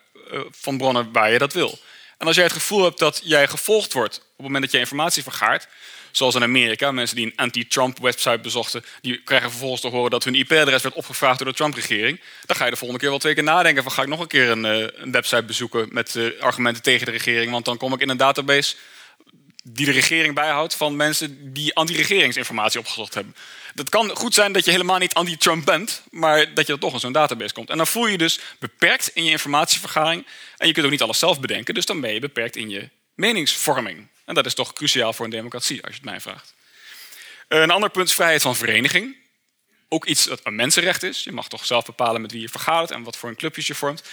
van 0.51 0.77
bronnen 0.77 1.11
waar 1.11 1.31
je 1.31 1.37
dat 1.37 1.53
wil. 1.53 1.79
En 2.17 2.27
als 2.27 2.35
jij 2.35 2.45
het 2.45 2.53
gevoel 2.53 2.83
hebt 2.83 2.99
dat 2.99 3.21
jij 3.23 3.47
gevolgd 3.47 3.93
wordt 3.93 4.17
op 4.17 4.23
het 4.23 4.45
moment 4.45 4.63
dat 4.63 4.71
je 4.71 4.79
informatie 4.79 5.23
vergaart, 5.23 5.67
zoals 6.11 6.35
in 6.35 6.43
Amerika, 6.43 6.91
mensen 6.91 7.15
die 7.15 7.25
een 7.25 7.35
anti-Trump 7.35 7.99
website 7.99 8.39
bezochten, 8.39 8.83
die 9.01 9.21
krijgen 9.23 9.49
vervolgens 9.49 9.81
te 9.81 9.87
horen 9.87 10.11
dat 10.11 10.23
hun 10.23 10.35
IP-adres 10.35 10.81
werd 10.81 10.95
opgevraagd 10.95 11.37
door 11.37 11.47
de 11.47 11.53
Trump-regering, 11.53 12.21
dan 12.45 12.55
ga 12.55 12.65
je 12.65 12.71
de 12.71 12.77
volgende 12.77 13.01
keer 13.01 13.09
wel 13.09 13.19
twee 13.19 13.33
keer 13.33 13.43
nadenken 13.43 13.83
van 13.83 13.91
ga 13.91 14.01
ik 14.01 14.07
nog 14.07 14.19
een 14.19 14.27
keer 14.27 14.49
een, 14.49 14.65
uh, 14.65 14.87
een 14.93 15.11
website 15.11 15.43
bezoeken 15.43 15.87
met 15.91 16.15
uh, 16.15 16.41
argumenten 16.41 16.83
tegen 16.83 17.05
de 17.05 17.11
regering, 17.11 17.51
want 17.51 17.65
dan 17.65 17.77
kom 17.77 17.93
ik 17.93 18.01
in 18.01 18.09
een 18.09 18.17
database 18.17 18.75
die 19.63 19.85
de 19.85 19.91
regering 19.91 20.35
bijhoudt 20.35 20.75
van 20.75 20.95
mensen 20.95 21.53
die 21.53 21.75
anti-regeringsinformatie 21.75 22.79
opgezocht 22.79 23.13
hebben. 23.13 23.35
Dat 23.73 23.89
kan 23.89 24.09
goed 24.15 24.33
zijn 24.33 24.51
dat 24.51 24.65
je 24.65 24.71
helemaal 24.71 24.97
niet 24.97 25.13
anti-Trump 25.13 25.65
bent, 25.65 26.03
maar 26.09 26.53
dat 26.53 26.67
je 26.67 26.73
er 26.73 26.79
toch 26.79 26.93
in 26.93 26.99
zo'n 26.99 27.11
database 27.11 27.53
komt. 27.53 27.69
En 27.69 27.77
dan 27.77 27.87
voel 27.87 28.05
je 28.05 28.11
je 28.11 28.17
dus 28.17 28.39
beperkt 28.59 29.11
in 29.13 29.23
je 29.23 29.31
informatievergaring. 29.31 30.27
En 30.57 30.67
je 30.67 30.73
kunt 30.73 30.85
ook 30.85 30.91
niet 30.91 31.01
alles 31.01 31.19
zelf 31.19 31.39
bedenken, 31.39 31.73
dus 31.73 31.85
dan 31.85 32.01
ben 32.01 32.13
je 32.13 32.19
beperkt 32.19 32.55
in 32.55 32.69
je 32.69 32.89
meningsvorming. 33.15 34.07
En 34.31 34.37
dat 34.37 34.45
is 34.45 34.53
toch 34.53 34.73
cruciaal 34.73 35.13
voor 35.13 35.25
een 35.25 35.31
democratie, 35.31 35.81
als 35.83 35.91
je 35.91 36.01
het 36.01 36.09
mij 36.09 36.21
vraagt. 36.21 36.53
Een 37.47 37.71
ander 37.71 37.89
punt 37.89 38.07
is 38.07 38.13
vrijheid 38.13 38.41
van 38.41 38.55
vereniging. 38.55 39.15
ook 39.87 40.05
iets 40.05 40.25
dat 40.25 40.39
een 40.43 40.55
mensenrecht 40.55 41.03
is. 41.03 41.23
Je 41.23 41.31
mag 41.31 41.47
toch 41.47 41.65
zelf 41.65 41.85
bepalen 41.85 42.21
met 42.21 42.31
wie 42.31 42.41
je 42.41 42.49
vergadert 42.49 42.91
en 42.91 43.03
wat 43.03 43.17
voor 43.17 43.29
een 43.29 43.35
clubjes 43.35 43.67
je 43.67 43.75
vormt. 43.75 44.03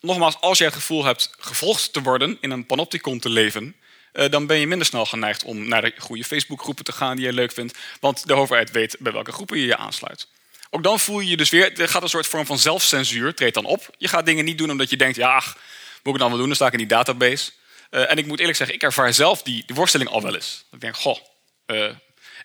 Nogmaals, 0.00 0.40
als 0.40 0.58
je 0.58 0.64
het 0.64 0.74
gevoel 0.74 1.04
hebt 1.04 1.34
gevolgd 1.38 1.92
te 1.92 2.02
worden, 2.02 2.38
in 2.40 2.50
een 2.50 2.66
panopticon 2.66 3.18
te 3.18 3.28
leven, 3.28 3.76
eh, 4.12 4.30
dan 4.30 4.46
ben 4.46 4.58
je 4.58 4.66
minder 4.66 4.86
snel 4.86 5.06
geneigd 5.06 5.44
om 5.44 5.68
naar 5.68 5.82
de 5.82 5.92
goede 5.98 6.24
Facebookgroepen 6.24 6.84
te 6.84 6.92
gaan 6.92 7.16
die 7.16 7.26
je 7.26 7.32
leuk 7.32 7.52
vindt. 7.52 7.78
Want 8.00 8.26
de 8.26 8.34
overheid 8.34 8.70
weet 8.70 8.96
bij 8.98 9.12
welke 9.12 9.32
groepen 9.32 9.58
je 9.58 9.66
je 9.66 9.76
aansluit. 9.76 10.28
Ook 10.70 10.82
dan 10.82 11.00
voel 11.00 11.20
je 11.20 11.28
je 11.28 11.36
dus 11.36 11.50
weer, 11.50 11.80
er 11.80 11.88
gaat 11.88 12.02
een 12.02 12.08
soort 12.08 12.26
vorm 12.26 12.46
van 12.46 12.58
zelfcensuur, 12.58 13.34
treedt 13.34 13.54
dan 13.54 13.64
op. 13.64 13.90
Je 13.96 14.08
gaat 14.08 14.26
dingen 14.26 14.44
niet 14.44 14.58
doen 14.58 14.70
omdat 14.70 14.90
je 14.90 14.96
denkt, 14.96 15.16
ja, 15.16 15.34
ach, 15.34 15.56
moet 16.02 16.14
ik 16.14 16.20
dan 16.20 16.28
wel 16.28 16.38
doen, 16.38 16.46
dan 16.46 16.56
sta 16.56 16.66
ik 16.66 16.72
in 16.72 16.78
die 16.78 16.86
database. 16.86 17.50
Uh, 17.90 18.10
en 18.10 18.18
ik 18.18 18.26
moet 18.26 18.38
eerlijk 18.38 18.56
zeggen, 18.56 18.76
ik 18.76 18.82
ervaar 18.82 19.14
zelf 19.14 19.42
die, 19.42 19.62
die 19.66 19.76
worsteling 19.76 20.10
al 20.10 20.22
wel 20.22 20.34
eens. 20.34 20.64
Ik 20.72 20.80
denk, 20.80 20.96
goh, 20.96 21.18
uh, 21.66 21.90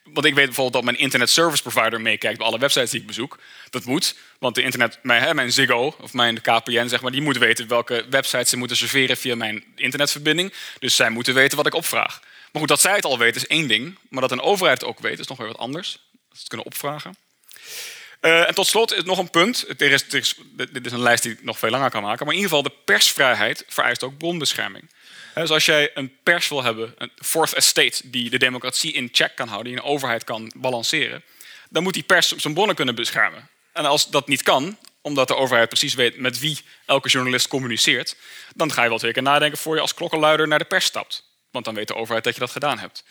want 0.03 0.25
ik 0.25 0.33
weet 0.33 0.45
bijvoorbeeld 0.45 0.73
dat 0.73 0.83
mijn 0.83 0.97
internet 0.97 1.29
service 1.29 1.61
provider 1.61 2.01
meekijkt 2.01 2.37
bij 2.37 2.47
alle 2.47 2.59
websites 2.59 2.91
die 2.91 3.01
ik 3.01 3.07
bezoek. 3.07 3.39
Dat 3.69 3.85
moet, 3.85 4.15
want 4.39 4.55
de 4.55 4.61
internet, 4.61 4.99
mijn, 5.01 5.35
mijn 5.35 5.51
Ziggo 5.51 5.95
of 6.01 6.13
mijn 6.13 6.41
KPN, 6.41 6.87
zeg 6.87 7.01
maar, 7.01 7.11
die 7.11 7.21
moet 7.21 7.37
weten 7.37 7.67
welke 7.67 8.05
websites 8.09 8.49
ze 8.49 8.57
moeten 8.57 8.77
serveren 8.77 9.17
via 9.17 9.35
mijn 9.35 9.63
internetverbinding. 9.75 10.53
Dus 10.79 10.95
zij 10.95 11.09
moeten 11.09 11.33
weten 11.33 11.57
wat 11.57 11.65
ik 11.65 11.73
opvraag. 11.73 12.21
Maar 12.21 12.61
goed, 12.61 12.67
dat 12.67 12.81
zij 12.81 12.95
het 12.95 13.05
al 13.05 13.17
weten 13.17 13.41
is 13.41 13.47
één 13.47 13.67
ding, 13.67 13.97
maar 14.09 14.21
dat 14.21 14.31
een 14.31 14.41
overheid 14.41 14.81
het 14.81 14.89
ook 14.89 14.99
weet 14.99 15.19
is 15.19 15.27
nog 15.27 15.37
weer 15.37 15.47
wat 15.47 15.57
anders. 15.57 15.91
Dat 15.91 16.01
ze 16.29 16.39
het 16.39 16.47
kunnen 16.47 16.65
opvragen. 16.65 17.15
Uh, 18.21 18.47
en 18.47 18.55
tot 18.55 18.67
slot 18.67 18.93
is 18.93 19.03
nog 19.03 19.17
een 19.17 19.29
punt. 19.29 19.65
Dit 19.77 20.85
is 20.85 20.91
een 20.91 21.01
lijst 21.01 21.23
die 21.23 21.31
ik 21.31 21.43
nog 21.43 21.59
veel 21.59 21.69
langer 21.69 21.89
kan 21.89 22.01
maken. 22.01 22.25
Maar 22.25 22.35
in 22.35 22.41
ieder 22.41 22.57
geval, 22.57 22.71
de 22.71 22.77
persvrijheid 22.85 23.63
vereist 23.67 24.03
ook 24.03 24.17
bronbescherming. 24.17 24.89
Dus 25.33 25.49
als 25.49 25.65
jij 25.65 25.91
een 25.93 26.17
pers 26.23 26.47
wil 26.47 26.63
hebben, 26.63 26.93
een 26.97 27.11
fourth 27.15 27.53
estate, 27.53 28.09
die 28.09 28.29
de 28.29 28.37
democratie 28.37 28.93
in 28.93 29.09
check 29.11 29.35
kan 29.35 29.47
houden, 29.47 29.71
die 29.71 29.81
een 29.81 29.87
overheid 29.87 30.23
kan 30.23 30.51
balanceren, 30.55 31.23
dan 31.69 31.83
moet 31.83 31.93
die 31.93 32.03
pers 32.03 32.31
zijn 32.31 32.53
bronnen 32.53 32.75
kunnen 32.75 32.95
beschermen. 32.95 33.49
En 33.71 33.85
als 33.85 34.09
dat 34.09 34.27
niet 34.27 34.43
kan, 34.43 34.77
omdat 35.01 35.27
de 35.27 35.35
overheid 35.35 35.69
precies 35.69 35.93
weet 35.93 36.17
met 36.17 36.39
wie 36.39 36.59
elke 36.85 37.09
journalist 37.09 37.47
communiceert, 37.47 38.15
dan 38.55 38.71
ga 38.71 38.83
je 38.83 38.89
wel 38.89 38.97
twee 38.97 39.13
keer 39.13 39.21
nadenken 39.21 39.57
voor 39.57 39.75
je 39.75 39.81
als 39.81 39.93
klokkenluider 39.93 40.47
naar 40.47 40.59
de 40.59 40.65
pers 40.65 40.85
stapt. 40.85 41.23
Want 41.51 41.65
dan 41.65 41.73
weet 41.73 41.87
de 41.87 41.95
overheid 41.95 42.23
dat 42.23 42.33
je 42.33 42.39
dat 42.39 42.51
gedaan 42.51 42.79
hebt. 42.79 43.03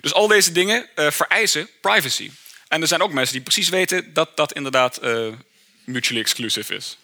Dus 0.00 0.12
al 0.12 0.26
deze 0.26 0.52
dingen 0.52 0.88
uh, 0.96 1.10
vereisen 1.10 1.68
privacy. 1.80 2.30
En 2.68 2.80
er 2.80 2.88
zijn 2.88 3.02
ook 3.02 3.12
mensen 3.12 3.34
die 3.34 3.42
precies 3.42 3.68
weten 3.68 4.12
dat 4.12 4.36
dat 4.36 4.52
inderdaad 4.52 5.04
uh, 5.04 5.32
mutually 5.84 6.20
exclusive 6.20 6.74
is. 6.74 6.96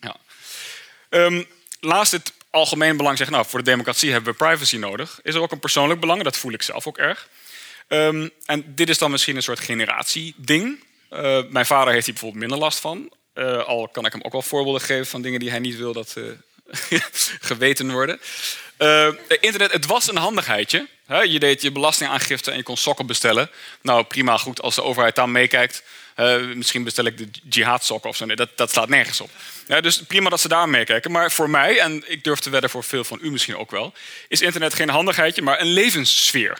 Ja. 0.00 0.16
Um, 1.10 1.46
laatst 1.80 2.12
het 2.12 2.32
algemeen 2.56 2.96
belang 2.96 3.18
zegt, 3.18 3.30
nou, 3.30 3.46
voor 3.46 3.58
de 3.58 3.70
democratie 3.70 4.12
hebben 4.12 4.32
we 4.32 4.38
privacy 4.38 4.76
nodig, 4.76 5.20
is 5.22 5.34
er 5.34 5.40
ook 5.40 5.52
een 5.52 5.58
persoonlijk 5.58 6.00
belang. 6.00 6.22
Dat 6.22 6.36
voel 6.36 6.52
ik 6.52 6.62
zelf 6.62 6.86
ook 6.86 6.98
erg. 6.98 7.28
Um, 7.88 8.30
en 8.46 8.74
dit 8.74 8.88
is 8.88 8.98
dan 8.98 9.10
misschien 9.10 9.36
een 9.36 9.42
soort 9.42 9.60
generatieding. 9.60 10.84
Uh, 11.10 11.42
mijn 11.48 11.66
vader 11.66 11.92
heeft 11.92 12.04
hier 12.04 12.14
bijvoorbeeld 12.14 12.42
minder 12.42 12.58
last 12.58 12.80
van. 12.80 13.12
Uh, 13.34 13.64
al 13.64 13.88
kan 13.88 14.06
ik 14.06 14.12
hem 14.12 14.22
ook 14.22 14.32
wel 14.32 14.42
voorbeelden 14.42 14.80
geven 14.80 15.06
van 15.06 15.22
dingen 15.22 15.40
die 15.40 15.50
hij 15.50 15.58
niet 15.58 15.76
wil 15.76 15.92
dat 15.92 16.14
uh, 16.18 16.30
geweten 17.50 17.90
worden. 17.90 18.20
Internet, 19.40 19.72
het 19.72 19.86
was 19.86 20.08
een 20.08 20.16
handigheidje. 20.16 20.86
Je 21.06 21.38
deed 21.38 21.62
je 21.62 21.72
belastingaangifte 21.72 22.50
en 22.50 22.56
je 22.56 22.62
kon 22.62 22.76
sokken 22.76 23.06
bestellen. 23.06 23.50
Nou, 23.82 24.04
prima, 24.04 24.36
goed, 24.36 24.62
als 24.62 24.74
de 24.74 24.82
overheid 24.82 25.14
daar 25.14 25.28
meekijkt. 25.28 25.82
Uh, 26.16 26.36
misschien 26.54 26.84
bestel 26.84 27.04
ik 27.04 27.18
de 27.18 27.28
jihadsokken 27.48 28.10
of 28.10 28.16
zo. 28.16 28.26
Dat, 28.26 28.56
dat 28.56 28.70
slaat 28.70 28.88
nergens 28.88 29.20
op. 29.20 29.30
Dus 29.80 30.02
prima 30.02 30.28
dat 30.28 30.40
ze 30.40 30.48
daar 30.48 30.68
meekijken. 30.68 31.10
Maar 31.10 31.32
voor 31.32 31.50
mij, 31.50 31.78
en 31.78 32.02
ik 32.06 32.24
durf 32.24 32.38
te 32.38 32.50
wedden 32.50 32.70
voor 32.70 32.84
veel 32.84 33.04
van 33.04 33.18
u 33.22 33.30
misschien 33.30 33.56
ook 33.56 33.70
wel... 33.70 33.94
is 34.28 34.40
internet 34.40 34.74
geen 34.74 34.88
handigheidje, 34.88 35.42
maar 35.42 35.60
een 35.60 35.66
levenssfeer. 35.66 36.58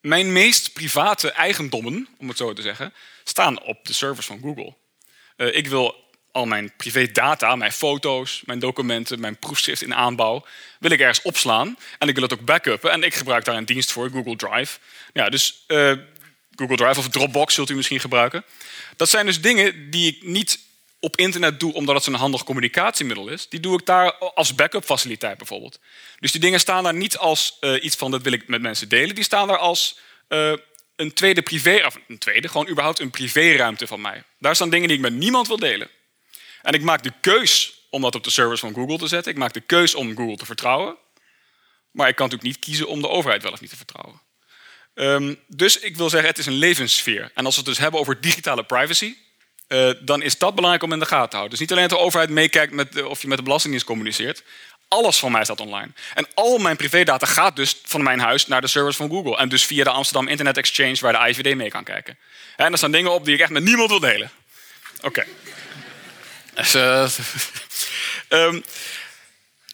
Mijn 0.00 0.32
meest 0.32 0.72
private 0.72 1.30
eigendommen, 1.30 2.08
om 2.18 2.28
het 2.28 2.36
zo 2.36 2.52
te 2.52 2.62
zeggen... 2.62 2.94
staan 3.24 3.62
op 3.62 3.86
de 3.86 3.92
servers 3.92 4.26
van 4.26 4.40
Google. 4.42 4.74
Ik 5.52 5.66
wil 5.66 6.07
al 6.38 6.46
mijn 6.46 6.72
privé 6.76 7.12
data, 7.12 7.56
mijn 7.56 7.72
foto's, 7.72 8.42
mijn 8.44 8.58
documenten, 8.58 9.20
mijn 9.20 9.36
proefschrift 9.36 9.82
in 9.82 9.94
aanbouw, 9.94 10.46
wil 10.78 10.90
ik 10.90 11.00
ergens 11.00 11.22
opslaan. 11.22 11.76
En 11.98 12.08
ik 12.08 12.14
wil 12.14 12.22
het 12.22 12.32
ook 12.32 12.44
backuppen. 12.44 12.90
En 12.90 13.02
ik 13.02 13.14
gebruik 13.14 13.44
daar 13.44 13.56
een 13.56 13.64
dienst 13.64 13.92
voor, 13.92 14.10
Google 14.10 14.36
Drive. 14.36 14.78
Ja, 15.12 15.28
dus 15.28 15.64
uh, 15.68 15.92
Google 16.54 16.76
Drive 16.76 16.98
of 16.98 17.08
Dropbox 17.08 17.54
zult 17.54 17.70
u 17.70 17.74
misschien 17.74 18.00
gebruiken. 18.00 18.44
Dat 18.96 19.08
zijn 19.08 19.26
dus 19.26 19.40
dingen 19.40 19.90
die 19.90 20.08
ik 20.08 20.22
niet 20.22 20.58
op 21.00 21.16
internet 21.16 21.60
doe 21.60 21.72
omdat 21.72 21.94
het 21.94 22.06
een 22.06 22.14
handig 22.14 22.44
communicatiemiddel 22.44 23.28
is. 23.28 23.48
Die 23.48 23.60
doe 23.60 23.78
ik 23.78 23.86
daar 23.86 24.12
als 24.14 24.54
backup 24.54 24.84
faciliteit 24.84 25.38
bijvoorbeeld. 25.38 25.80
Dus 26.18 26.32
die 26.32 26.40
dingen 26.40 26.60
staan 26.60 26.84
daar 26.84 26.94
niet 26.94 27.16
als 27.16 27.56
uh, 27.60 27.84
iets 27.84 27.96
van 27.96 28.10
dat 28.10 28.22
wil 28.22 28.32
ik 28.32 28.48
met 28.48 28.60
mensen 28.60 28.88
delen. 28.88 29.14
Die 29.14 29.24
staan 29.24 29.48
daar 29.48 29.58
als 29.58 29.98
uh, 30.28 30.52
een 30.96 31.12
tweede 31.12 31.42
privé, 31.42 31.86
of 31.86 31.98
een 32.08 32.18
tweede, 32.18 32.48
gewoon 32.48 32.68
überhaupt 32.68 33.00
een 33.00 33.10
privéruimte 33.10 33.86
van 33.86 34.00
mij. 34.00 34.22
Daar 34.38 34.54
staan 34.54 34.70
dingen 34.70 34.88
die 34.88 34.96
ik 34.96 35.02
met 35.02 35.12
niemand 35.12 35.46
wil 35.46 35.58
delen. 35.58 35.88
En 36.62 36.72
ik 36.72 36.82
maak 36.82 37.02
de 37.02 37.12
keus 37.20 37.72
om 37.90 38.02
dat 38.02 38.14
op 38.14 38.24
de 38.24 38.30
servers 38.30 38.60
van 38.60 38.74
Google 38.74 38.98
te 38.98 39.06
zetten. 39.06 39.32
Ik 39.32 39.38
maak 39.38 39.52
de 39.52 39.60
keus 39.60 39.94
om 39.94 40.16
Google 40.16 40.36
te 40.36 40.46
vertrouwen. 40.46 40.96
Maar 41.90 42.08
ik 42.08 42.16
kan 42.16 42.28
natuurlijk 42.28 42.56
niet 42.56 42.64
kiezen 42.64 42.88
om 42.88 43.00
de 43.00 43.08
overheid 43.08 43.42
wel 43.42 43.52
of 43.52 43.60
niet 43.60 43.70
te 43.70 43.76
vertrouwen. 43.76 44.20
Um, 44.94 45.38
dus 45.46 45.78
ik 45.78 45.96
wil 45.96 46.10
zeggen, 46.10 46.28
het 46.28 46.38
is 46.38 46.46
een 46.46 46.52
levenssfeer. 46.52 47.30
En 47.34 47.44
als 47.44 47.54
we 47.54 47.60
het 47.60 47.70
dus 47.70 47.78
hebben 47.78 48.00
over 48.00 48.20
digitale 48.20 48.64
privacy, 48.64 49.16
uh, 49.68 49.90
dan 50.00 50.22
is 50.22 50.38
dat 50.38 50.54
belangrijk 50.54 50.84
om 50.84 50.92
in 50.92 50.98
de 50.98 51.06
gaten 51.06 51.28
te 51.28 51.36
houden. 51.36 51.50
Dus 51.50 51.60
niet 51.60 51.70
alleen 51.72 51.88
dat 51.88 51.98
de 51.98 52.04
overheid 52.04 52.30
meekijkt 52.30 52.72
met 52.72 52.92
de, 52.92 53.08
of 53.08 53.22
je 53.22 53.28
met 53.28 53.36
de 53.36 53.44
Belastingdienst 53.44 53.86
communiceert. 53.86 54.42
Alles 54.88 55.18
van 55.18 55.32
mij 55.32 55.44
staat 55.44 55.60
online. 55.60 55.92
En 56.14 56.26
al 56.34 56.58
mijn 56.58 56.76
privédata 56.76 57.26
gaat 57.26 57.56
dus 57.56 57.80
van 57.84 58.02
mijn 58.02 58.20
huis 58.20 58.46
naar 58.46 58.60
de 58.60 58.66
servers 58.66 58.96
van 58.96 59.08
Google. 59.08 59.36
En 59.36 59.48
dus 59.48 59.64
via 59.64 59.84
de 59.84 59.90
Amsterdam 59.90 60.28
Internet 60.28 60.56
Exchange 60.56 60.96
waar 61.00 61.12
de 61.12 61.28
IVD 61.28 61.56
mee 61.56 61.70
kan 61.70 61.84
kijken. 61.84 62.18
En 62.56 62.72
er 62.72 62.78
staan 62.78 62.92
dingen 62.92 63.12
op 63.12 63.24
die 63.24 63.34
ik 63.34 63.40
echt 63.40 63.50
met 63.50 63.62
niemand 63.62 63.90
wil 63.90 64.00
delen. 64.00 64.30
Oké. 65.00 65.24
Dus, 66.58 66.74
uh, 66.74 67.08
um, 68.28 68.64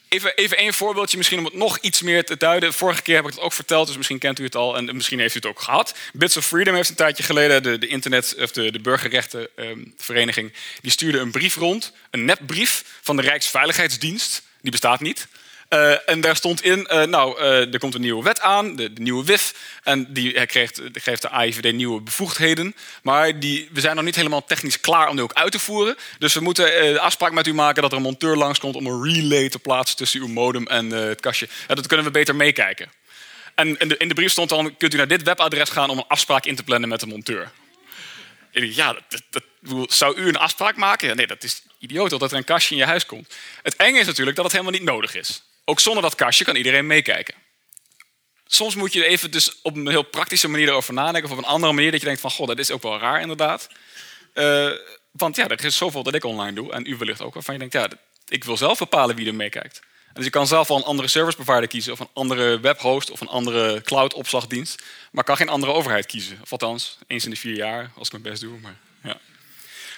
Even, 0.09 0.35
even 0.35 0.57
één 0.57 0.75
voorbeeldje, 0.75 1.17
misschien 1.17 1.39
om 1.39 1.45
het 1.45 1.55
nog 1.55 1.79
iets 1.79 2.03
meer 2.03 2.25
te 2.25 2.37
duiden. 2.37 2.73
Vorige 2.73 3.03
keer 3.03 3.15
heb 3.15 3.25
ik 3.25 3.31
het 3.31 3.41
ook 3.41 3.53
verteld, 3.53 3.87
dus 3.87 3.97
misschien 3.97 4.19
kent 4.19 4.39
u 4.39 4.45
het 4.45 4.55
al 4.55 4.77
en 4.77 4.97
misschien 4.97 5.19
heeft 5.19 5.35
u 5.35 5.37
het 5.37 5.47
ook 5.47 5.61
gehad. 5.61 5.95
Bits 6.13 6.37
of 6.37 6.47
Freedom 6.47 6.75
heeft 6.75 6.89
een 6.89 6.95
tijdje 6.95 7.23
geleden, 7.23 7.63
de, 7.63 7.79
de 7.79 7.87
internet, 7.87 8.35
of 8.39 8.53
de, 8.53 8.73
de 8.73 8.81
burgerrechtenvereniging, 8.81 10.47
um, 10.47 10.55
die 10.81 10.91
stuurde 10.91 11.19
een 11.19 11.31
brief 11.31 11.57
rond, 11.57 11.93
een 12.11 12.25
nepbrief 12.25 12.85
van 13.03 13.17
de 13.17 13.23
Rijksveiligheidsdienst. 13.23 14.43
Die 14.61 14.71
bestaat 14.71 15.01
niet. 15.01 15.29
Uh, 15.75 16.09
en 16.09 16.21
daar 16.21 16.37
stond 16.37 16.63
in, 16.63 16.89
uh, 16.91 17.03
nou, 17.03 17.41
uh, 17.41 17.73
er 17.73 17.79
komt 17.79 17.95
een 17.95 18.01
nieuwe 18.01 18.23
wet 18.23 18.41
aan, 18.41 18.77
de, 18.77 18.93
de 18.93 19.01
nieuwe 19.01 19.25
WIF. 19.25 19.55
En 19.83 20.13
die 20.13 20.47
krijgt, 20.47 20.81
geeft 20.93 21.23
de 21.23 21.29
AIVD 21.29 21.73
nieuwe 21.73 22.01
bevoegdheden. 22.01 22.75
Maar 23.03 23.39
die, 23.39 23.69
we 23.73 23.81
zijn 23.81 23.97
nog 23.97 24.05
niet 24.05 24.15
helemaal 24.15 24.45
technisch 24.45 24.81
klaar 24.81 25.09
om 25.09 25.15
die 25.15 25.25
ook 25.25 25.33
uit 25.33 25.53
te 25.53 25.59
voeren. 25.59 25.97
Dus 26.19 26.35
we 26.35 26.41
moeten 26.41 26.93
de 26.93 27.01
afspraak 27.01 27.33
met 27.33 27.47
u 27.47 27.55
maken 27.55 27.83
dat 27.83 27.91
er 27.91 27.97
een 27.97 28.03
monteur 28.03 28.37
langskomt 28.37 28.77
om 28.77 28.87
een 28.87 29.03
relay 29.03 29.49
te 29.49 29.59
plaatsen 29.59 29.97
tussen 29.97 30.21
uw 30.21 30.29
modem 30.29 30.67
en 30.67 30.91
het 30.91 31.21
kastje. 31.21 31.49
Ja, 31.69 31.75
dat 31.75 31.87
kunnen 31.87 32.07
we 32.07 32.13
beter 32.13 32.37
meekijken. 32.37 32.89
En 33.55 33.79
in 33.79 33.89
de, 33.89 33.97
in 33.97 34.09
de, 34.09 34.15
brief 34.15 34.31
stond 34.31 34.49
dan, 34.49 34.77
kunt 34.77 34.95
u 34.95 34.97
naar 34.97 35.09
dit 35.09 35.23
webadres 35.23 35.71
gaan 35.71 35.91
om 35.91 35.99
een 35.99 36.09
afspraak 36.09 36.45
in 36.45 36.57
te 36.57 36.63
plannen 36.63 36.89
met 36.89 37.01
de 37.01 37.07
monteur. 37.07 37.51
Ja, 38.51 38.97
dat, 39.09 39.23
dat, 39.31 39.45
zou 39.93 40.17
u 40.17 40.29
een 40.29 40.37
afspraak 40.37 40.77
maken? 40.77 41.09
Ja, 41.09 41.15
nee, 41.15 41.27
dat 41.27 41.43
is 41.43 41.63
idioot 41.79 42.11
dat 42.11 42.33
er 42.33 42.37
een 42.37 42.45
kastje 42.45 42.75
in 42.75 42.81
je 42.81 42.87
huis 42.87 43.07
komt. 43.07 43.35
Het 43.63 43.77
enge 43.77 43.99
is 43.99 44.07
natuurlijk 44.07 44.37
dat 44.37 44.45
het 44.45 44.55
helemaal 44.55 44.79
niet 44.79 44.89
nodig 44.89 45.15
is. 45.15 45.43
Ook 45.65 45.81
zonder 45.81 46.03
dat 46.03 46.15
kastje 46.15 46.45
kan 46.45 46.57
iedereen 46.57 46.87
meekijken. 46.87 47.35
Soms 48.47 48.75
moet 48.75 48.93
je 48.93 49.05
even 49.05 49.31
dus 49.31 49.61
op 49.63 49.77
een 49.77 49.89
heel 49.89 50.03
praktische 50.03 50.49
manier 50.49 50.69
erover 50.69 50.95
nadenken. 50.95 51.31
Of 51.31 51.39
op 51.39 51.45
een 51.45 51.51
andere 51.51 51.73
manier 51.73 51.91
dat 51.91 52.01
je 52.01 52.07
denkt 52.07 52.21
van, 52.21 52.31
god, 52.31 52.47
dat 52.47 52.59
is 52.59 52.71
ook 52.71 52.83
wel 52.83 52.99
raar 52.99 53.21
inderdaad. 53.21 53.69
Uh, 54.35 54.71
want 55.11 55.37
ja, 55.37 55.49
er 55.49 55.65
is 55.65 55.77
zoveel 55.77 56.03
dat 56.03 56.15
ik 56.15 56.25
online 56.25 56.53
doe. 56.53 56.73
En 56.73 56.87
u 56.87 56.97
wellicht 56.97 57.21
ook. 57.21 57.35
Waarvan 57.35 57.55
je 57.55 57.61
denkt, 57.61 57.75
ja, 57.75 57.89
ik 58.29 58.45
wil 58.45 58.57
zelf 58.57 58.79
bepalen 58.79 59.17
wie 59.17 59.27
er 59.27 59.35
meekijkt. 59.35 59.81
Dus 60.13 60.25
je 60.25 60.31
kan 60.31 60.47
zelf 60.47 60.69
wel 60.69 60.77
een 60.77 60.85
andere 60.85 61.09
service 61.09 61.37
provider 61.37 61.69
kiezen. 61.69 61.93
Of 61.93 62.01
een 62.01 62.09
andere 62.13 62.61
webhost. 62.61 63.11
Of 63.11 63.21
een 63.21 63.29
andere 63.29 63.83
cloud 63.83 64.15
opslagdienst. 64.15 64.83
Maar 65.11 65.25
kan 65.25 65.37
geen 65.37 65.49
andere 65.49 65.73
overheid 65.73 66.07
kiezen. 66.07 66.39
Of 66.43 66.53
althans, 66.53 66.99
eens 67.07 67.25
in 67.25 67.31
de 67.31 67.37
vier 67.37 67.57
jaar, 67.57 67.91
als 67.97 68.07
ik 68.07 68.13
mijn 68.13 68.25
best 68.25 68.43
doe. 68.43 68.59
Maar, 68.59 68.77
ja. 69.03 69.19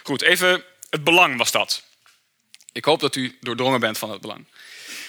Goed, 0.02 0.22
even 0.22 0.64
het 0.90 1.04
belang 1.04 1.38
was 1.38 1.50
dat. 1.50 1.82
Ik 2.72 2.84
hoop 2.84 3.00
dat 3.00 3.16
u 3.16 3.38
doordrongen 3.40 3.80
bent 3.80 3.98
van 3.98 4.10
het 4.10 4.20
belang. 4.20 4.46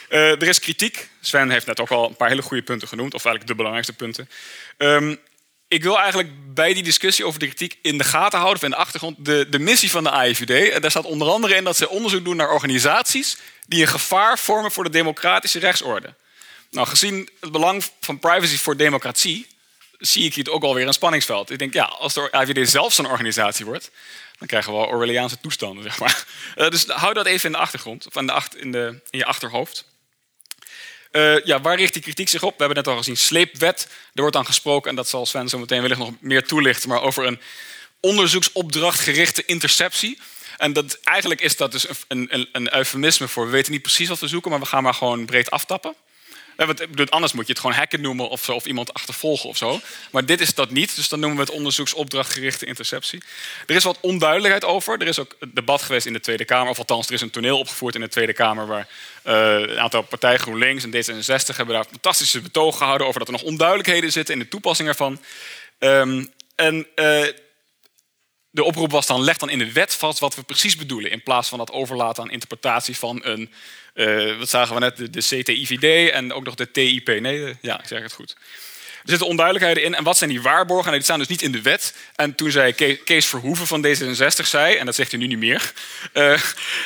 Uh, 0.10 0.32
er 0.32 0.48
is 0.48 0.60
kritiek. 0.60 1.10
Sven 1.22 1.50
heeft 1.50 1.65
net 1.65 1.80
ook 1.80 1.89
al 1.89 2.08
een 2.10 2.15
paar 2.15 2.30
hele 2.30 2.41
goede 2.41 2.63
punten 2.63 2.88
genoemd, 2.88 3.13
of 3.13 3.26
eigenlijk 3.26 3.48
de 3.48 3.56
belangrijkste 3.56 3.93
punten. 3.93 4.30
Um, 4.78 5.20
ik 5.67 5.84
wil 5.84 6.00
eigenlijk 6.00 6.53
bij 6.53 6.74
die 6.74 6.84
discussie 6.84 7.26
over 7.26 7.39
de 7.39 7.45
kritiek 7.45 7.78
in 7.82 7.97
de 7.97 8.03
gaten 8.03 8.39
houden, 8.39 8.58
of 8.58 8.64
in 8.64 8.70
de 8.70 8.76
achtergrond, 8.76 9.26
de, 9.26 9.47
de 9.49 9.60
missie 9.60 9.91
van 9.91 10.03
de 10.03 10.10
AIVD. 10.10 10.82
Daar 10.82 10.91
staat 10.91 11.05
onder 11.05 11.30
andere 11.30 11.55
in 11.55 11.64
dat 11.64 11.78
ze 11.78 11.89
onderzoek 11.89 12.26
doen 12.26 12.36
naar 12.36 12.51
organisaties 12.51 13.38
die 13.68 13.82
een 13.82 13.88
gevaar 13.88 14.39
vormen 14.39 14.72
voor 14.72 14.84
de 14.84 14.89
democratische 14.89 15.60
rechtsorde. 15.60 16.14
Nou, 16.72 16.88
gezien 16.88 17.30
het 17.39 17.51
belang 17.51 17.84
van 18.01 18.20
privacy 18.20 18.58
voor 18.58 18.78
democratie, 18.78 19.47
zie 19.97 20.26
ik 20.26 20.34
hier 20.34 20.51
ook 20.51 20.64
alweer 20.64 20.88
een 20.88 20.93
spanningsveld. 20.93 21.49
Ik 21.49 21.60
denk, 21.60 21.74
ja, 21.74 21.84
als 21.84 22.14
de 22.14 22.32
AIVD 22.32 22.70
zelf 22.70 22.93
zo'n 22.93 23.10
organisatie 23.10 23.66
wordt, 23.66 23.91
dan 24.38 24.47
krijgen 24.47 24.72
we 24.72 24.78
wel 24.78 24.88
Orwelliaanse 24.88 25.39
toestanden, 25.39 25.84
zeg 25.84 25.99
maar. 25.99 26.26
Uh, 26.55 26.70
dus 26.70 26.86
hou 26.86 27.14
dat 27.14 27.26
even 27.26 27.45
in 27.45 27.51
de 27.51 27.58
achtergrond, 27.58 28.08
of 28.08 28.14
de, 28.14 28.60
in, 28.60 28.72
de, 28.72 28.99
in 29.10 29.18
je 29.18 29.26
achterhoofd. 29.26 29.86
Uh, 31.18 31.45
ja, 31.45 31.61
waar 31.61 31.78
richt 31.78 31.93
die 31.93 32.01
kritiek 32.01 32.30
zich 32.30 32.43
op? 32.43 32.51
We 32.57 32.63
hebben 32.63 32.78
net 32.78 32.88
al 32.88 32.97
gezien 32.97 33.18
sleepwet. 33.18 33.88
Er 34.13 34.22
wordt 34.22 34.36
dan 34.36 34.45
gesproken, 34.45 34.89
en 34.89 34.95
dat 34.95 35.09
zal 35.09 35.26
Sven 35.26 35.49
zo 35.49 35.57
meteen 35.57 35.82
wellicht 35.82 35.99
nog 35.99 36.11
meer 36.20 36.45
toelichten, 36.45 36.89
maar 36.89 37.01
over 37.01 37.26
een 37.26 37.39
onderzoeksopdrachtgerichte 37.99 39.45
interceptie. 39.45 40.20
En 40.57 40.74
dat, 40.74 40.99
eigenlijk 41.03 41.41
is 41.41 41.57
dat 41.57 41.72
dus 41.72 41.86
een, 42.07 42.28
een, 42.30 42.49
een 42.51 42.76
eufemisme 42.76 43.28
voor 43.28 43.45
we 43.45 43.51
weten 43.51 43.72
niet 43.72 43.82
precies 43.82 44.07
wat 44.07 44.20
we 44.20 44.28
zoeken, 44.28 44.51
maar 44.51 44.59
we 44.59 44.65
gaan 44.65 44.84
maar 44.84 44.93
gewoon 44.93 45.26
breed 45.26 45.51
aftappen. 45.51 45.95
Anders 47.10 47.34
moet 47.34 47.45
je 47.47 47.51
het 47.51 47.62
gewoon 47.62 47.76
hacken 47.76 48.01
noemen 48.01 48.30
of, 48.30 48.43
zo, 48.43 48.53
of 48.53 48.66
iemand 48.66 48.93
achtervolgen 48.93 49.49
of 49.49 49.58
zo. 49.58 49.80
Maar 50.12 50.26
dit 50.26 50.41
is 50.41 50.53
dat 50.53 50.70
niet, 50.70 50.95
dus 50.95 51.10
dan 51.10 51.20
noemen 51.20 51.38
we 51.38 51.43
het 51.43 51.53
onderzoeksopdrachtgerichte 51.53 52.66
interceptie. 52.66 53.24
Er 53.66 53.76
is 53.76 53.84
wat 53.84 53.97
onduidelijkheid 54.01 54.66
over. 54.66 55.01
Er 55.01 55.08
is 55.08 55.20
ook 55.20 55.36
debat 55.47 55.82
geweest 55.82 56.05
in 56.05 56.14
de 56.14 56.20
Tweede 56.20 56.45
Kamer, 56.45 56.70
of 56.70 56.78
althans, 56.78 57.08
er 57.08 57.14
is 57.14 57.22
een 57.22 57.30
toneel 57.30 57.60
opgevoerd 57.60 57.95
in 57.95 58.01
de 58.01 58.10
Tweede 58.10 58.34
Kamer 58.34 58.68
waar 58.68 58.88
uh, 59.24 59.60
een 59.60 59.80
aantal 59.80 60.01
partijen, 60.01 60.39
GroenLinks 60.39 60.84
en 60.84 60.91
D66, 60.91 61.55
hebben 61.55 61.76
daar 61.76 61.86
fantastische 61.86 62.41
betoog 62.41 62.78
gehouden 62.78 63.08
over 63.08 63.20
dat 63.20 63.28
er 63.28 63.34
nog 63.34 63.43
onduidelijkheden 63.43 64.12
zitten 64.12 64.34
in 64.34 64.39
de 64.39 64.47
toepassing 64.47 64.88
ervan. 64.88 65.22
Um, 65.80 66.32
en 66.55 66.88
uh, 66.95 67.26
de 68.49 68.64
oproep 68.64 68.91
was 68.91 69.05
dan, 69.05 69.24
leg 69.24 69.38
dan 69.38 69.49
in 69.49 69.60
de 69.60 69.72
wet 69.72 69.93
vast 69.93 70.20
wat 70.20 70.36
we 70.36 70.43
precies 70.43 70.76
bedoelen. 70.76 71.12
In 71.12 71.24
plaats 71.24 71.49
van 71.49 71.58
dat 71.58 71.72
overlaten 71.72 72.24
aan 72.24 72.32
interpretatie 72.32 72.97
van 72.97 73.20
een, 73.24 73.51
wat 74.38 74.50
zagen 74.50 74.74
we 74.74 74.80
net, 74.80 74.98
de, 74.98 75.10
de 75.10 75.22
CTIVD 75.22 76.12
en 76.12 76.34
ook 76.34 76.45
nog 76.45 76.56
de 76.56 76.72
TIP. 76.72 77.20
Nee, 77.20 77.58
ja, 77.62 77.80
ik 77.80 77.88
zeg 77.88 78.02
het 78.02 78.14
goed. 78.14 78.36
Er 79.08 79.14
zitten 79.14 79.32
onduidelijkheden 79.32 79.84
in. 79.84 79.95
En 79.95 80.03
wat 80.03 80.18
zijn 80.18 80.30
die 80.30 80.41
waarborgen? 80.41 80.91
Die 80.91 81.01
staan 81.01 81.20
dus 81.20 81.28
niet 81.28 81.41
in 81.41 81.51
de 81.51 81.62
wet. 81.62 81.93
En 82.16 82.36
toen 82.36 82.51
zei 82.51 82.74
Kees 83.03 83.26
Verhoeven 83.26 83.68
van 83.68 83.86
D66, 83.86 84.45
zei, 84.45 84.76
en 84.76 84.86
dat 84.86 84.95
zegt 84.95 85.12
hij 85.12 85.20
nu 85.20 85.28
niet 85.28 85.38
meer. 85.38 85.72
Uh, 86.14 86.41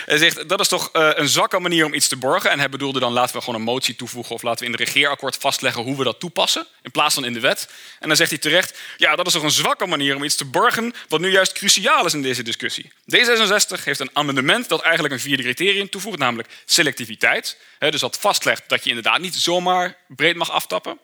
hij 0.05 0.17
zegt, 0.17 0.49
dat 0.49 0.59
is 0.59 0.67
toch 0.67 0.89
uh, 0.93 1.09
een 1.13 1.27
zwakke 1.27 1.59
manier 1.59 1.85
om 1.85 1.93
iets 1.93 2.07
te 2.07 2.15
borgen. 2.17 2.49
En 2.51 2.59
hij 2.59 2.69
bedoelde 2.69 2.99
dan, 2.99 3.11
laten 3.11 3.35
we 3.35 3.41
gewoon 3.41 3.59
een 3.59 3.65
motie 3.65 3.95
toevoegen... 3.95 4.35
of 4.35 4.41
laten 4.41 4.59
we 4.59 4.65
in 4.65 4.71
het 4.71 4.87
regeerakkoord 4.87 5.37
vastleggen 5.37 5.83
hoe 5.83 5.97
we 5.97 6.03
dat 6.03 6.19
toepassen... 6.19 6.67
in 6.81 6.91
plaats 6.91 7.13
van 7.13 7.25
in 7.25 7.33
de 7.33 7.39
wet. 7.39 7.69
En 7.99 8.07
dan 8.07 8.17
zegt 8.17 8.29
hij 8.29 8.39
terecht, 8.39 8.79
ja, 8.97 9.15
dat 9.15 9.27
is 9.27 9.33
toch 9.33 9.43
een 9.43 9.51
zwakke 9.51 9.85
manier 9.85 10.15
om 10.15 10.23
iets 10.23 10.35
te 10.35 10.45
borgen... 10.45 10.93
wat 11.07 11.19
nu 11.19 11.31
juist 11.31 11.51
cruciaal 11.51 12.05
is 12.05 12.13
in 12.13 12.21
deze 12.21 12.43
discussie. 12.43 12.91
D66 13.15 13.83
heeft 13.83 13.99
een 13.99 14.09
amendement 14.13 14.69
dat 14.69 14.81
eigenlijk 14.81 15.13
een 15.13 15.19
vierde 15.19 15.43
criterium 15.43 15.89
toevoegt... 15.89 16.17
namelijk 16.17 16.49
selectiviteit. 16.65 17.57
Dus 17.79 18.01
dat 18.01 18.17
vastlegt 18.19 18.63
dat 18.67 18.83
je 18.83 18.89
inderdaad 18.89 19.19
niet 19.19 19.35
zomaar 19.35 19.97
breed 20.07 20.35
mag 20.35 20.51
aftappen... 20.51 20.99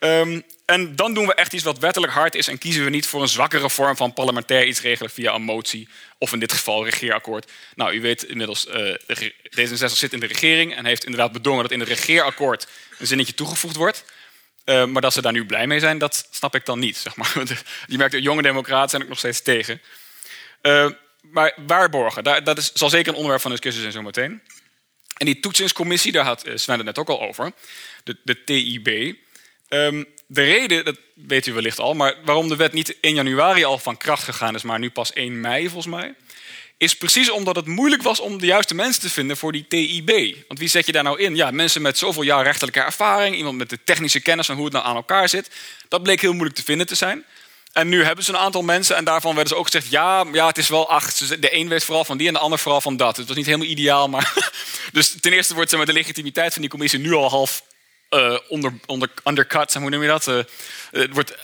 Um, 0.00 0.42
en 0.64 0.96
dan 0.96 1.14
doen 1.14 1.26
we 1.26 1.34
echt 1.34 1.52
iets 1.52 1.64
wat 1.64 1.78
wettelijk 1.78 2.12
hard 2.12 2.34
is 2.34 2.48
en 2.48 2.58
kiezen 2.58 2.84
we 2.84 2.90
niet 2.90 3.06
voor 3.06 3.22
een 3.22 3.28
zwakkere 3.28 3.70
vorm 3.70 3.96
van 3.96 4.12
parlementair 4.12 4.66
iets 4.66 4.80
regelen 4.80 5.10
via 5.10 5.34
een 5.34 5.42
motie 5.42 5.88
of 6.18 6.32
in 6.32 6.38
dit 6.38 6.52
geval 6.52 6.84
regeerakkoord. 6.84 7.50
Nou, 7.74 7.94
u 7.94 8.00
weet 8.00 8.22
inmiddels, 8.22 8.66
uh, 8.66 8.94
D66 9.60 9.92
zit 9.92 10.12
in 10.12 10.20
de 10.20 10.26
regering 10.26 10.76
en 10.76 10.84
heeft 10.84 11.04
inderdaad 11.04 11.32
bedongen 11.32 11.62
dat 11.62 11.72
in 11.72 11.80
het 11.80 11.88
regeerakkoord 11.88 12.66
een 12.98 13.06
zinnetje 13.06 13.34
toegevoegd 13.34 13.76
wordt. 13.76 14.04
Uh, 14.64 14.84
maar 14.84 15.02
dat 15.02 15.12
ze 15.12 15.22
daar 15.22 15.32
nu 15.32 15.46
blij 15.46 15.66
mee 15.66 15.80
zijn, 15.80 15.98
dat 15.98 16.28
snap 16.30 16.54
ik 16.54 16.66
dan 16.66 16.78
niet. 16.78 16.96
Zeg 16.96 17.16
maar. 17.16 17.32
Je 17.86 17.96
merkt, 17.96 18.12
de 18.12 18.22
jonge 18.22 18.42
democraten 18.42 18.90
zijn 18.90 19.02
ook 19.02 19.08
nog 19.08 19.18
steeds 19.18 19.42
tegen. 19.42 19.80
Uh, 20.62 20.90
maar 21.20 21.58
waarborgen, 21.66 22.24
daar, 22.24 22.44
dat 22.44 22.58
is, 22.58 22.72
zal 22.72 22.90
zeker 22.90 23.08
een 23.08 23.14
onderwerp 23.14 23.42
van 23.42 23.50
discussie 23.50 23.80
zijn 23.80 23.94
zometeen. 23.94 24.42
En 25.16 25.26
die 25.26 25.40
toetsingscommissie, 25.40 26.12
daar 26.12 26.24
had 26.24 26.44
Sven 26.54 26.76
het 26.76 26.84
net 26.84 26.98
ook 26.98 27.08
al 27.08 27.20
over, 27.20 27.52
de, 28.04 28.16
de 28.22 28.44
TIB. 28.44 29.16
Um, 29.68 30.06
de 30.26 30.42
reden, 30.42 30.84
dat 30.84 30.96
weet 31.14 31.46
u 31.46 31.52
wellicht 31.52 31.78
al, 31.78 31.94
maar 31.94 32.14
waarom 32.24 32.48
de 32.48 32.56
wet 32.56 32.72
niet 32.72 32.96
in 33.00 33.14
januari 33.14 33.64
al 33.64 33.78
van 33.78 33.96
kracht 33.96 34.22
gegaan 34.22 34.54
is, 34.54 34.62
maar 34.62 34.78
nu 34.78 34.90
pas 34.90 35.12
1 35.12 35.40
mei 35.40 35.62
volgens 35.68 35.94
mij, 35.94 36.14
is 36.76 36.96
precies 36.96 37.30
omdat 37.30 37.56
het 37.56 37.66
moeilijk 37.66 38.02
was 38.02 38.20
om 38.20 38.38
de 38.38 38.46
juiste 38.46 38.74
mensen 38.74 39.02
te 39.02 39.10
vinden 39.10 39.36
voor 39.36 39.52
die 39.52 39.66
TIB. 39.68 40.36
Want 40.46 40.58
wie 40.58 40.68
zet 40.68 40.86
je 40.86 40.92
daar 40.92 41.02
nou 41.02 41.20
in? 41.20 41.36
Ja, 41.36 41.50
mensen 41.50 41.82
met 41.82 41.98
zoveel 41.98 42.22
jaar 42.22 42.44
rechterlijke 42.44 42.80
ervaring, 42.80 43.36
iemand 43.36 43.56
met 43.56 43.70
de 43.70 43.78
technische 43.84 44.20
kennis 44.20 44.46
van 44.46 44.54
hoe 44.54 44.64
het 44.64 44.74
nou 44.74 44.86
aan 44.86 44.96
elkaar 44.96 45.28
zit. 45.28 45.50
Dat 45.88 46.02
bleek 46.02 46.20
heel 46.20 46.32
moeilijk 46.32 46.56
te 46.56 46.64
vinden 46.64 46.86
te 46.86 46.94
zijn. 46.94 47.24
En 47.72 47.88
nu 47.88 48.04
hebben 48.04 48.24
ze 48.24 48.30
een 48.30 48.38
aantal 48.38 48.62
mensen 48.62 48.96
en 48.96 49.04
daarvan 49.04 49.34
werden 49.34 49.52
ze 49.52 49.58
ook 49.58 49.64
gezegd: 49.64 49.90
ja, 49.90 50.24
ja 50.32 50.46
het 50.46 50.58
is 50.58 50.68
wel 50.68 50.88
acht. 50.88 51.42
De 51.42 51.54
een 51.54 51.68
weet 51.68 51.84
vooral 51.84 52.04
van 52.04 52.16
die 52.16 52.26
en 52.26 52.32
de 52.32 52.38
ander 52.38 52.58
vooral 52.58 52.80
van 52.80 52.96
dat. 52.96 53.16
Het 53.16 53.26
was 53.28 53.36
niet 53.36 53.46
helemaal 53.46 53.66
ideaal, 53.66 54.08
maar. 54.08 54.32
dus 54.92 55.14
ten 55.20 55.32
eerste 55.32 55.54
wordt 55.54 55.70
de 55.70 55.92
legitimiteit 55.92 56.52
van 56.52 56.62
die 56.62 56.70
commissie 56.70 56.98
nu 56.98 57.12
al 57.12 57.30
half 57.30 57.62
uh, 58.10 58.38
onder, 58.48 58.72
onder, 58.86 59.10
undercut, 59.24 59.74
hoe 59.74 59.90
noem 59.90 60.02
je 60.02 60.08
dat? 60.08 60.26
Uh, 60.26 60.40
het 60.90 61.12
wordt 61.12 61.36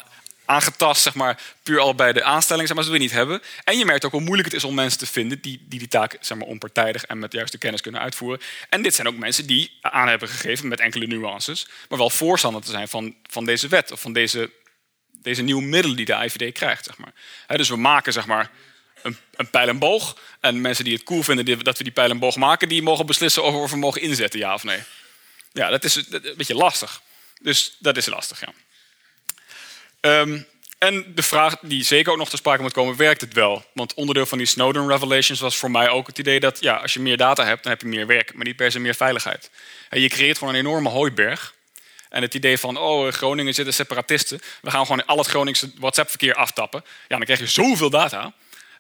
aangetast, 0.44 1.02
zeg 1.02 1.14
maar, 1.14 1.40
puur 1.62 1.80
al 1.80 1.94
bij 1.94 2.12
de 2.12 2.22
aanstelling, 2.22 2.66
zeg 2.66 2.76
maar, 2.76 2.84
dat 2.84 2.94
we 2.94 3.00
niet 3.00 3.12
hebben. 3.12 3.42
En 3.64 3.78
je 3.78 3.84
merkt 3.84 4.04
ook 4.04 4.12
hoe 4.12 4.20
moeilijk 4.20 4.48
het 4.48 4.56
is 4.56 4.64
om 4.64 4.74
mensen 4.74 4.98
te 4.98 5.06
vinden 5.06 5.40
die 5.40 5.64
die, 5.68 5.78
die 5.78 5.88
taak 5.88 6.16
zeg 6.20 6.38
maar, 6.38 6.46
onpartijdig 6.46 7.04
en 7.04 7.18
met 7.18 7.30
de 7.30 7.36
juiste 7.36 7.58
kennis 7.58 7.80
kunnen 7.80 8.00
uitvoeren. 8.00 8.40
En 8.68 8.82
dit 8.82 8.94
zijn 8.94 9.08
ook 9.08 9.16
mensen 9.16 9.46
die 9.46 9.78
aan 9.80 10.08
hebben 10.08 10.28
gegeven 10.28 10.68
met 10.68 10.80
enkele 10.80 11.06
nuances, 11.06 11.68
maar 11.88 11.98
wel 11.98 12.10
voorstander 12.10 12.62
te 12.62 12.70
zijn 12.70 12.88
van, 12.88 13.14
van 13.30 13.44
deze 13.44 13.68
wet 13.68 13.92
of 13.92 14.00
van 14.00 14.12
deze, 14.12 14.50
deze 15.22 15.42
nieuwe 15.42 15.62
middelen 15.62 15.96
die 15.96 16.06
de 16.06 16.24
IVD 16.24 16.52
krijgt. 16.52 16.84
Zeg 16.84 16.98
maar. 16.98 17.12
dus 17.46 17.68
we 17.68 17.76
maken 17.76 18.12
zeg 18.12 18.26
maar, 18.26 18.50
een, 19.02 19.16
een 19.34 19.50
pijl 19.50 19.68
en 19.68 19.78
boog. 19.78 20.18
En 20.40 20.60
mensen 20.60 20.84
die 20.84 20.94
het 20.94 21.02
cool 21.02 21.22
vinden 21.22 21.64
dat 21.64 21.78
we 21.78 21.84
die 21.84 21.92
pijl 21.92 22.10
en 22.10 22.18
boog 22.18 22.36
maken, 22.36 22.68
die 22.68 22.82
mogen 22.82 23.06
beslissen 23.06 23.44
over 23.44 23.60
of 23.60 23.70
we 23.70 23.76
mogen 23.76 24.00
inzetten, 24.00 24.38
ja 24.38 24.54
of 24.54 24.64
nee. 24.64 24.82
Ja, 25.54 25.70
dat 25.70 25.84
is 25.84 25.94
een 25.94 26.34
beetje 26.36 26.54
lastig. 26.54 27.00
Dus 27.40 27.76
dat 27.78 27.96
is 27.96 28.06
lastig, 28.06 28.40
ja. 28.40 28.52
Um, 30.20 30.46
en 30.78 31.12
de 31.14 31.22
vraag 31.22 31.56
die 31.60 31.84
zeker 31.84 32.12
ook 32.12 32.18
nog 32.18 32.30
te 32.30 32.36
sprake 32.36 32.62
moet 32.62 32.72
komen, 32.72 32.96
werkt 32.96 33.20
het 33.20 33.32
wel? 33.32 33.64
Want 33.72 33.94
onderdeel 33.94 34.26
van 34.26 34.38
die 34.38 34.46
Snowden 34.46 34.88
revelations 34.88 35.40
was 35.40 35.56
voor 35.56 35.70
mij 35.70 35.88
ook 35.88 36.06
het 36.06 36.18
idee 36.18 36.40
dat 36.40 36.60
ja, 36.60 36.76
als 36.76 36.92
je 36.92 37.00
meer 37.00 37.16
data 37.16 37.44
hebt, 37.44 37.62
dan 37.62 37.72
heb 37.72 37.80
je 37.80 37.86
meer 37.86 38.06
werk, 38.06 38.34
maar 38.34 38.44
niet 38.44 38.56
per 38.56 38.70
se 38.70 38.80
meer 38.80 38.94
veiligheid. 38.94 39.50
En 39.88 40.00
je 40.00 40.08
creëert 40.08 40.38
gewoon 40.38 40.54
een 40.54 40.60
enorme 40.60 40.88
hooiberg. 40.88 41.54
En 42.08 42.22
het 42.22 42.34
idee 42.34 42.58
van, 42.58 42.76
oh, 42.76 43.12
Groningen 43.12 43.54
zitten 43.54 43.74
separatisten, 43.74 44.40
we 44.62 44.70
gaan 44.70 44.86
gewoon 44.86 45.06
al 45.06 45.18
het 45.18 45.26
Groningse 45.26 45.70
WhatsApp-verkeer 45.78 46.34
aftappen. 46.34 46.84
Ja, 46.84 47.16
dan 47.16 47.24
krijg 47.24 47.38
je 47.38 47.46
zoveel 47.46 47.90
data 47.90 48.32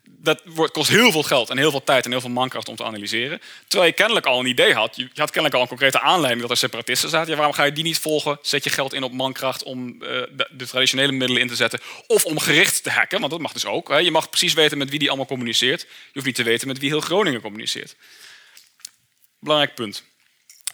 dat 0.04 0.42
kost 0.72 0.88
heel 0.88 1.12
veel 1.12 1.22
geld 1.22 1.50
en 1.50 1.58
heel 1.58 1.70
veel 1.70 1.84
tijd 1.84 2.04
en 2.04 2.10
heel 2.10 2.20
veel 2.20 2.30
mankracht 2.30 2.68
om 2.68 2.76
te 2.76 2.84
analyseren. 2.84 3.40
Terwijl 3.68 3.90
je 3.90 3.96
kennelijk 3.96 4.26
al 4.26 4.40
een 4.40 4.46
idee 4.46 4.74
had. 4.74 4.96
Je 4.96 5.08
had 5.14 5.30
kennelijk 5.30 5.54
al 5.54 5.60
een 5.60 5.68
concrete 5.68 6.00
aanleiding 6.00 6.40
dat 6.40 6.50
er 6.50 6.56
separatisten 6.56 7.08
zaten. 7.08 7.36
Waarom 7.36 7.54
ga 7.54 7.64
je 7.64 7.72
die 7.72 7.84
niet 7.84 7.98
volgen? 7.98 8.38
Zet 8.42 8.64
je 8.64 8.70
geld 8.70 8.92
in 8.92 9.02
op 9.02 9.12
mankracht 9.12 9.62
om 9.62 9.98
de, 9.98 10.48
de, 10.50 10.66
traditionele 10.66 11.12
middelen 11.12 11.42
in 11.42 11.48
te 11.48 11.56
zetten. 11.56 11.80
Of 12.06 12.24
om 12.24 12.38
gericht 12.38 12.82
te 12.82 12.90
hacken, 12.90 13.18
want 13.18 13.32
dat 13.32 13.40
mag 13.40 13.52
dus 13.52 13.66
ook. 13.66 13.88
Hè. 13.88 13.98
Je 13.98 14.10
mag 14.10 14.28
precies 14.28 14.52
weten 14.52 14.78
met 14.78 14.90
wie 14.90 14.98
die 14.98 15.08
allemaal 15.08 15.26
communiceert. 15.26 15.80
Je 15.80 15.88
hoeft 16.12 16.26
niet 16.26 16.34
te 16.34 16.42
weten 16.42 16.68
met 16.68 16.78
wie 16.78 16.88
heel 16.88 17.00
Groningen 17.00 17.40
communiceert. 17.40 17.96
Belangrijk 19.38 19.74
punt. 19.74 20.04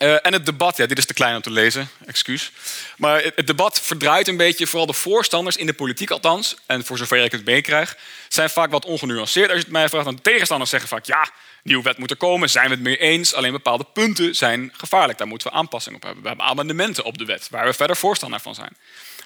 Uh, 0.02 0.26
en 0.26 0.32
het 0.32 0.46
debat, 0.46 0.76
ja, 0.76 0.86
dit 0.86 0.98
is 0.98 1.06
te 1.06 1.14
klein 1.14 1.36
om 1.36 1.42
te 1.42 1.50
lezen, 1.50 1.88
excuus. 2.06 2.52
Maar 2.96 3.22
het, 3.22 3.46
debat 3.46 3.80
verdraait 3.80 4.28
een 4.28 4.36
beetje, 4.36 4.66
vooral 4.66 4.86
de 4.86 4.92
voorstanders 4.92 5.56
in 5.56 5.66
de 5.66 5.72
politiek 5.72 6.10
althans, 6.10 6.56
en 6.66 6.84
voor 6.84 6.98
zover 6.98 7.24
ik 7.24 7.32
het 7.32 7.44
meekrijg, 7.44 7.96
zijn 8.28 8.50
vaak 8.50 8.70
wat 8.70 8.84
ongenuanceerd. 8.84 9.48
Als 9.48 9.58
je 9.58 9.64
het 9.64 9.72
mij 9.72 9.88
vraagt, 9.88 10.04
dan 10.04 10.14
de 10.14 10.22
tegenstanders 10.22 10.70
zeggen 10.70 10.88
vaak, 10.88 11.04
ja, 11.04 11.30
nieuwe 11.62 11.82
wet 11.82 11.98
moet 11.98 12.10
er 12.10 12.16
komen, 12.16 12.50
zijn 12.50 12.68
we 12.68 12.74
het 12.74 12.82
mee 12.82 12.96
eens, 12.96 13.34
alleen 13.34 13.52
bepaalde 13.52 13.86
punten 13.92 14.34
zijn 14.34 14.72
gevaarlijk, 14.76 15.18
daar 15.18 15.26
moeten 15.26 15.48
we 15.50 15.56
aanpassingen 15.56 15.98
op 15.98 16.04
hebben. 16.04 16.22
We 16.22 16.28
hebben 16.28 16.46
amendementen 16.46 17.04
op 17.04 17.18
de 17.18 17.24
wet, 17.24 17.48
waar 17.50 17.66
we 17.66 17.72
verder 17.72 17.96
voorstander 17.96 18.40
van 18.40 18.54
zijn. 18.54 18.76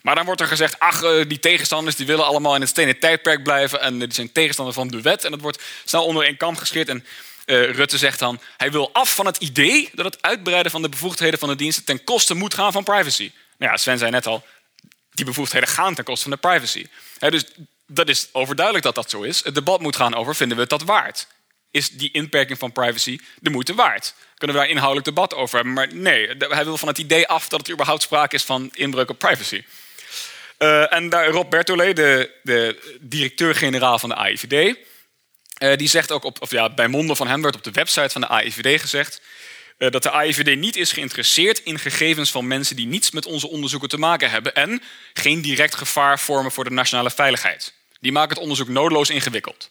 Maar 0.03 0.14
dan 0.14 0.25
wordt 0.25 0.41
er 0.41 0.47
gezegd, 0.47 0.79
ach, 0.79 1.03
eh, 1.03 1.11
die 1.29 1.39
tegenstanders 1.39 1.97
die 1.97 2.07
willen 2.07 2.27
allemaal 2.27 2.55
in 2.55 2.61
het 2.61 2.70
stenen 2.70 2.99
tijdperk 2.99 3.43
blijven 3.43 3.81
en 3.81 3.99
die 3.99 4.14
zijn 4.14 4.33
tegenstander 4.33 4.75
van 4.75 4.89
de 4.89 5.01
wet. 5.01 5.25
En 5.25 5.31
dat 5.31 5.41
wordt 5.41 5.62
snel 5.85 6.05
onder 6.05 6.25
één 6.25 6.37
kam 6.37 6.57
gescheerd. 6.57 6.89
En 6.89 7.05
uh, 7.47 7.70
Rutte 7.70 7.99
zegt 7.99 8.18
dan, 8.18 8.40
hij 8.57 8.70
wil 8.70 8.90
af 8.92 9.14
van 9.14 9.26
het 9.26 9.36
idee 9.36 9.90
dat 9.92 10.05
het 10.05 10.22
uitbreiden 10.22 10.70
van 10.70 10.82
de 10.82 10.88
bevoegdheden 10.88 11.38
van 11.38 11.49
de 11.49 11.57
diensten 11.57 11.84
ten 11.84 12.05
koste 12.05 12.34
moet 12.34 12.55
gaan 12.55 12.72
van 12.72 12.84
privacy. 12.84 13.32
Nou 13.59 13.72
ja, 13.72 13.76
Sven 13.76 13.99
zei 13.99 14.11
net 14.11 14.26
al, 14.26 14.45
die 15.11 15.24
bevoegdheden 15.24 15.68
gaan 15.68 15.95
ten 15.95 16.05
koste 16.05 16.22
van 16.22 16.38
de 16.40 16.49
privacy. 16.49 16.86
dus 17.18 17.45
dat 17.86 18.09
is 18.09 18.28
overduidelijk 18.32 18.84
dat 18.84 18.95
dat 18.95 19.11
zo 19.11 19.22
is. 19.22 19.45
Het 19.45 19.55
debat 19.55 19.80
moet 19.80 19.97
gaan 19.97 20.14
over, 20.14 20.34
vinden 20.34 20.57
we 20.57 20.62
het 20.62 20.70
dat 20.70 20.82
waard? 20.82 21.26
Is 21.70 21.90
die 21.90 22.11
inperking 22.12 22.59
van 22.59 22.72
privacy 22.72 23.18
de 23.40 23.51
moeite 23.51 23.74
waard? 23.74 24.14
Kunnen 24.36 24.57
we 24.57 24.62
daar 24.62 24.70
inhoudelijk 24.72 25.07
debat 25.07 25.34
over 25.34 25.57
hebben? 25.57 25.74
Maar 25.74 25.95
nee, 25.95 26.30
hij 26.38 26.64
wil 26.64 26.76
van 26.76 26.88
het 26.88 26.99
idee 26.99 27.26
af 27.26 27.49
dat 27.49 27.61
het 27.61 27.70
überhaupt 27.70 28.03
sprake 28.03 28.34
is 28.34 28.45
van 28.45 28.70
inbreuk 28.72 29.11
op 29.11 29.18
privacy. 29.18 29.64
Uh, 30.59 30.92
en 30.92 31.09
daar 31.09 31.28
Rob 31.28 31.51
Bertolet, 31.51 31.97
de, 31.97 32.30
de 32.42 32.97
directeur-generaal 33.01 33.99
van 33.99 34.09
de 34.09 34.14
AIVD, 34.14 34.76
uh, 35.65 35.77
die 35.77 35.89
zegt 35.89 36.12
ook, 36.12 36.25
op, 36.25 36.43
of 36.43 36.51
ja, 36.51 36.71
bij 36.71 36.89
monden 36.89 37.17
van 37.17 37.27
hem 37.27 37.43
werd 37.43 37.57
op 37.57 37.65
de 37.65 37.71
website 37.71 38.11
van 38.11 38.21
de 38.21 38.29
AIVD 38.29 38.81
gezegd... 38.81 39.21
Uh, 39.79 39.91
dat 39.91 40.03
de 40.03 40.11
AIVD 40.11 40.59
niet 40.59 40.77
is 40.77 40.93
geïnteresseerd 40.93 41.59
in 41.59 41.79
gegevens 41.79 42.31
van 42.31 42.47
mensen 42.47 42.77
die 42.77 42.87
niets 42.87 43.11
met 43.11 43.27
onze 43.27 43.49
onderzoeken 43.49 43.89
te 43.89 43.99
maken 43.99 44.31
hebben 44.31 44.55
en 44.55 44.83
geen 45.12 45.43
direct 45.43 45.75
gevaar 45.75 46.21
vormen 46.21 46.53
voor 46.53 46.65
de 46.65 46.71
nationale 46.71 47.11
veiligheid. 47.11 47.73
Die 48.01 48.12
maken 48.12 48.31
het 48.31 48.39
onderzoek 48.39 48.69
noodloos 48.69 49.11
ingewikkeld. 49.11 49.71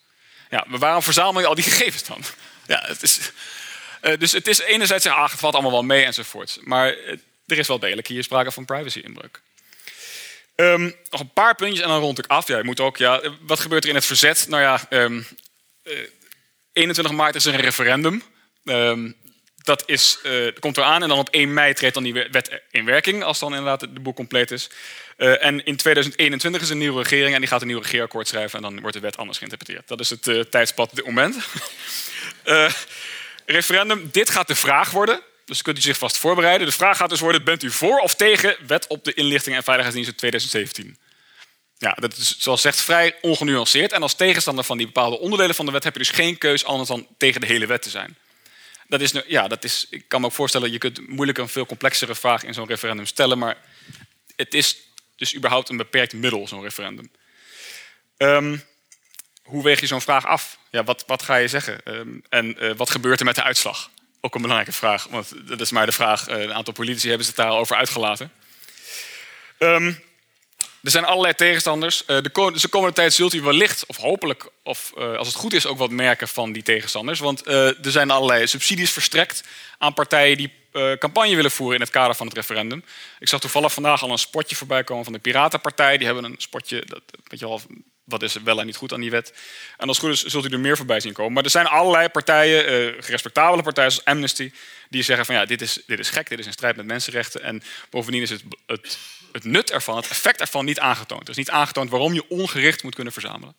Ja, 0.50 0.66
maar 0.68 0.80
waarom 0.80 1.04
verzamel 1.04 1.42
je 1.42 1.48
al 1.48 1.56
die 1.56 1.64
gegevens 1.72 2.04
dan? 2.04 2.24
Ja, 2.68 2.84
het 2.86 3.04
is, 3.04 3.32
uh, 4.02 4.18
dus 4.18 4.32
het 4.32 4.48
is 4.48 4.60
enerzijds 4.60 5.06
ah, 5.06 5.32
het 5.32 5.40
valt 5.40 5.54
allemaal 5.54 5.72
wel 5.72 5.84
mee 5.84 6.06
enzovoort. 6.06 6.58
Maar 6.62 6.88
er 7.48 7.58
is 7.58 7.68
wel 7.68 7.80
degelijk 7.80 8.08
hier 8.08 8.24
sprake 8.24 8.52
van 8.52 8.66
privacy-inbreuk. 8.66 9.42
Um, 10.56 10.96
nog 11.10 11.20
een 11.20 11.34
paar 11.34 11.56
puntjes 11.56 11.82
en 11.82 11.88
dan 11.88 12.00
rond 12.00 12.20
ik 12.20 12.28
af. 12.28 12.48
Ja, 12.48 12.64
moet 12.64 12.80
ook, 12.80 12.98
ja, 12.98 13.22
wat 13.42 13.60
gebeurt 13.60 13.84
er 13.84 13.90
in 13.90 13.96
het 13.96 14.06
verzet? 14.06 14.46
Nou 14.50 14.62
ja, 14.62 14.82
um, 14.90 15.28
21 16.74 17.14
eh, 17.14 17.20
maart 17.20 17.36
is 17.36 17.46
er 17.46 17.54
een 17.54 17.60
referendum. 17.60 18.24
Um, 18.64 19.16
dat 19.64 19.84
is, 19.86 20.20
uh, 20.24 20.52
komt 20.60 20.78
eraan 20.78 21.02
en 21.04 21.10
dan 21.10 21.18
op 21.18 21.30
1 21.30 21.54
mei 21.54 21.74
treedt 21.74 21.94
dan 21.94 22.04
die 22.04 22.14
wet 22.14 22.62
in 22.72 22.86
werking, 22.86 23.24
als 23.24 23.40
dan 23.40 23.50
inderdaad 23.50 23.80
de 23.80 24.00
boek 24.00 24.16
compleet 24.16 24.52
is. 24.52 24.70
Uh, 25.18 25.46
en 25.46 25.66
in 25.66 25.76
2021 25.76 26.62
is 26.62 26.70
een 26.70 26.78
nieuwe 26.78 27.02
regering 27.02 27.34
en 27.34 27.40
die 27.40 27.50
gaat 27.50 27.62
een 27.62 27.68
nieuw 27.68 27.80
regeerakkoord 27.80 28.28
schrijven 28.28 28.58
en 28.58 28.64
dan 28.64 28.80
wordt 28.80 28.96
de 28.96 29.02
wet 29.02 29.18
anders 29.18 29.38
geïnterpreteerd. 29.38 29.88
Dat 29.88 30.00
is 30.00 30.10
het 30.10 30.28
uh, 30.28 30.40
tijdspad 30.40 30.90
op 30.90 30.96
dit 30.96 31.06
moment. 31.06 31.38
referendum, 33.46 34.10
dit 34.12 34.30
gaat 34.30 34.48
de 34.48 34.56
vraag 34.56 34.92
worden. 34.92 35.22
Dus 35.46 35.62
kunt 35.62 35.78
u 35.78 35.82
zich 35.82 35.98
vast 35.98 36.18
voorbereiden. 36.18 36.68
De 36.68 36.74
vraag 36.74 36.98
gaat 36.98 37.10
dus 37.10 37.20
worden, 37.20 37.44
bent 37.44 37.64
u 37.64 37.72
voor 37.72 38.00
of 38.00 38.16
tegen 38.16 38.56
wet 38.68 38.88
op 38.88 39.04
de 39.04 39.14
inlichting 39.14 39.56
en 39.56 39.64
veiligheidsdienst 39.64 40.12
in 40.12 40.18
2017? 40.18 40.98
Ja, 41.84 41.94
dat 42.00 42.18
is 42.18 42.38
zoals 42.38 42.62
zegt 42.62 42.82
vrij 42.82 43.16
ongenuanceerd. 43.22 43.92
En 43.92 44.02
als 44.02 44.14
tegenstander 44.14 44.64
van 44.64 44.78
die 44.78 44.86
bepaalde 44.86 45.20
onderdelen 45.20 45.56
van 45.56 45.66
de 45.66 45.72
wet 45.72 45.84
heb 45.84 45.94
je 45.94 46.00
dus 46.00 46.10
geen 46.10 46.38
keus 46.38 46.66
anders 46.66 46.90
dan 46.90 47.08
tegen 47.18 47.42
de 47.42 47.48
hele 47.48 47.66
wet 47.66 47.82
te 47.82 47.90
zijn. 47.90 48.18
Dat 48.88 49.02
is, 49.02 49.14
ja, 49.28 49.48
dat 49.48 49.64
is, 49.64 49.88
ik 49.90 50.08
kan 50.08 50.22
me 50.22 50.28
ook 50.28 50.34
voorstellen, 50.34 50.72
je 50.72 50.78
kunt 50.78 51.08
moeilijk 51.08 51.38
een 51.38 51.50
veel 51.50 51.66
complexere 51.66 52.16
vraag 52.16 52.44
in 52.44 52.54
zo'n 52.54 52.68
referendum 52.68 53.06
stellen, 53.06 53.38
maar 53.38 53.58
het 54.36 54.54
is 54.54 54.78
dus 55.16 55.36
überhaupt 55.36 55.70
een 55.70 55.78
beperkt 55.78 56.14
middel, 56.14 56.48
zo'n 56.48 56.62
referendum. 56.62 57.12
Um, 58.18 58.64
hoe 59.44 59.64
weeg 59.64 59.80
je 59.80 59.88
zo'n 59.88 60.02
vraag 60.02 60.26
af? 60.26 60.58
Ja, 60.72 60.84
wat, 60.84 61.04
wat 61.08 61.24
ga 61.24 61.36
je 61.36 61.48
zeggen? 61.48 61.82
Um, 61.86 62.24
en 62.30 62.64
uh, 62.64 62.76
wat 62.76 62.90
gebeurt 62.90 63.20
er 63.20 63.26
met 63.26 63.36
de 63.36 63.44
uitslag? 63.44 63.90
Ook 64.22 64.36
een 64.36 64.42
belangrijke 64.42 64.78
vraag, 64.78 65.08
want 65.08 65.48
dat 65.48 65.62
is 65.62 65.72
maar 65.72 65.86
de 65.86 65.92
vraag. 65.92 66.30
Uh, 66.30 66.42
een 66.42 66.54
aantal 66.54 66.74
politici 66.74 67.08
hebben 67.08 67.26
zich 67.26 67.36
daarover 67.36 67.76
uitgelaten. 67.76 68.32
Um, 69.60 70.12
er 70.84 70.92
zijn 70.92 71.06
allerlei 71.06 71.34
tegenstanders. 71.34 72.02
Uh, 72.02 72.08
de, 72.08 72.52
de 72.62 72.68
komende 72.70 72.96
tijd 72.96 73.14
zult 73.14 73.34
u 73.34 73.42
wellicht, 73.42 73.86
of 73.86 73.98
hopelijk, 73.98 74.50
of 74.64 74.94
uh, 74.98 75.16
als 75.18 75.28
het 75.28 75.36
goed 75.36 75.54
is, 75.54 75.66
ook 75.66 75.78
wat 75.78 75.90
merken 75.90 76.28
van 76.28 76.52
die 76.52 76.64
tegenstanders. 76.64 77.20
Want 77.20 77.48
uh, 77.48 77.86
er 77.86 77.92
zijn 77.92 78.12
allerlei 78.12 78.48
subsidies 78.48 78.92
verstrekt 78.92 79.44
aan 79.78 79.94
partijen 79.94 80.38
die 80.38 80.62
campagne 81.00 81.36
willen 81.36 81.52
voeren 81.52 81.76
in 81.76 81.82
het 81.82 81.92
kader 81.92 82.16
van 82.16 82.28
het 82.28 82.36
referendum. 82.36 82.84
Ik 83.20 83.28
zag 83.28 83.40
toevallig 83.40 83.74
vandaag 83.74 84.04
al 84.04 84.12
een 84.12 84.18
spotje 84.18 84.56
voorbij 84.56 84.84
komen 84.84 85.04
van 85.04 85.14
de 85.14 85.20
Piratenpartij. 85.20 85.98
Die 85.98 86.06
hebben 86.06 86.24
een 86.24 86.36
spotje, 86.38 86.84
dat, 86.86 87.02
weet 87.28 87.40
je 87.40 87.48
wel, 87.48 87.62
wat 88.04 88.24
is 88.24 88.36
er 88.36 88.44
wel 88.44 88.60
en 88.60 88.66
niet 88.66 88.76
goed 88.76 88.94
aan 88.94 89.02
die 89.02 89.12
wet. 89.12 89.34
En 89.78 89.88
als 89.88 89.98
het 89.98 90.06
goed 90.06 90.16
is, 90.16 90.24
zult 90.24 90.46
u 90.46 90.50
er 90.50 90.60
meer 90.60 90.78
voorbij 90.78 91.00
zien 91.00 91.14
komen. 91.14 91.34
Maar 91.34 91.44
er 91.44 91.50
zijn 91.50 91.68
allerlei 91.68 92.10
partijen, 92.10 92.94
gerespectabele 93.04 93.64
partijen 93.64 93.92
zoals 93.92 94.08
Amnesty, 94.08 94.52
die 94.90 95.04
zeggen 95.04 95.26
van 95.26 95.36
ja, 95.36 95.46
dit 95.46 95.62
is, 95.62 95.80
dit 95.88 96.00
is 96.00 96.10
gek, 96.10 96.30
dit 96.30 96.40
is 96.40 96.46
in 96.46 96.52
strijd 96.52 96.76
met 96.76 96.86
mensenrechten. 96.86 97.42
En 97.42 97.64
bovendien 97.90 98.22
is 98.22 98.30
het, 98.30 98.44
het 98.66 98.98
het 99.34 99.44
nut 99.44 99.72
ervan, 99.72 99.96
het 99.96 100.10
effect 100.10 100.40
ervan 100.40 100.66
niet 100.66 100.80
aangetoond. 100.80 101.30
Is 101.30 101.36
niet 101.36 101.50
aangetoond 101.50 101.90
waarom 101.90 102.14
je 102.14 102.30
ongericht 102.30 102.84
moet 102.84 102.96
kunnen 102.96 103.14
verzamelen. 103.14 103.56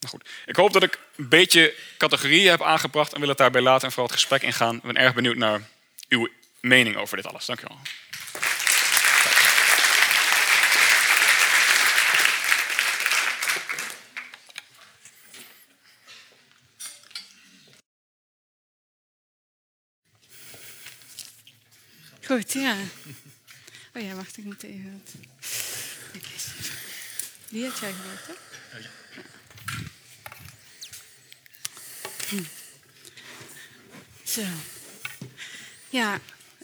Nou 0.00 0.12
goed. 0.12 0.28
Ik 0.46 0.56
hoop 0.56 0.72
dat 0.72 0.82
ik 0.82 0.98
een 1.16 1.28
beetje 1.28 1.74
categorieën 1.98 2.50
heb 2.50 2.62
aangebracht 2.62 3.12
en 3.12 3.20
wil 3.20 3.28
het 3.28 3.38
daarbij 3.38 3.60
laten 3.60 3.86
en 3.86 3.92
vooral 3.92 4.10
het 4.10 4.20
gesprek 4.20 4.42
ingaan. 4.42 4.76
Ik 4.76 4.82
ben 4.82 4.96
erg 4.96 5.14
benieuwd 5.14 5.36
naar 5.36 5.68
uw 6.08 6.28
mening 6.60 6.96
over 6.96 7.16
dit 7.16 7.26
alles. 7.26 7.46
Dank 7.46 7.60
u 7.60 7.64
wel. 7.68 7.78
Goed, 22.26 22.52
ja. 22.52 22.76
Oh 23.94 24.02
ja, 24.02 24.14
wacht, 24.14 24.36
ik 24.36 24.44
moet 24.44 24.62
even... 24.62 25.02
Die 27.48 27.64
had 27.64 27.78
jij 27.78 27.92
hè? 27.92 28.32
Ja. 28.78 28.88
Hm. 32.28 32.42
Zo. 34.24 34.42
Ja, 35.88 36.20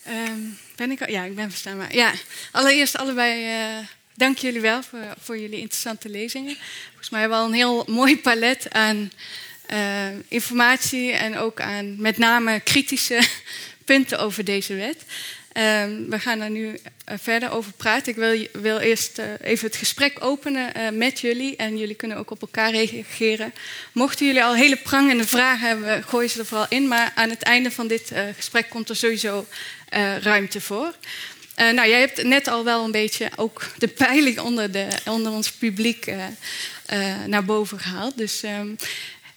um, 0.08 0.58
ben 0.76 0.90
ik 0.90 1.00
al? 1.00 1.10
Ja, 1.10 1.24
ik 1.24 1.34
ben 1.34 1.50
verstaanbaar. 1.50 1.94
Ja, 1.94 2.12
allereerst 2.52 2.96
allebei 2.96 3.44
uh, 3.44 3.86
dank 4.14 4.38
jullie 4.38 4.60
wel 4.60 4.82
voor, 4.82 5.14
voor, 5.20 5.38
jullie 5.38 5.60
interessante 5.60 6.08
lezingen. 6.08 6.56
Volgens 6.86 7.10
mij 7.10 7.20
hebben 7.20 7.38
we 7.38 7.44
al 7.44 7.50
een 7.50 7.56
heel 7.56 7.84
mooi 7.86 8.20
palet 8.20 8.70
aan 8.70 9.10
uh, 9.70 10.08
informatie 10.28 11.12
en 11.12 11.36
ook 11.36 11.60
aan 11.60 12.00
met 12.00 12.18
name 12.18 12.60
kritische 12.60 13.28
punten 13.84 14.18
over 14.18 14.44
deze 14.44 14.74
wet. 14.74 15.04
Um, 15.56 16.10
we 16.10 16.18
gaan 16.18 16.38
daar 16.38 16.50
nu 16.50 16.66
uh, 16.66 16.74
verder 17.20 17.50
over 17.50 17.72
praten. 17.72 18.12
Ik 18.12 18.18
wil, 18.18 18.46
wil 18.52 18.78
eerst 18.78 19.18
uh, 19.18 19.24
even 19.40 19.66
het 19.66 19.76
gesprek 19.76 20.24
openen 20.24 20.72
uh, 20.76 20.88
met 20.90 21.20
jullie. 21.20 21.56
En 21.56 21.78
jullie 21.78 21.94
kunnen 21.94 22.16
ook 22.16 22.30
op 22.30 22.40
elkaar 22.40 22.70
reageren. 22.70 23.54
Mochten 23.92 24.26
jullie 24.26 24.44
al 24.44 24.54
hele 24.54 24.76
prangende 24.76 25.26
vragen 25.26 25.68
hebben, 25.68 26.02
gooi 26.02 26.28
ze 26.28 26.38
er 26.38 26.46
vooral 26.46 26.66
in. 26.68 26.88
Maar 26.88 27.12
aan 27.14 27.30
het 27.30 27.42
einde 27.42 27.70
van 27.70 27.86
dit 27.86 28.12
gesprek 28.36 28.68
komt 28.68 28.88
er 28.88 28.96
sowieso 28.96 29.46
ruimte 30.20 30.60
voor. 30.60 30.94
nou, 31.56 31.88
jij 31.88 32.00
hebt 32.00 32.22
net 32.22 32.48
al 32.48 32.64
wel 32.64 32.84
een 32.84 32.90
beetje 32.90 33.30
ook 33.36 33.66
de 33.78 33.88
peiling 33.88 34.38
onder, 34.38 34.72
de, 34.72 34.88
onder 35.04 35.32
ons 35.32 35.50
publiek 35.50 36.12
naar 37.26 37.44
boven 37.44 37.78
gehaald. 37.78 38.18
Dus 38.18 38.42
um, 38.42 38.76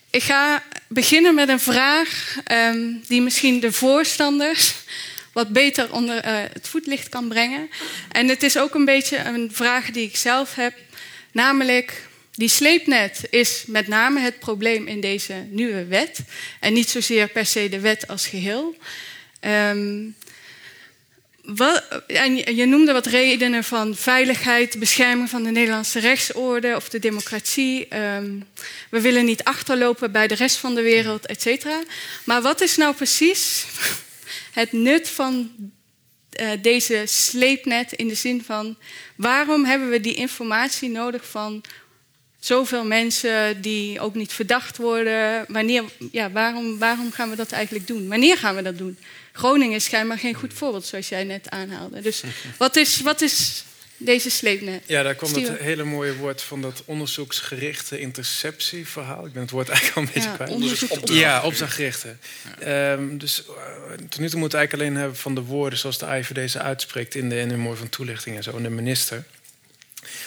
ik 0.09 0.24
ga 0.24 0.63
beginnen 0.88 1.36
met 1.36 1.49
een 1.49 1.59
vraag 1.59 2.36
um, 2.51 3.03
die 3.07 3.22
misschien 3.22 3.59
de 3.59 3.72
voorstanders 3.72 4.74
wat 5.40 5.54
beter 5.54 5.94
onder 5.94 6.26
uh, 6.26 6.32
het 6.54 6.68
voetlicht 6.68 7.10
kan 7.10 7.28
brengen. 7.28 7.70
En 8.12 8.28
het 8.28 8.44
is 8.44 8.58
ook 8.58 8.74
een 8.76 8.86
beetje 8.86 9.18
een 9.18 9.50
vraag 9.54 9.92
die 9.92 10.08
ik 10.08 10.18
zelf 10.18 10.56
heb, 10.56 10.74
namelijk 11.32 12.08
die 12.34 12.50
sleepnet 12.50 13.28
is 13.30 13.64
met 13.68 13.88
name 13.88 14.20
het 14.20 14.40
probleem 14.40 14.88
in 14.88 15.02
deze 15.02 15.34
nieuwe 15.50 15.86
wet 15.86 16.20
en 16.60 16.74
niet 16.74 16.90
zozeer 16.90 17.28
per 17.28 17.46
se 17.46 17.70
de 17.70 17.80
wet 17.80 18.08
als 18.08 18.28
geheel. 18.28 18.76
Wat, 21.42 22.04
en 22.08 22.56
je 22.56 22.66
noemde 22.66 22.92
wat 22.92 23.06
redenen 23.06 23.64
van 23.64 23.96
veiligheid, 23.96 24.80
bescherming 24.80 25.30
van 25.30 25.44
de 25.44 25.52
Nederlandse 25.52 26.00
rechtsorde 26.00 26.76
of 26.76 26.90
de 26.90 27.00
democratie. 27.00 27.88
Um, 27.96 28.48
we 28.90 29.02
willen 29.02 29.26
niet 29.26 29.44
achterlopen 29.44 30.12
bij 30.12 30.28
de 30.28 30.36
rest 30.36 30.56
van 30.56 30.76
de 30.76 30.82
wereld, 30.82 31.26
et 31.26 31.42
cetera. 31.42 31.84
Maar 32.24 32.42
wat 32.42 32.62
is 32.62 32.78
nou 32.78 32.96
precies 32.96 33.66
het 34.51 34.71
nut 34.71 35.09
van 35.09 35.51
uh, 36.39 36.49
deze 36.61 37.03
sleepnet 37.05 37.91
in 37.91 38.07
de 38.07 38.15
zin 38.15 38.43
van 38.43 38.77
waarom 39.15 39.65
hebben 39.65 39.89
we 39.89 39.99
die 39.99 40.13
informatie 40.13 40.89
nodig 40.89 41.30
van 41.30 41.63
zoveel 42.39 42.86
mensen 42.86 43.61
die 43.61 43.99
ook 43.99 44.15
niet 44.15 44.34
verdacht 44.34 44.77
worden? 44.77 45.45
Wanneer, 45.47 45.84
ja, 46.11 46.32
waarom, 46.32 46.77
waarom 46.77 47.11
gaan 47.11 47.30
we 47.30 47.36
dat 47.36 47.51
eigenlijk 47.51 47.88
doen? 47.88 48.07
Wanneer 48.07 48.38
gaan 48.38 48.55
we 48.55 48.61
dat 48.61 48.77
doen? 48.77 48.97
Groningen 49.32 49.75
is 49.75 49.84
schijnbaar 49.84 50.17
geen 50.17 50.34
goed 50.34 50.53
voorbeeld, 50.53 50.86
zoals 50.86 51.09
jij 51.09 51.23
net 51.23 51.49
aanhaalde. 51.49 52.01
Dus 52.01 52.23
wat 52.57 52.75
is, 52.75 53.01
wat 53.01 53.21
is 53.21 53.63
deze 54.02 54.30
sleepnet. 54.30 54.84
Ja, 54.86 55.04
daar 55.04 55.16
komt 55.16 55.36
het 55.36 55.58
hele 55.58 55.84
mooie 55.84 56.16
woord 56.16 56.41
van 56.41 56.62
dat 56.62 56.82
onderzoeksgerichte 56.86 58.00
interceptieverhaal. 58.00 59.26
Ik 59.26 59.34
ben 59.34 59.41
het 59.41 59.52
woord 59.52 59.70
eigenlijk 59.70 59.97
al 59.97 60.04
een 60.04 60.12
beetje 60.14 60.34
kwijt. 60.34 61.10
Ja, 61.10 61.43
opdrachtgerichte. 61.43 62.16
Ja. 62.60 62.91
Um, 62.91 63.18
dus 63.18 63.43
uh, 63.47 63.93
tot 64.10 64.20
nu 64.20 64.30
toe 64.30 64.39
moet 64.39 64.54
eigenlijk 64.54 64.84
alleen 64.84 65.02
hebben 65.02 65.18
van 65.18 65.36
de 65.36 65.41
woorden 65.41 65.80
zoals 65.80 65.97
de 65.97 66.06
IVD 66.06 66.52
ze 66.52 66.60
uitspreekt 66.60 67.16
in 67.16 67.30
de, 67.30 67.36
in 67.39 67.60
mooi 67.60 67.78
van 67.78 67.89
toelichting 67.89 68.36
en 68.36 68.43
zo, 68.43 68.56
en 68.56 68.64
de 68.64 68.70
minister. 68.70 69.24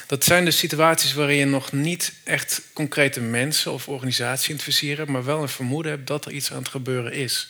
Dat 0.07 0.25
zijn 0.25 0.45
de 0.45 0.51
situaties 0.51 1.13
waarin 1.13 1.37
je 1.37 1.45
nog 1.45 1.73
niet 1.73 2.13
echt 2.25 2.63
concrete 2.73 3.21
mensen 3.21 3.73
of 3.73 3.89
organisaties 3.89 4.45
identificeren, 4.45 5.11
maar 5.11 5.25
wel 5.25 5.43
een 5.43 5.49
vermoeden 5.49 5.93
hebt 5.93 6.07
dat 6.07 6.25
er 6.25 6.33
iets 6.33 6.53
aan 6.53 6.59
het 6.59 6.69
gebeuren 6.69 7.13
is. 7.13 7.49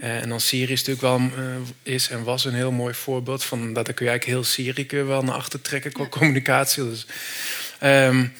Uh, 0.00 0.22
en 0.22 0.28
dan 0.28 0.40
Syrië 0.40 0.72
is 0.72 0.84
natuurlijk 0.84 1.00
wel 1.00 1.44
uh, 1.44 1.56
is 1.82 2.08
en 2.08 2.24
was 2.24 2.44
een 2.44 2.54
heel 2.54 2.72
mooi 2.72 2.94
voorbeeld 2.94 3.44
van 3.44 3.72
dat 3.72 3.94
kun 3.94 4.04
je 4.04 4.10
eigenlijk 4.10 4.24
heel 4.24 4.44
Syrië 4.44 5.04
wel 5.04 5.22
naar 5.22 5.34
achter 5.34 5.60
trekken 5.60 5.92
qua 5.92 6.06
communicatie. 6.06 6.84
Dus, 6.84 7.06
um, 7.82 8.32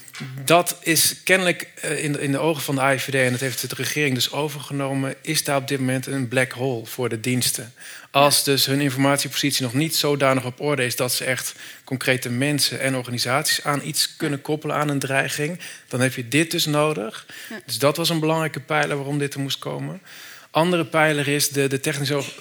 dat 0.45 0.77
is 0.81 1.23
kennelijk 1.25 1.69
uh, 1.85 2.05
in, 2.05 2.13
de, 2.13 2.21
in 2.21 2.33
de 2.33 2.39
ogen 2.39 2.63
van 2.63 2.75
de 2.75 2.81
AIVD, 2.81 3.15
en 3.15 3.31
dat 3.31 3.41
heeft 3.41 3.71
de 3.71 3.75
regering 3.77 4.15
dus 4.15 4.33
overgenomen, 4.33 5.15
is 5.23 5.45
daar 5.45 5.57
op 5.57 5.69
dit 5.69 5.79
moment 5.79 6.07
een 6.07 6.29
black 6.29 6.53
hole 6.53 6.87
voor 6.87 7.09
de 7.09 7.21
diensten. 7.21 7.73
Als 8.11 8.45
dus 8.45 8.67
hun 8.67 8.81
informatiepositie 8.81 9.63
nog 9.63 9.75
niet 9.75 9.97
zodanig 9.97 10.45
op 10.45 10.61
orde 10.61 10.85
is 10.85 10.97
dat 10.97 11.13
ze 11.13 11.25
echt 11.25 11.55
concrete 11.85 12.31
mensen 12.31 12.81
en 12.81 12.97
organisaties 12.97 13.65
aan 13.65 13.81
iets 13.85 14.17
kunnen 14.17 14.41
koppelen 14.41 14.77
aan 14.77 14.89
een 14.89 14.99
dreiging, 14.99 15.59
dan 15.89 16.01
heb 16.01 16.15
je 16.15 16.29
dit 16.29 16.51
dus 16.51 16.67
nodig. 16.67 17.27
Dus 17.67 17.79
dat 17.79 17.97
was 17.97 18.09
een 18.09 18.21
belangrijke 18.21 18.61
pijler 18.61 18.97
waarom 18.97 19.19
dit 19.19 19.35
er 19.35 19.41
moest 19.41 19.59
komen. 19.59 20.01
Andere 20.51 20.85
pijler 20.85 21.29
is 21.29 21.49
de, 21.49 21.67
de 21.69 21.81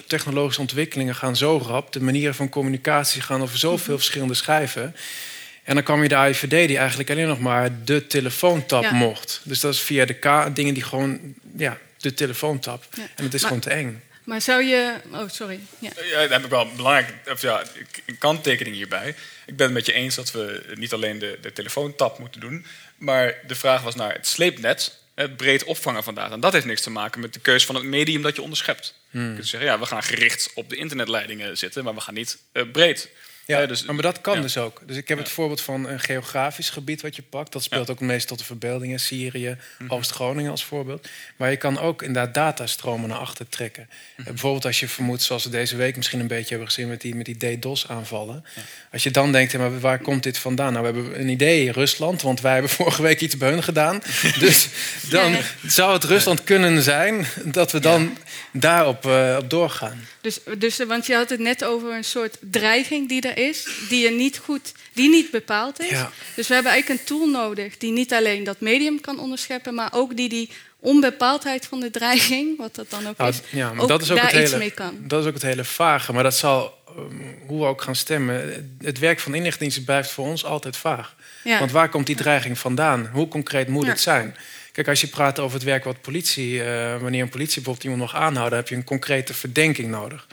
technologische 0.06 0.60
ontwikkelingen 0.60 1.14
gaan 1.14 1.36
zo 1.36 1.58
rap. 1.58 1.92
De 1.92 2.00
manieren 2.00 2.34
van 2.34 2.48
communicatie 2.48 3.22
gaan 3.22 3.42
over 3.42 3.58
zoveel 3.58 3.94
mhm. 3.94 4.02
verschillende 4.02 4.34
schijven. 4.34 4.96
En 5.62 5.74
dan 5.74 5.84
kwam 5.84 6.02
je 6.02 6.08
de 6.08 6.16
AIVD 6.16 6.68
die 6.68 6.78
eigenlijk 6.78 7.10
alleen 7.10 7.28
nog 7.28 7.38
maar 7.38 7.84
de 7.84 8.06
telefoontap 8.06 8.90
mocht. 8.90 9.40
Dus 9.44 9.60
dat 9.60 9.74
is 9.74 9.80
via 9.80 10.04
de 10.04 10.14
K 10.14 10.56
dingen 10.56 10.74
die 10.74 10.82
gewoon, 10.82 11.34
ja, 11.56 11.78
de 11.96 12.14
telefoontap. 12.14 12.86
Ja. 12.94 13.02
En 13.16 13.24
het 13.24 13.34
is 13.34 13.42
gewoon 13.42 13.60
te 13.60 13.70
eng. 13.70 14.02
Maar 14.24 14.40
zou 14.40 14.64
je. 14.64 14.94
Oh, 15.12 15.28
sorry. 15.28 15.60
Ja, 15.78 15.90
ja 16.02 16.20
dat 16.20 16.30
heb 16.30 16.44
ik 16.44 16.50
wel 16.50 16.68
belangrijk. 16.76 17.14
Of 17.30 17.42
ja, 17.42 17.62
een 18.06 18.18
kanttekening 18.18 18.76
hierbij. 18.76 19.14
Ik 19.46 19.56
ben 19.56 19.66
het 19.66 19.74
met 19.74 19.86
je 19.86 19.92
eens 19.92 20.14
dat 20.14 20.30
we 20.30 20.62
niet 20.74 20.92
alleen 20.92 21.18
de, 21.18 21.38
de 21.42 21.52
telefoontap 21.52 22.18
moeten 22.18 22.40
doen. 22.40 22.66
Maar 22.96 23.34
de 23.46 23.54
vraag 23.54 23.82
was 23.82 23.94
naar 23.94 24.12
het 24.12 24.26
sleepnet 24.26 24.98
breed 25.28 25.64
opvangen 25.64 26.02
van 26.02 26.14
data. 26.14 26.34
En 26.34 26.40
dat 26.40 26.52
heeft 26.52 26.64
niks 26.66 26.82
te 26.82 26.90
maken 26.90 27.20
met 27.20 27.32
de 27.32 27.40
keuze 27.40 27.66
van 27.66 27.74
het 27.74 27.84
medium 27.84 28.22
dat 28.22 28.36
je 28.36 28.42
onderschept. 28.42 28.94
Hmm. 29.10 29.28
Je 29.28 29.34
kunt 29.34 29.48
zeggen, 29.48 29.70
ja, 29.70 29.78
we 29.78 29.86
gaan 29.86 30.02
gericht 30.02 30.50
op 30.54 30.68
de 30.68 30.76
internetleidingen 30.76 31.58
zitten, 31.58 31.84
maar 31.84 31.94
we 31.94 32.00
gaan 32.00 32.14
niet 32.14 32.38
eh, 32.52 32.62
breed. 32.72 33.08
Ja, 33.50 33.66
dus- 33.66 33.84
maar 33.84 34.02
dat 34.02 34.20
kan 34.20 34.34
ja. 34.36 34.40
dus 34.42 34.56
ook. 34.58 34.80
Dus 34.86 34.96
ik 34.96 35.08
heb 35.08 35.18
het 35.18 35.28
voorbeeld 35.28 35.60
van 35.60 35.88
een 35.88 36.00
geografisch 36.00 36.70
gebied 36.70 37.02
wat 37.02 37.16
je 37.16 37.22
pakt. 37.22 37.52
Dat 37.52 37.62
speelt 37.62 37.90
ook 37.90 38.00
meest 38.00 38.28
tot 38.28 38.38
de 38.38 38.44
verbeeldingen. 38.44 39.00
Syrië, 39.00 39.56
Mhm. 39.78 39.92
Oost-Groningen 39.92 40.50
als 40.50 40.64
voorbeeld. 40.64 41.08
Maar 41.36 41.50
je 41.50 41.56
kan 41.56 41.78
ook 41.78 42.02
inderdaad 42.02 42.34
datastromen 42.34 43.08
naar 43.08 43.18
achter 43.18 43.48
trekken. 43.48 43.88
Mhm. 43.88 44.20
Eh, 44.20 44.26
bijvoorbeeld 44.26 44.64
als 44.64 44.80
je 44.80 44.88
vermoedt, 44.88 45.22
zoals 45.22 45.44
we 45.44 45.50
deze 45.50 45.76
week 45.76 45.96
misschien 45.96 46.20
een 46.20 46.26
beetje 46.26 46.48
hebben 46.48 46.66
gezien... 46.66 46.88
met 46.88 47.00
die, 47.00 47.14
met 47.14 47.24
die 47.26 47.36
DDoS-aanvallen. 47.36 48.44
Als 48.92 49.02
je 49.02 49.10
dan 49.10 49.32
denkt, 49.32 49.58
maar 49.58 49.80
waar 49.80 49.98
komt 49.98 50.22
dit 50.22 50.38
vandaan? 50.38 50.72
Nou, 50.72 50.86
we 50.86 50.92
hebben 51.00 51.20
een 51.20 51.28
idee, 51.28 51.72
Rusland. 51.72 52.22
Want 52.22 52.40
wij 52.40 52.52
hebben 52.52 52.70
vorige 52.80 53.02
week 53.02 53.20
iets 53.20 53.36
bij 53.36 53.50
hun 53.50 53.62
gedaan. 53.62 54.02
Dus 54.38 54.68
dan 55.10 55.30
Ja. 55.32 55.40
zou 55.66 55.92
het 55.92 56.04
Rusland 56.04 56.44
kunnen 56.44 56.82
zijn... 56.82 57.26
dat 57.44 57.72
we 57.72 57.78
dan 57.80 58.16
daarop 58.52 59.06
eh, 59.06 59.36
op 59.40 59.50
doorgaan. 59.50 60.04
Dus, 60.20 60.38
dus, 60.58 60.76
want 60.84 61.06
je 61.06 61.14
had 61.14 61.30
het 61.30 61.40
net 61.40 61.64
over 61.64 61.94
een 61.94 62.04
soort 62.04 62.36
dreiging 62.40 63.08
die 63.08 63.20
er 63.30 63.36
is, 63.48 63.68
die 63.88 64.02
je 64.02 64.10
niet 64.10 64.38
goed, 64.38 64.72
die 64.92 65.08
niet 65.08 65.30
bepaald 65.30 65.80
is. 65.80 65.90
Ja. 65.90 66.10
Dus 66.36 66.48
we 66.48 66.54
hebben 66.54 66.72
eigenlijk 66.72 67.00
een 67.00 67.06
tool 67.06 67.26
nodig 67.26 67.76
die 67.76 67.92
niet 67.92 68.12
alleen 68.12 68.44
dat 68.44 68.60
medium 68.60 69.00
kan 69.00 69.18
onderscheppen, 69.20 69.74
maar 69.74 69.90
ook 69.92 70.16
die 70.16 70.28
die 70.28 70.50
onbepaaldheid 70.80 71.66
van 71.66 71.80
de 71.80 71.90
dreiging, 71.90 72.58
wat 72.58 72.74
dat 72.74 72.90
dan 72.90 73.06
ook 73.08 73.16
Nou, 73.16 73.30
is, 73.30 73.40
ja, 73.50 73.72
maar 73.72 73.82
ook 73.82 73.88
dat 73.88 74.02
is 74.02 74.10
ook 74.10 74.16
daar 74.16 74.26
het 74.26 74.34
hele, 74.34 74.46
iets 74.46 74.56
mee 74.56 74.70
kan. 74.70 74.94
Dat 75.00 75.20
is 75.20 75.26
ook 75.26 75.34
het 75.34 75.42
hele 75.42 75.64
vage. 75.64 76.12
Maar 76.12 76.22
dat 76.22 76.36
zal, 76.36 76.74
um, 76.98 77.38
hoe 77.46 77.60
we 77.60 77.66
ook 77.66 77.82
gaan 77.82 77.96
stemmen... 77.96 78.36
het 78.82 78.98
werk 78.98 79.20
van 79.20 79.34
inlichtingendiensten 79.34 79.84
blijft 79.84 80.10
voor 80.10 80.26
ons 80.26 80.44
altijd 80.44 80.76
vaag. 80.76 81.14
Ja. 81.44 81.58
Want 81.58 81.70
waar 81.70 81.88
komt 81.88 82.06
die 82.06 82.16
dreiging 82.16 82.58
vandaan? 82.58 83.10
Hoe 83.12 83.28
concreet 83.28 83.68
moet 83.68 83.84
Ja. 83.84 83.90
het 83.90 84.00
zijn? 84.00 84.36
Kijk, 84.72 84.88
als 84.88 85.00
je 85.00 85.06
praat 85.06 85.38
over 85.38 85.54
het 85.54 85.64
werk 85.64 85.84
wat 85.84 86.00
politie... 86.00 86.62
eh, 86.62 87.00
wanneer 87.00 87.22
een 87.22 87.28
politie 87.28 87.54
bijvoorbeeld 87.54 87.84
iemand 87.84 88.12
nog 88.12 88.14
aanhoudt... 88.22 88.54
heb 88.54 88.68
je 88.68 88.74
een 88.74 88.84
concrete 88.84 89.34
verdenking 89.34 89.90
nodig. 89.90 90.26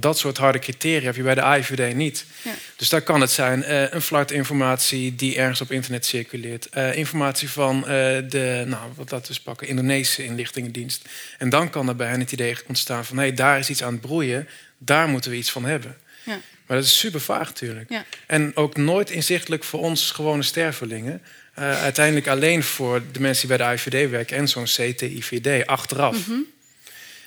Dat 0.00 0.18
soort 0.18 0.36
harde 0.36 0.58
criteria 0.58 1.06
heb 1.06 1.16
je 1.16 1.22
bij 1.22 1.34
de 1.34 1.42
AIVD 1.42 1.94
niet. 1.94 2.24
Ja. 2.42 2.54
Dus 2.76 2.88
daar 2.88 3.02
kan 3.02 3.20
het 3.20 3.30
zijn 3.30 3.64
eh, 3.64 3.92
een 3.92 4.02
flartinformatie 4.02 5.14
die 5.14 5.36
ergens 5.36 5.60
op 5.60 5.70
internet 5.70 6.06
circuleert. 6.06 6.68
eh, 6.68 6.96
informatie 6.96 7.50
van 7.50 7.80
eh, 7.80 7.88
de, 8.28 8.64
nou, 8.66 8.90
wat 8.94 9.08
dat 9.08 9.28
is 9.28 9.40
pakken, 9.40 9.68
Indonesische 9.68 10.24
inlichtingendienst. 10.24 11.08
En 11.38 11.48
dan 11.48 11.70
kan 11.70 11.88
er 11.88 11.96
bij 11.96 12.08
hen 12.08 12.20
het 12.20 12.32
idee 12.32 12.56
ontstaan 12.66 13.04
van... 13.04 13.16
hé, 13.16 13.22
hey, 13.22 13.34
daar 13.34 13.58
is 13.58 13.70
iets 13.70 13.82
aan 13.82 13.92
het 13.92 14.00
broeien, 14.00 14.48
daar 14.78 15.08
moeten 15.08 15.30
we 15.30 15.36
iets 15.36 15.50
van 15.50 15.64
hebben. 15.64 15.96
Ja. 16.24 16.40
Maar 16.66 16.76
dat 16.76 16.86
is 16.86 16.98
super 16.98 17.20
vaag 17.20 17.46
natuurlijk. 17.46 17.90
Ja. 17.90 18.04
En 18.26 18.56
ook 18.56 18.76
nooit 18.76 19.10
inzichtelijk 19.10 19.64
voor 19.64 19.80
ons 19.80 20.10
gewone 20.10 20.42
stervelingen. 20.42 21.22
Uiteindelijk 21.54 22.28
alleen 22.28 22.62
voor 22.62 23.02
de 23.12 23.20
mensen 23.20 23.48
die 23.48 23.56
bij 23.56 23.66
de 23.66 23.72
AIVD 23.72 24.10
werken... 24.10 24.36
en 24.36 24.48
zo'n 24.48 24.64
CTIVD 24.64 25.66
achteraf. 25.66 26.16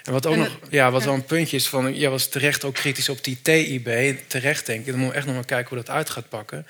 En 0.06 0.12
wat 0.12 0.26
ook 0.26 0.34
En 0.34 0.40
nog, 0.40 0.58
ja, 0.70 0.92
wat 0.92 1.02
ja. 1.02 1.08
wel 1.08 1.16
een 1.16 1.26
puntje 1.26 1.58
is 1.58 1.68
van, 1.68 1.96
jij 1.96 2.10
was 2.10 2.28
terecht 2.28 2.64
ook 2.64 2.74
kritisch 2.74 3.10
op 3.10 3.24
die 3.24 3.42
TIB. 3.42 4.18
Terecht 4.28 4.66
denk 4.66 4.80
ik. 4.80 4.86
Dan 4.86 4.96
moeten 4.96 5.12
we 5.12 5.18
echt 5.18 5.26
nog 5.26 5.36
maar 5.36 5.46
kijken 5.46 5.68
hoe 5.68 5.86
dat 5.86 5.96
uit 5.96 6.10
gaat 6.10 6.30
pakken. 6.30 6.68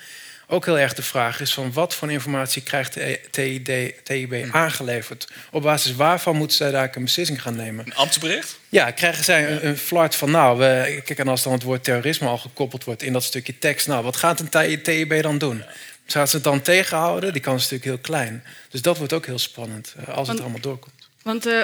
Ook 0.48 0.64
heel 0.64 0.78
erg 0.78 0.94
de 0.94 1.02
vraag 1.02 1.40
is 1.40 1.54
van 1.54 1.72
wat 1.72 1.94
voor 1.94 2.10
informatie 2.10 2.62
krijgt 2.62 2.94
de 2.94 3.20
TID, 3.30 4.04
TIB 4.04 4.48
aangeleverd? 4.50 5.28
Op 5.50 5.62
basis 5.62 5.94
waarvan 5.94 6.36
moeten 6.36 6.56
zij 6.56 6.70
daar 6.70 6.96
een 6.96 7.02
beslissing 7.02 7.42
gaan 7.42 7.56
nemen? 7.56 7.86
Een 7.86 7.94
ambtsbericht? 7.94 8.58
Ja, 8.68 8.90
krijgen 8.90 9.24
zij 9.24 9.50
een, 9.50 9.66
een 9.66 9.76
flart 9.76 10.14
van 10.14 10.30
nou, 10.30 10.58
we, 10.58 11.00
kijk, 11.04 11.18
en 11.18 11.28
als 11.28 11.42
dan 11.42 11.52
het 11.52 11.62
woord 11.62 11.84
terrorisme 11.84 12.28
al 12.28 12.38
gekoppeld 12.38 12.84
wordt 12.84 13.02
in 13.02 13.12
dat 13.12 13.22
stukje 13.22 13.58
tekst, 13.58 13.86
nou, 13.86 14.04
wat 14.04 14.16
gaat 14.16 14.40
een 14.40 14.82
TIB 14.82 15.22
dan 15.22 15.38
doen? 15.38 15.64
Gaat 16.06 16.30
ze 16.30 16.36
het 16.36 16.44
dan 16.44 16.62
tegenhouden? 16.62 17.32
Die 17.32 17.42
kans 17.42 17.64
is 17.64 17.70
natuurlijk 17.70 17.90
heel 18.04 18.14
klein. 18.16 18.44
Dus 18.70 18.82
dat 18.82 18.98
wordt 18.98 19.12
ook 19.12 19.26
heel 19.26 19.38
spannend 19.38 19.94
eh, 19.96 20.14
als 20.14 20.28
het 20.28 20.40
allemaal 20.40 20.60
doorkomt. 20.60 21.08
Want, 21.22 21.46
eh, 21.46 21.60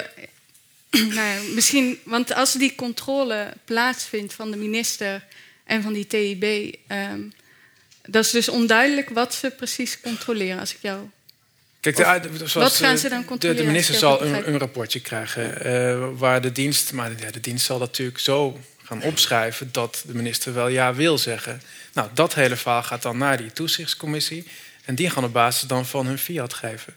nou 1.17 1.29
ja, 1.29 1.39
misschien, 1.55 1.99
want 2.05 2.35
als 2.35 2.53
die 2.53 2.75
controle 2.75 3.53
plaatsvindt 3.65 4.35
van 4.35 4.51
de 4.51 4.57
minister 4.57 5.25
en 5.65 5.83
van 5.83 5.93
die 5.93 6.07
TIB, 6.07 6.75
ehm, 6.87 7.21
dat 8.03 8.25
is 8.25 8.31
dus 8.31 8.49
onduidelijk 8.49 9.09
wat 9.09 9.35
ze 9.35 9.51
precies 9.51 10.01
controleren, 10.01 10.59
als 10.59 10.75
ik 10.75 10.79
jou. 10.81 11.09
Kijk, 11.81 11.97
de, 11.97 12.03
Of 12.03 12.09
uit- 12.09 12.29
zoals, 12.35 12.53
wat 12.53 12.77
gaan 12.77 12.95
eh, 12.95 13.01
ze 13.01 13.09
dan 13.09 13.25
controleren, 13.25 13.65
De, 13.65 13.71
minister 13.71 13.95
zal 13.95 14.23
een, 14.23 14.49
een 14.49 14.59
rapportje 14.59 15.01
krijgen 15.01 15.65
eh, 15.65 16.09
waar 16.17 16.41
de 16.41 16.53
dienst, 16.53 16.93
maar 16.93 17.17
de 17.33 17.41
dienst 17.41 17.67
zal 17.67 17.79
dat 17.79 17.89
natuurlijk 17.89 18.19
zo 18.19 18.61
gaan 18.83 19.03
opschrijven 19.03 19.69
dat 19.73 20.03
de 20.07 20.15
minister 20.15 20.55
wel 20.55 20.69
ja 20.69 20.95
wil 20.95 21.19
zeggen. 21.19 21.63
Nou, 21.93 22.09
dat 22.15 22.35
hele 22.35 22.57
verhaal 22.57 22.83
gaat 22.83 23.03
dan 23.03 23.19
naar 23.19 23.37
die 23.37 23.53
toezichtscommissie 23.53 24.47
en 24.85 24.95
die 24.95 25.11
gaan 25.11 25.25
op 25.25 25.33
basis 25.33 25.69
dan 25.69 25.87
van 25.87 26.07
hun 26.07 26.19
fiat 26.19 26.55
geven. 26.55 26.95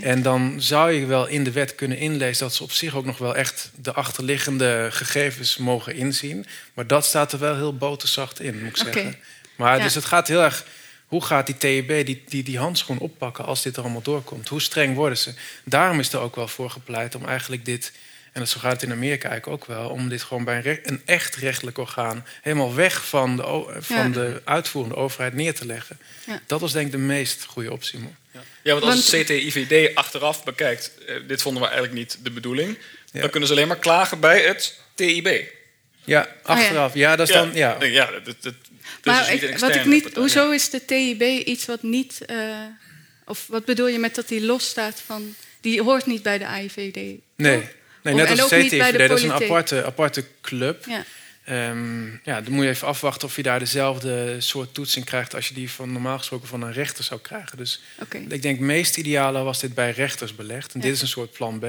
En 0.00 0.22
dan 0.22 0.54
zou 0.62 0.92
je 0.92 1.06
wel 1.06 1.26
in 1.26 1.44
de 1.44 1.50
wet 1.52 1.74
kunnen 1.74 1.98
inlezen 1.98 2.42
dat 2.46 2.54
ze 2.54 2.62
op 2.62 2.72
zich 2.72 2.94
ook 2.94 3.04
nog 3.04 3.18
wel 3.18 3.36
echt 3.36 3.70
de 3.76 3.92
achterliggende 3.92 4.88
gegevens 4.90 5.56
mogen 5.56 5.94
inzien. 5.94 6.46
Maar 6.74 6.86
dat 6.86 7.04
staat 7.04 7.32
er 7.32 7.38
wel 7.38 7.54
heel 7.54 7.76
boterzacht 7.76 8.40
in, 8.40 8.58
moet 8.58 8.68
ik 8.68 8.76
zeggen. 8.76 9.16
Maar 9.56 9.76
Ja. 9.76 9.82
dus 9.82 9.94
het 9.94 10.04
gaat 10.04 10.28
heel 10.28 10.42
erg. 10.42 10.64
Hoe 11.06 11.24
gaat 11.24 11.46
die 11.46 11.56
TEB 11.56 12.06
die, 12.06 12.24
die, 12.28 12.42
die 12.42 12.58
handschoen 12.58 12.98
oppakken 12.98 13.44
als 13.44 13.62
dit 13.62 13.76
er 13.76 13.82
allemaal 13.82 14.02
doorkomt? 14.02 14.48
Hoe 14.48 14.60
streng 14.60 14.94
worden 14.94 15.18
ze? 15.18 15.34
Daarom 15.64 15.98
is 15.98 16.12
er 16.12 16.20
ook 16.20 16.36
wel 16.36 16.48
voor 16.48 16.70
gepleit 16.70 17.14
om 17.14 17.24
eigenlijk 17.26 17.64
dit, 17.64 17.92
en 18.32 18.40
dat 18.40 18.48
zo 18.48 18.58
gaat 18.60 18.72
het 18.72 18.82
in 18.82 18.92
Amerika 18.92 19.28
eigenlijk 19.28 19.62
ook 19.62 19.68
wel, 19.76 19.88
om 19.88 20.08
dit 20.08 20.22
gewoon 20.22 20.44
bij 20.44 20.56
een, 20.56 20.62
re- 20.62 20.80
een 20.82 21.02
echt 21.04 21.34
rechtelijk 21.36 21.78
orgaan 21.78 22.26
helemaal 22.42 22.74
weg 22.74 23.06
van 23.08 23.36
de, 23.36 23.76
van 23.78 23.96
Ja. 23.96 24.08
de 24.08 24.42
uitvoerende 24.44 24.96
overheid 24.96 25.34
neer 25.34 25.54
te 25.54 25.66
leggen. 25.66 25.98
Ja. 26.26 26.40
Dat 26.46 26.60
was 26.60 26.72
denk 26.72 26.86
ik 26.86 26.92
de 26.92 26.98
meest 26.98 27.44
goede 27.44 27.72
optie. 27.72 27.98
man. 27.98 28.14
Ja, 28.62 28.72
want 28.72 28.84
als 28.84 29.10
Want- 29.10 29.10
het 29.10 29.26
CTIVD 29.26 29.94
achteraf 29.94 30.44
bekijkt, 30.44 30.90
eh, 31.06 31.16
dit 31.26 31.42
vonden 31.42 31.62
we 31.62 31.68
eigenlijk 31.68 31.98
niet 31.98 32.18
de 32.22 32.30
bedoeling, 32.30 32.78
Ja. 33.12 33.20
dan 33.20 33.30
kunnen 33.30 33.48
ze 33.48 33.54
alleen 33.54 33.68
maar 33.68 33.78
klagen 33.78 34.20
bij 34.20 34.40
het 34.42 34.78
TIB. 34.94 35.44
Ja, 36.04 36.28
achteraf. 36.42 36.94
Ja, 36.94 37.16
dat 37.16 37.28
is 37.28 37.34
dan. 37.34 37.50
Ja. 37.54 37.84
ja 37.84 38.10
dat, 38.10 38.24
dat, 38.24 38.36
dat 38.42 38.54
maar 39.02 39.32
is 39.32 39.40
dus 39.40 39.50
niet 39.50 39.60
wat 39.60 39.74
ik 39.74 39.84
niet, 39.84 40.02
partij, 40.02 40.20
hoezo 40.22 40.50
is 40.50 40.70
de 40.70 40.84
TIB 40.84 41.22
iets 41.46 41.64
wat 41.66 41.82
niet, 41.82 42.24
eh, 42.24 42.36
of 43.26 43.46
wat 43.46 43.64
bedoel 43.64 43.86
je 43.86 43.98
met 43.98 44.14
dat 44.14 44.28
die 44.28 44.40
los 44.44 44.68
staat 44.68 45.02
van, 45.06 45.34
die 45.60 45.82
hoort 45.82 46.06
niet 46.06 46.22
bij 46.22 46.38
de 46.38 46.46
AIVD? 46.46 47.18
Nee? 47.36 47.62
Nee 48.02 48.14
net 48.14 48.40
als 48.40 48.48
de 48.48 48.56
CTVD, 48.56 49.08
dat 49.08 49.18
is 49.18 49.24
een 49.24 49.32
aparte, 49.32 49.84
aparte 49.84 50.24
club. 50.40 50.84
Ja. 50.86 51.04
Ehm, 51.44 52.06
ja, 52.24 52.40
dan 52.40 52.52
moet 52.52 52.64
je 52.64 52.70
even 52.70 52.86
afwachten 52.86 53.28
of 53.28 53.36
je 53.36 53.42
daar 53.42 53.58
dezelfde 53.58 54.40
soort 54.40 54.74
toetsing 54.74 55.04
krijgt 55.04 55.34
als 55.34 55.48
je 55.48 55.54
die 55.54 55.70
van 55.70 55.92
normaal 55.92 56.18
gesproken 56.18 56.48
van 56.48 56.62
een 56.62 56.72
rechter 56.72 57.04
zou 57.04 57.20
krijgen. 57.20 57.56
Dus 57.56 57.80
ik 58.28 58.42
denk 58.42 58.58
meest 58.58 58.96
ideale 58.96 59.42
was 59.42 59.60
dit 59.60 59.74
bij 59.74 59.90
rechters 59.90 60.34
belegd. 60.34 60.74
En 60.74 60.80
Ja. 60.80 60.86
dit 60.86 60.94
is 60.94 61.02
een 61.02 61.08
soort 61.08 61.32
plan 61.32 61.58
B. 61.58 61.64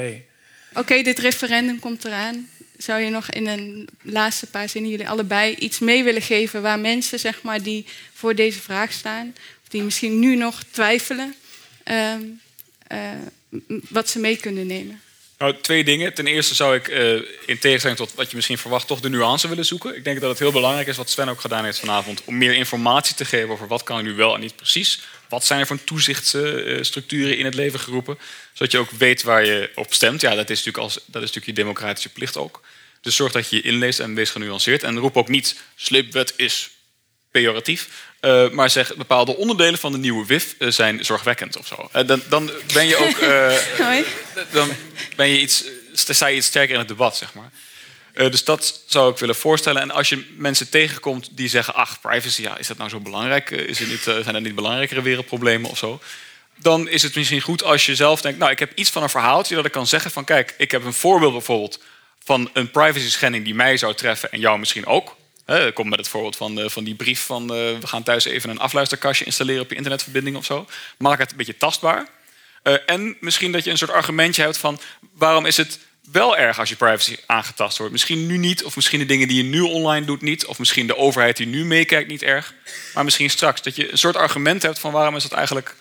Oké, 0.73 1.01
dit 1.01 1.19
referendum 1.19 1.79
komt 1.79 2.05
eraan. 2.05 2.49
Zou 2.77 3.01
je 3.01 3.09
nog 3.09 3.29
in 3.29 3.47
een 3.47 3.87
laatste 4.01 4.45
paar 4.45 4.69
zinnen 4.69 4.91
jullie 4.91 5.09
allebei 5.09 5.55
iets 5.55 5.79
mee 5.79 6.03
willen 6.03 6.21
geven 6.21 6.61
waar 6.61 6.79
mensen 6.79 7.19
zeg 7.19 7.41
maar, 7.41 7.61
die 7.61 7.85
voor 8.13 8.35
deze 8.35 8.59
vraag 8.59 8.91
staan, 8.91 9.33
of 9.63 9.67
die 9.69 9.83
misschien 9.83 10.19
nu 10.19 10.35
nog 10.35 10.63
twijfelen, 10.71 11.35
ehm, 11.83 12.21
eh, 12.87 12.99
wat 13.89 14.09
ze 14.09 14.19
mee 14.19 14.37
kunnen 14.37 14.67
nemen? 14.67 15.01
Nou, 15.39 15.55
twee 15.61 15.83
dingen. 15.83 16.13
Ten 16.13 16.27
eerste 16.27 16.55
zou 16.55 16.75
ik, 16.75 16.87
eh, 16.87 17.13
in 17.45 17.59
tegenstelling 17.59 17.99
tot 17.99 18.13
wat 18.13 18.29
je 18.29 18.35
misschien 18.35 18.57
verwacht, 18.57 18.87
toch 18.87 18.99
de 18.99 19.09
nuance 19.09 19.47
willen 19.47 19.65
zoeken. 19.65 19.95
Ik 19.95 20.03
denk 20.03 20.19
dat 20.19 20.29
het 20.29 20.39
heel 20.39 20.51
belangrijk 20.51 20.87
is, 20.87 20.97
wat 20.97 21.09
Sven 21.09 21.29
ook 21.29 21.41
gedaan 21.41 21.63
heeft 21.63 21.79
vanavond, 21.79 22.23
om 22.23 22.37
meer 22.37 22.53
informatie 22.53 23.15
te 23.15 23.25
geven 23.25 23.49
over 23.49 23.67
wat 23.67 23.83
kan 23.83 24.03
nu 24.03 24.13
wel 24.15 24.33
en 24.33 24.39
niet 24.39 24.55
precies. 24.55 25.01
Wat 25.29 25.45
zijn 25.45 25.59
er 25.59 25.67
voor 25.67 25.83
toezichtsstructuren 25.83 27.37
in 27.37 27.45
het 27.45 27.53
leven 27.53 27.79
geroepen, 27.79 28.19
zodat 28.53 28.71
je 28.71 28.77
ook 28.77 28.91
weet 28.91 29.23
waar 29.23 29.45
je 29.45 29.71
op 29.75 29.93
stemt. 29.93 30.21
Ja, 30.21 30.35
dat 30.35 30.49
is 30.49 30.57
natuurlijk, 30.57 30.83
als, 30.83 30.93
dat 30.93 31.21
is 31.21 31.27
natuurlijk 31.27 31.45
je 31.45 31.63
democratische 31.63 32.09
plicht 32.09 32.37
ook. 32.37 32.61
Dus 33.01 33.15
zorg 33.15 33.31
dat 33.31 33.49
je 33.49 33.55
je 33.55 33.61
inleest 33.61 33.99
en 33.99 34.15
wees 34.15 34.29
genuanceerd. 34.29 34.83
En 34.83 34.97
roep 34.97 35.17
ook 35.17 35.27
niet, 35.27 35.61
sleepwet 35.75 36.33
is 36.35 36.69
pejoratief. 37.31 38.07
Eh, 38.19 38.49
maar 38.49 38.69
zeg, 38.69 38.95
bepaalde 38.95 39.35
onderdelen 39.35 39.79
van 39.79 39.91
de 39.91 39.97
nieuwe 39.97 40.25
WIF 40.25 40.55
eh, 40.59 40.67
zijn 40.67 41.05
zorgwekkend 41.05 41.57
of 41.57 41.67
zo. 41.67 41.89
Eh, 41.91 42.07
dan, 42.07 42.21
dan 42.29 42.51
ben 42.73 42.87
je 42.87 42.97
ook... 42.97 43.19
dan 44.51 44.69
ben 45.15 45.27
je 45.27 45.39
iets, 45.39 45.63
sta 45.93 46.27
je 46.27 46.35
iets 46.35 46.47
sterker 46.47 46.73
in 46.73 46.79
het 46.79 46.87
debat, 46.87 47.17
zeg 47.17 47.33
maar. 47.33 47.51
Dus 48.29 48.43
dat 48.43 48.81
zou 48.85 49.11
ik 49.11 49.17
willen 49.17 49.35
voorstellen. 49.35 49.81
En 49.81 49.91
als 49.91 50.09
je 50.09 50.25
mensen 50.37 50.69
tegenkomt 50.69 51.29
die 51.31 51.49
zeggen... 51.49 51.73
ach, 51.73 52.01
privacy, 52.01 52.41
ja, 52.41 52.57
is 52.57 52.67
dat 52.67 52.77
nou 52.77 52.89
zo 52.89 52.99
belangrijk? 52.99 53.49
Is 53.49 53.79
er 53.79 53.87
niet, 53.87 54.01
zijn 54.01 54.35
er 54.35 54.41
niet 54.41 54.55
belangrijkere 54.55 55.01
wereldproblemen 55.01 55.69
of 55.69 55.77
zo? 55.77 55.99
Dan 56.55 56.87
is 56.87 57.03
het 57.03 57.15
misschien 57.15 57.41
goed 57.41 57.63
als 57.63 57.85
je 57.85 57.95
zelf 57.95 58.21
denkt... 58.21 58.39
nou, 58.39 58.51
ik 58.51 58.59
heb 58.59 58.71
iets 58.75 58.89
van 58.89 59.03
een 59.03 59.09
verhaaltje 59.09 59.55
dat 59.55 59.65
ik 59.65 59.71
kan 59.71 59.87
zeggen 59.87 60.11
van... 60.11 60.23
kijk, 60.23 60.55
ik 60.57 60.71
heb 60.71 60.85
een 60.85 60.93
voorbeeld 60.93 61.31
bijvoorbeeld 61.31 61.79
van 62.23 62.49
een 62.53 62.71
privacy 62.71 63.09
schending... 63.09 63.43
die 63.43 63.55
mij 63.55 63.77
zou 63.77 63.93
treffen 63.93 64.31
en 64.31 64.39
jou 64.39 64.59
misschien 64.59 64.85
ook. 64.85 65.15
Ik 65.57 65.73
kom 65.73 65.89
met 65.89 65.99
het 65.99 66.07
voorbeeld 66.07 66.35
van, 66.35 66.59
eh, 66.59 66.69
van 66.69 66.83
die 66.83 66.95
brief 66.95 67.25
van... 67.25 67.41
eh, 67.41 67.57
we 67.79 67.87
gaan 67.87 68.03
thuis 68.03 68.25
even 68.25 68.49
een 68.49 68.59
afluisterkastje 68.59 69.25
installeren 69.25 69.61
op 69.61 69.69
je 69.69 69.75
internetverbinding 69.75 70.35
of 70.35 70.45
zo. 70.45 70.67
Maak 70.97 71.19
het 71.19 71.31
een 71.31 71.37
beetje 71.37 71.57
tastbaar. 71.57 72.07
Eh, 72.63 72.73
en 72.85 73.17
misschien 73.19 73.51
dat 73.51 73.63
je 73.63 73.71
een 73.71 73.77
soort 73.77 73.91
argumentje 73.91 74.41
hebt 74.41 74.57
van 74.57 74.79
waarom 75.13 75.45
is 75.45 75.57
het 75.57 75.79
wel 76.11 76.37
erg 76.37 76.59
als 76.59 76.69
je 76.69 76.75
privacy 76.75 77.15
aangetast 77.25 77.77
wordt. 77.77 77.91
Misschien 77.91 78.25
nu 78.27 78.37
niet, 78.37 78.63
of 78.63 78.75
misschien 78.75 78.99
de 78.99 79.05
dingen 79.05 79.27
die 79.27 79.37
je 79.37 79.49
nu 79.49 79.61
online 79.61 80.05
doet 80.05 80.21
niet, 80.21 80.45
of 80.45 80.59
misschien 80.59 80.87
de 80.87 80.97
overheid 80.97 81.37
die 81.37 81.47
nu 81.47 81.65
meekijkt 81.65 82.09
niet 82.09 82.23
erg, 82.23 82.53
maar 82.93 83.03
misschien 83.03 83.29
straks. 83.29 83.61
Dat 83.61 83.75
je 83.75 83.91
een 83.91 83.97
soort 83.97 84.15
argument 84.15 84.61
hebt 84.61 84.79
van 84.79 84.91
waarom 84.91 85.15
is 85.15 85.23
het 85.23 85.31
eigenlijk 85.31 85.75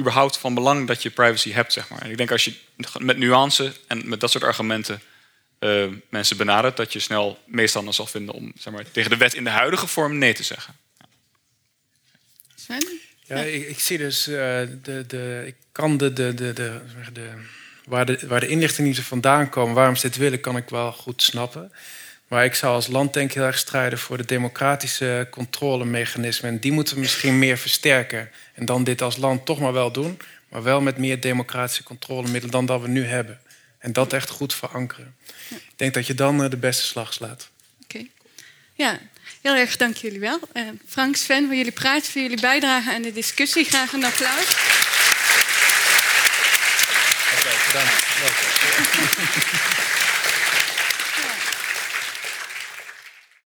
überhaupt 0.00 0.38
van 0.38 0.54
belang 0.54 0.86
dat 0.86 1.02
je 1.02 1.10
privacy 1.10 1.52
hebt, 1.52 1.72
zeg 1.72 1.88
maar. 1.88 2.02
En 2.02 2.10
ik 2.10 2.16
denk 2.16 2.30
als 2.30 2.44
je 2.44 2.54
met 2.98 3.16
nuance 3.16 3.72
en 3.86 4.08
met 4.08 4.20
dat 4.20 4.30
soort 4.30 4.44
argumenten 4.44 5.02
uh, 5.62 5.92
mensen 6.08 6.36
benadert, 6.36 6.76
dat 6.76 6.92
je 6.92 6.98
snel 6.98 7.38
meestal 7.46 7.84
dan 7.84 7.94
zal 7.94 8.06
vinden 8.06 8.34
om 8.34 8.52
zeg 8.58 8.72
maar, 8.72 8.84
tegen 8.90 9.10
de 9.10 9.16
wet 9.16 9.34
in 9.34 9.44
de 9.44 9.50
huidige 9.50 9.86
vorm 9.86 10.18
nee 10.18 10.34
te 10.34 10.42
zeggen. 10.42 10.74
Sven? 12.54 13.00
Ja, 13.24 13.36
ik, 13.36 13.68
ik, 13.68 13.78
zie 13.78 13.98
dus, 13.98 14.28
uh, 14.28 14.36
de, 14.82 15.04
de, 15.06 15.42
ik 15.46 15.56
kan 15.72 15.96
de, 15.96 16.12
de, 16.12 16.34
de, 16.34 16.52
de, 16.52 16.74
de, 17.12 17.30
waar, 17.84 18.06
de, 18.06 18.18
waar 18.26 18.40
de 18.40 18.48
inlichtingen 18.48 18.94
vandaan 18.94 19.48
komen, 19.48 19.74
waarom 19.74 19.96
ze 19.96 20.06
dit 20.06 20.16
willen, 20.16 20.40
kan 20.40 20.56
ik 20.56 20.68
wel 20.68 20.92
goed 20.92 21.22
snappen. 21.22 21.72
Maar 22.28 22.44
ik 22.44 22.54
zou 22.54 22.74
als 22.74 22.86
land 22.86 23.14
denk 23.14 23.28
ik 23.28 23.34
heel 23.34 23.44
erg 23.44 23.58
strijden 23.58 23.98
voor 23.98 24.16
de 24.16 24.24
democratische 24.24 25.26
controlemechanismen. 25.30 26.50
En 26.50 26.58
die 26.58 26.72
moeten 26.72 26.94
we 26.94 27.00
misschien 27.00 27.38
meer 27.38 27.58
versterken. 27.58 28.30
En 28.54 28.64
dan 28.64 28.84
dit 28.84 29.02
als 29.02 29.16
land 29.16 29.44
toch 29.44 29.60
maar 29.60 29.72
wel 29.72 29.92
doen. 29.92 30.20
Maar 30.48 30.62
wel 30.62 30.80
met 30.80 30.98
meer 30.98 31.20
democratische 31.20 31.82
controlemiddelen 31.82 32.50
dan 32.50 32.66
dat 32.66 32.80
we 32.80 32.88
nu 32.88 33.04
hebben. 33.04 33.40
En 33.82 33.92
dat 33.92 34.12
echt 34.12 34.30
goed 34.30 34.54
verankeren. 34.54 35.16
Ik 35.48 35.76
denk 35.76 35.94
dat 35.94 36.06
je 36.06 36.14
dan 36.14 36.42
eh, 36.42 36.50
de 36.50 36.56
beste 36.56 36.82
slag 36.82 37.12
slaat. 37.12 37.48
Oké. 37.82 38.06
Ja, 38.74 38.98
heel 39.40 39.54
erg 39.54 39.76
dank 39.76 39.96
jullie 39.96 40.20
wel. 40.20 40.40
Uh, 40.54 40.68
Frank, 40.88 41.16
Sven, 41.16 41.46
voor 41.46 41.54
jullie 41.54 41.72
praten, 41.72 42.12
voor 42.12 42.20
jullie 42.20 42.40
bijdrage 42.40 42.92
aan 42.92 43.02
de 43.02 43.12
discussie. 43.12 43.64
Graag 43.64 43.92
een 43.92 44.04
applaus. 44.04 44.56
Oké, 47.34 47.50
dank. 47.72 47.90